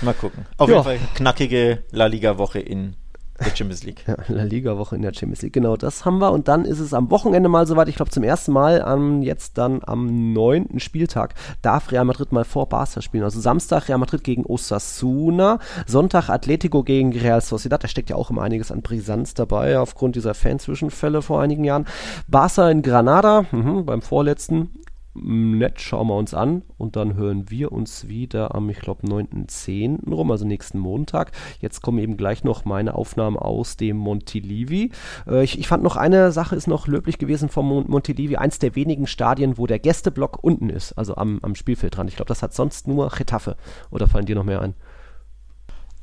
[0.00, 0.46] Mal gucken.
[0.56, 0.76] Auf ja.
[0.76, 2.96] jeden Fall knackige La Liga-Woche in
[3.44, 4.04] der Champions League.
[4.06, 5.52] ja, La Liga-Woche in der Champions League.
[5.52, 6.32] Genau, das haben wir.
[6.32, 7.88] Und dann ist es am Wochenende mal soweit.
[7.88, 12.44] Ich glaube, zum ersten Mal am, jetzt dann am neunten Spieltag darf Real Madrid mal
[12.44, 13.24] vor Barca spielen.
[13.24, 17.82] Also Samstag Real Madrid gegen Osasuna, Sonntag Atletico gegen Real Sociedad.
[17.82, 21.86] Da steckt ja auch immer einiges an Brisanz dabei, aufgrund dieser Fanzwischenfälle vor einigen Jahren.
[22.28, 24.70] Barca in Granada, mh, beim vorletzten
[25.14, 30.08] nett, schauen wir uns an und dann hören wir uns wieder am, ich glaube, 9.10.
[30.10, 31.32] rum, also nächsten Montag.
[31.60, 34.90] Jetzt kommen eben gleich noch meine Aufnahmen aus dem Montilivi.
[35.26, 38.74] Äh, ich, ich, fand noch eine Sache ist noch löblich gewesen vom Montilivi, eins der
[38.74, 42.08] wenigen Stadien, wo der Gästeblock unten ist, also am, am Spielfeld dran.
[42.08, 43.56] Ich glaube, das hat sonst nur Getafe.
[43.90, 44.74] Oder fallen dir noch mehr ein?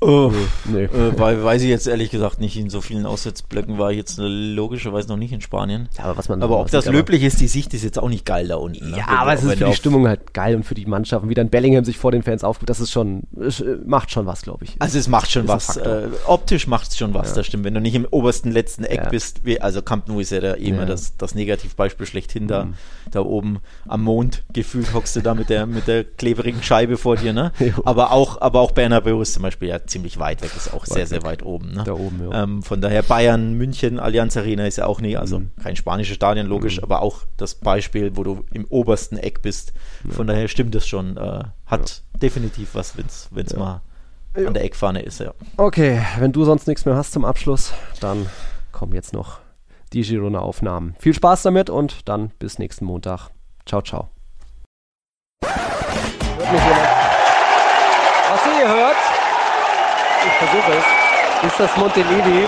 [0.01, 0.31] Oh,
[0.65, 0.83] nee.
[0.83, 2.55] Äh, weil, weiß ich jetzt ehrlich gesagt nicht.
[2.55, 5.89] In so vielen Auswärtsblöcken war ich jetzt logischerweise noch nicht in Spanien.
[5.97, 8.25] Ja, aber was man aber ob das löblich ist, die Sicht ist jetzt auch nicht
[8.25, 8.91] geil da unten.
[8.91, 8.97] Ne?
[8.97, 11.49] Ja, aber es ist für die Stimmung halt geil und für die Mannschaften, wie dann
[11.49, 13.51] Bellingham sich vor den Fans aufgibt, das ist schon, äh,
[13.85, 14.77] macht schon was, glaube ich.
[14.79, 15.75] Also es macht schon was.
[15.75, 17.35] Äh, optisch macht es schon was, ja.
[17.35, 17.65] das stimmt.
[17.65, 19.09] Wenn du nicht im obersten letzten Eck ja.
[19.09, 20.85] bist, wie, also Camp Nou ist ja da immer ja.
[20.85, 22.73] das, das Negativbeispiel schlechthin da, mhm.
[23.11, 27.17] da oben am Mond gefühlt hockst du da mit der, mit der kleberigen Scheibe vor
[27.17, 27.51] dir, ne?
[27.83, 30.93] aber auch, aber auch Bernabeu ist zum Beispiel ja ziemlich weit weg, ist auch weit
[30.93, 31.71] sehr, sehr weit oben.
[31.71, 31.83] Ne?
[31.83, 32.43] Da oben, ja.
[32.43, 35.51] Ähm, von daher Bayern, München, Allianz Arena ist ja auch nie, also mhm.
[35.61, 36.83] kein spanisches Stadion, logisch, mhm.
[36.83, 39.73] aber auch das Beispiel, wo du im obersten Eck bist.
[40.03, 40.13] Ja.
[40.13, 41.17] Von daher stimmt das schon.
[41.17, 42.19] Äh, hat ja.
[42.19, 43.05] definitiv was, wenn
[43.45, 43.81] es mal
[44.35, 45.33] an der Eckfahne ist, ja.
[45.57, 48.27] Okay, wenn du sonst nichts mehr hast zum Abschluss, dann
[48.71, 49.39] kommen jetzt noch
[49.93, 50.95] die Girona-Aufnahmen.
[50.99, 53.29] Viel Spaß damit und dann bis nächsten Montag.
[53.65, 54.09] Ciao, ciao.
[58.31, 58.95] Was ihr hört,
[60.29, 62.47] ich versuche es, ist das Montelivi.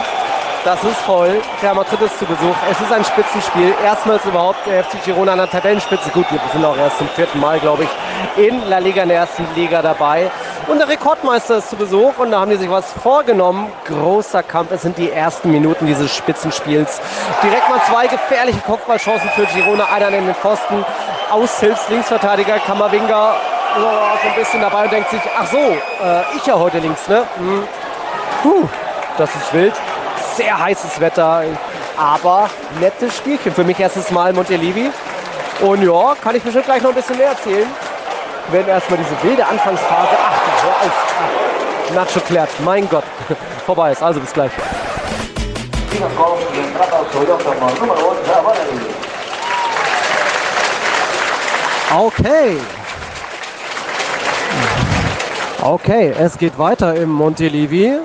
[0.63, 1.41] Das ist voll.
[1.63, 2.55] Real Madrid ist zu Besuch.
[2.69, 3.73] Es ist ein Spitzenspiel.
[3.83, 6.11] Erstmals überhaupt der FC Girona an der Tabellenspitze.
[6.11, 9.17] Gut, wir sind auch erst zum vierten Mal, glaube ich, in La Liga, in der
[9.17, 10.29] ersten Liga dabei.
[10.67, 13.71] Und der Rekordmeister ist zu Besuch und da haben die sich was vorgenommen.
[13.87, 14.71] Großer Kampf.
[14.71, 17.01] Es sind die ersten Minuten dieses Spitzenspiels.
[17.41, 19.85] Direkt mal zwei gefährliche Kopfballchancen für Girona.
[19.91, 20.85] Einer in den Pfosten.
[21.31, 23.35] Aushilfs Linksverteidiger Kamavinga
[23.75, 27.23] so ein bisschen dabei und denkt sich, ach so, äh, ich ja heute links, ne?
[27.37, 27.67] Hm.
[28.43, 28.67] Puh,
[29.17, 29.73] das ist wild.
[30.35, 31.43] Sehr heißes Wetter,
[31.97, 32.49] aber
[32.79, 33.53] nettes Spielchen.
[33.53, 34.91] Für mich erstes Mal Montelivi.
[35.61, 37.67] Und ja, kann ich bestimmt gleich noch ein bisschen mehr erzählen.
[38.51, 40.17] Werden erstmal diese wilde Anfangsphase.
[40.17, 41.95] Ach, hör auf.
[41.95, 42.49] Nacho klärt.
[42.59, 43.03] Mein Gott.
[43.65, 44.01] Vorbei ist.
[44.01, 44.51] Also bis gleich.
[51.95, 52.57] Okay.
[55.63, 57.99] Okay, es geht weiter im Montelivi.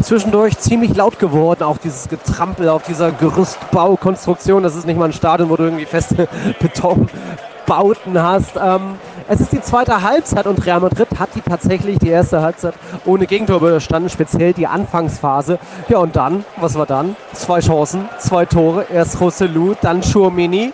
[0.00, 4.62] Zwischendurch ziemlich laut geworden, auch dieses Getrampel auf dieser Gerüstbaukonstruktion.
[4.62, 6.28] Das ist nicht mal ein Stadion, wo du irgendwie feste
[6.60, 8.52] Betonbauten hast.
[8.56, 8.94] Ähm,
[9.28, 13.26] es ist die zweite Halbzeit und Real Madrid hat die tatsächlich die erste Halbzeit ohne
[13.26, 15.58] Gegentor überstanden, speziell die Anfangsphase.
[15.88, 17.16] Ja, und dann, was war dann?
[17.32, 18.86] Zwei Chancen, zwei Tore.
[18.92, 20.72] Erst Rossellou, dann Schurmini.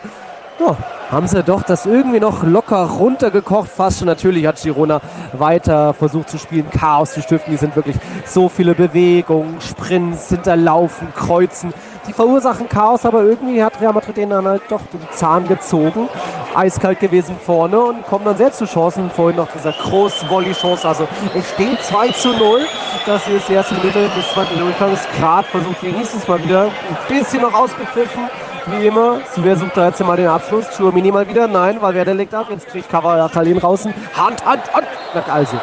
[0.58, 0.76] Ja,
[1.10, 3.68] haben sie doch das irgendwie noch locker runtergekocht.
[3.68, 5.00] Fast schon natürlich hat Girona
[5.32, 7.52] weiter versucht zu spielen, Chaos zu stiften.
[7.52, 11.74] Die sind wirklich so viele Bewegungen, Sprints, Hinterlaufen, Kreuzen.
[12.06, 16.08] Die verursachen Chaos, aber irgendwie hat Real Madrid denen dann halt doch den Zahn gezogen.
[16.54, 19.10] Eiskalt gewesen vorne und kommen dann selbst zu Chancen.
[19.10, 20.86] Vorhin noch dieser Groß-Volley-Chance.
[20.86, 22.60] Also es steht 2 zu 0.
[23.06, 25.00] Das ist die erste Minute des zweiten Durchgangs.
[25.18, 26.70] Grad versucht hier es mal wieder ein
[27.08, 28.28] bisschen noch ausgepfiffen
[28.66, 29.20] wie immer.
[29.36, 30.66] Wer sucht da jetzt mal den Abschluss?
[30.76, 31.46] Schuamini mal wieder?
[31.46, 32.46] Nein, weil wer der legt ab.
[32.50, 33.84] Jetzt kriegt Khalil raus.
[33.84, 34.86] Hand, Hand, Hand.
[35.28, 35.56] Also,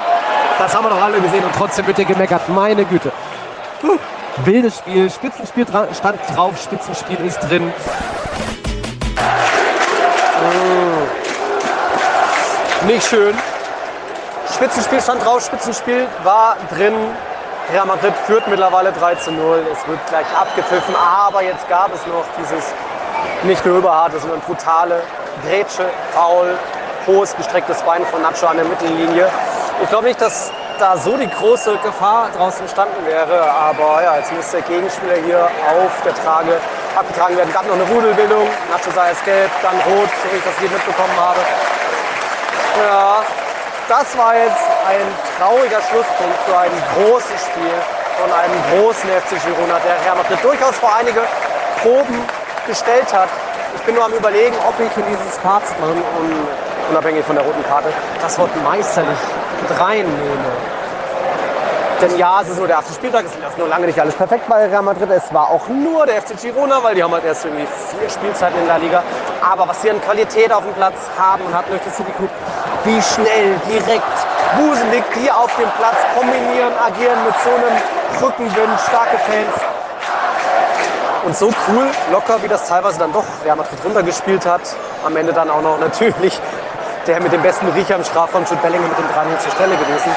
[0.59, 2.47] das haben wir doch alle gesehen und trotzdem wird hier gemeckert.
[2.49, 3.11] Meine Güte.
[3.81, 3.97] Puh.
[4.45, 7.73] Wildes Spiel, Spitzenspiel stand drauf, Spitzenspiel ist drin.
[12.83, 12.87] Mmh.
[12.87, 13.35] Nicht schön.
[14.53, 16.93] Spitzenspiel stand drauf, Spitzenspiel war drin.
[17.71, 19.65] Real Madrid führt mittlerweile 3 zu 0.
[19.71, 22.63] Es wird gleich abgepfiffen, aber jetzt gab es noch dieses
[23.43, 25.01] nicht nur überharte, sondern brutale
[25.43, 26.57] Grätsche, Foul,
[27.05, 29.27] hohes gestrecktes Bein von Nacho an der Mittellinie.
[29.83, 34.31] Ich glaube nicht, dass da so die große Gefahr draußen entstanden wäre, aber ja, jetzt
[34.31, 36.59] muss der Gegenspieler hier auf der Trage
[36.97, 37.51] abgetragen werden.
[37.51, 40.69] Gab noch eine Rudelbildung, Nacho sah erst gelb, dann rot, so wie ich das hier
[40.69, 41.39] mitbekommen habe.
[42.79, 43.23] Ja,
[43.87, 45.07] das war jetzt ein
[45.39, 47.77] trauriger Schlusspunkt für ein großes Spiel
[48.19, 51.21] von einem großen FC Girona, der Real Madrid durchaus vor einige
[51.81, 52.19] Proben
[52.67, 53.29] gestellt hat.
[53.75, 56.01] Ich bin nur am überlegen, ob ich in dieses Papstmann,
[56.89, 57.89] unabhängig von der roten Karte,
[58.21, 59.19] das Wort meisterlich
[59.61, 60.76] mit reinnehme.
[62.01, 64.47] Denn ja, es ist nur der erste Spieltag, es ist nur lange nicht alles perfekt
[64.47, 65.09] bei Real Madrid.
[65.09, 68.59] Es war auch nur der FC Girona, weil die haben halt erst irgendwie vier Spielzeiten
[68.59, 69.01] in der Liga.
[69.41, 72.29] Aber was sie an Qualität auf dem Platz haben und hatten durch das City Group,
[72.83, 74.15] wie schnell, direkt,
[74.57, 77.75] wuselig die auf dem Platz kombinieren, agieren mit so einem
[78.21, 79.55] Rückenwind, starke Fans.
[81.25, 84.61] Und so cool, locker, wie das teilweise dann doch Real Madrid runtergespielt hat.
[85.03, 86.39] Am Ende dann auch noch natürlich
[87.07, 90.11] der mit dem besten Riecher im Strafraum, Jude Bellingham mit dem 3 zur Stelle gewesen.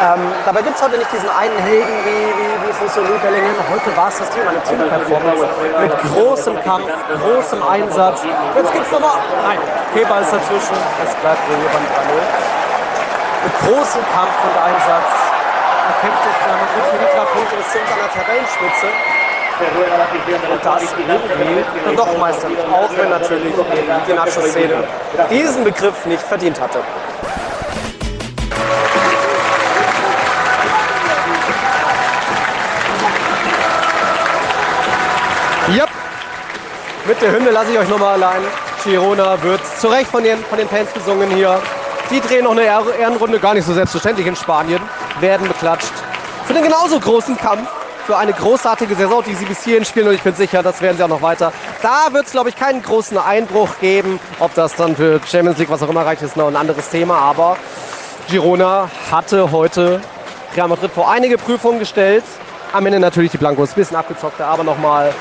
[0.00, 3.52] Ähm, dabei gibt es heute nicht diesen einen Helden wie, wie, wie Fussolu Bellingham.
[3.68, 5.44] Heute war es das Thema, eine Team-Performance
[5.76, 6.88] mit großem Kampf,
[7.20, 8.24] großem Einsatz.
[8.56, 9.20] Jetzt gibt es nochmal.
[9.44, 9.58] Nein,
[9.92, 10.76] Keber ist dazwischen.
[11.04, 12.16] Es bleibt wohl hier beim 3-0.
[13.44, 15.10] Mit großem Kampf und Einsatz
[15.92, 18.88] erkämpft sich der Madrid für die drei Punkte bis zu einer Tabellenspitze.
[19.60, 23.52] Und das irgendwie dann doch meistern, auch wenn natürlich
[24.08, 24.84] die Nacho-Szene
[25.28, 26.80] diesen Begriff nicht verdient hatte.
[35.74, 35.88] Yep.
[37.06, 38.42] Mit der Hymne lasse ich euch nochmal allein.
[38.82, 41.60] Girona wird zu Recht von den, von den Fans gesungen hier.
[42.10, 44.80] Die drehen noch eine Ehrenrunde, gar nicht so selbstverständlich in Spanien,
[45.20, 45.92] werden beklatscht.
[46.46, 47.68] Für den genauso großen Kampf,
[48.04, 50.96] für eine großartige Saison, die sie bis hierhin spielen und ich bin sicher, das werden
[50.96, 51.52] sie auch noch weiter.
[51.82, 54.18] Da wird es, glaube ich, keinen großen Einbruch geben.
[54.40, 57.16] Ob das dann für Champions League, was auch immer reicht, ist noch ein anderes Thema.
[57.18, 57.56] Aber
[58.28, 60.00] Girona hatte heute
[60.56, 62.24] Real Madrid vor einige Prüfungen gestellt.
[62.72, 65.12] Am Ende natürlich die Blancos, bisschen abgezockter, aber nochmal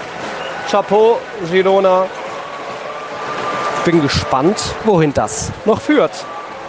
[0.70, 1.18] Chapeau,
[1.50, 2.06] Girona.
[3.86, 6.12] Bin gespannt, wohin das noch führt.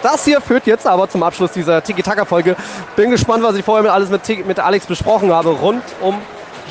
[0.02, 2.56] Das hier führt jetzt aber zum Abschluss dieser Tiki-Taka-Folge.
[2.96, 6.16] Bin gespannt, was ich vorher mit alles mit, mit Alex besprochen habe, rund um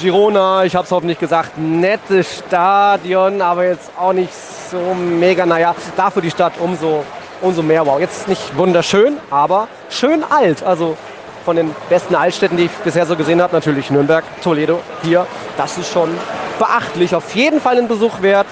[0.01, 0.63] Girona.
[0.63, 4.33] Ich habe es hoffentlich gesagt, nettes Stadion, aber jetzt auch nicht
[4.71, 5.45] so mega.
[5.45, 7.03] Naja, dafür die Stadt umso,
[7.41, 7.85] umso mehr.
[7.85, 10.63] Wow, jetzt nicht wunderschön, aber schön alt.
[10.63, 10.97] Also
[11.45, 15.25] von den besten Altstädten, die ich bisher so gesehen habe, natürlich Nürnberg, Toledo, hier.
[15.57, 16.09] Das ist schon
[16.57, 17.15] beachtlich.
[17.15, 18.47] Auf jeden Fall ein Besuch wert.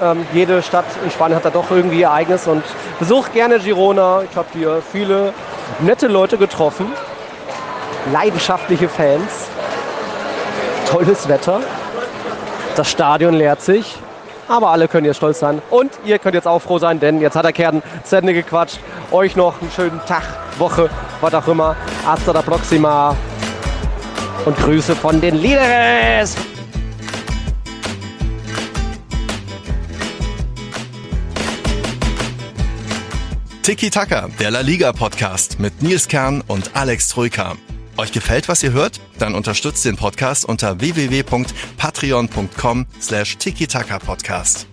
[0.00, 2.62] Ähm, jede Stadt in Spanien hat da doch irgendwie ihr eigenes und
[3.00, 4.22] besucht gerne Girona.
[4.30, 5.32] Ich habe hier viele
[5.80, 6.86] nette Leute getroffen,
[8.12, 9.48] leidenschaftliche Fans,
[10.88, 11.60] tolles Wetter,
[12.76, 13.98] das Stadion leert sich,
[14.48, 17.36] aber alle können jetzt stolz sein und ihr könnt jetzt auch froh sein, denn jetzt
[17.36, 18.78] hat der Kern zu Ende gequatscht.
[19.10, 20.22] Euch noch einen schönen Tag,
[20.58, 21.76] Woche, was auch immer.
[22.04, 23.16] Hasta la próxima
[24.44, 26.34] und Grüße von den Líderes.
[33.62, 37.56] Tiki Taka, der La Liga Podcast mit Nils Kern und Alex Troika.
[37.98, 39.00] Euch gefällt, was ihr hört?
[39.18, 44.68] Dann unterstützt den Podcast unter www.patreon.com slash tiki-taka-podcast.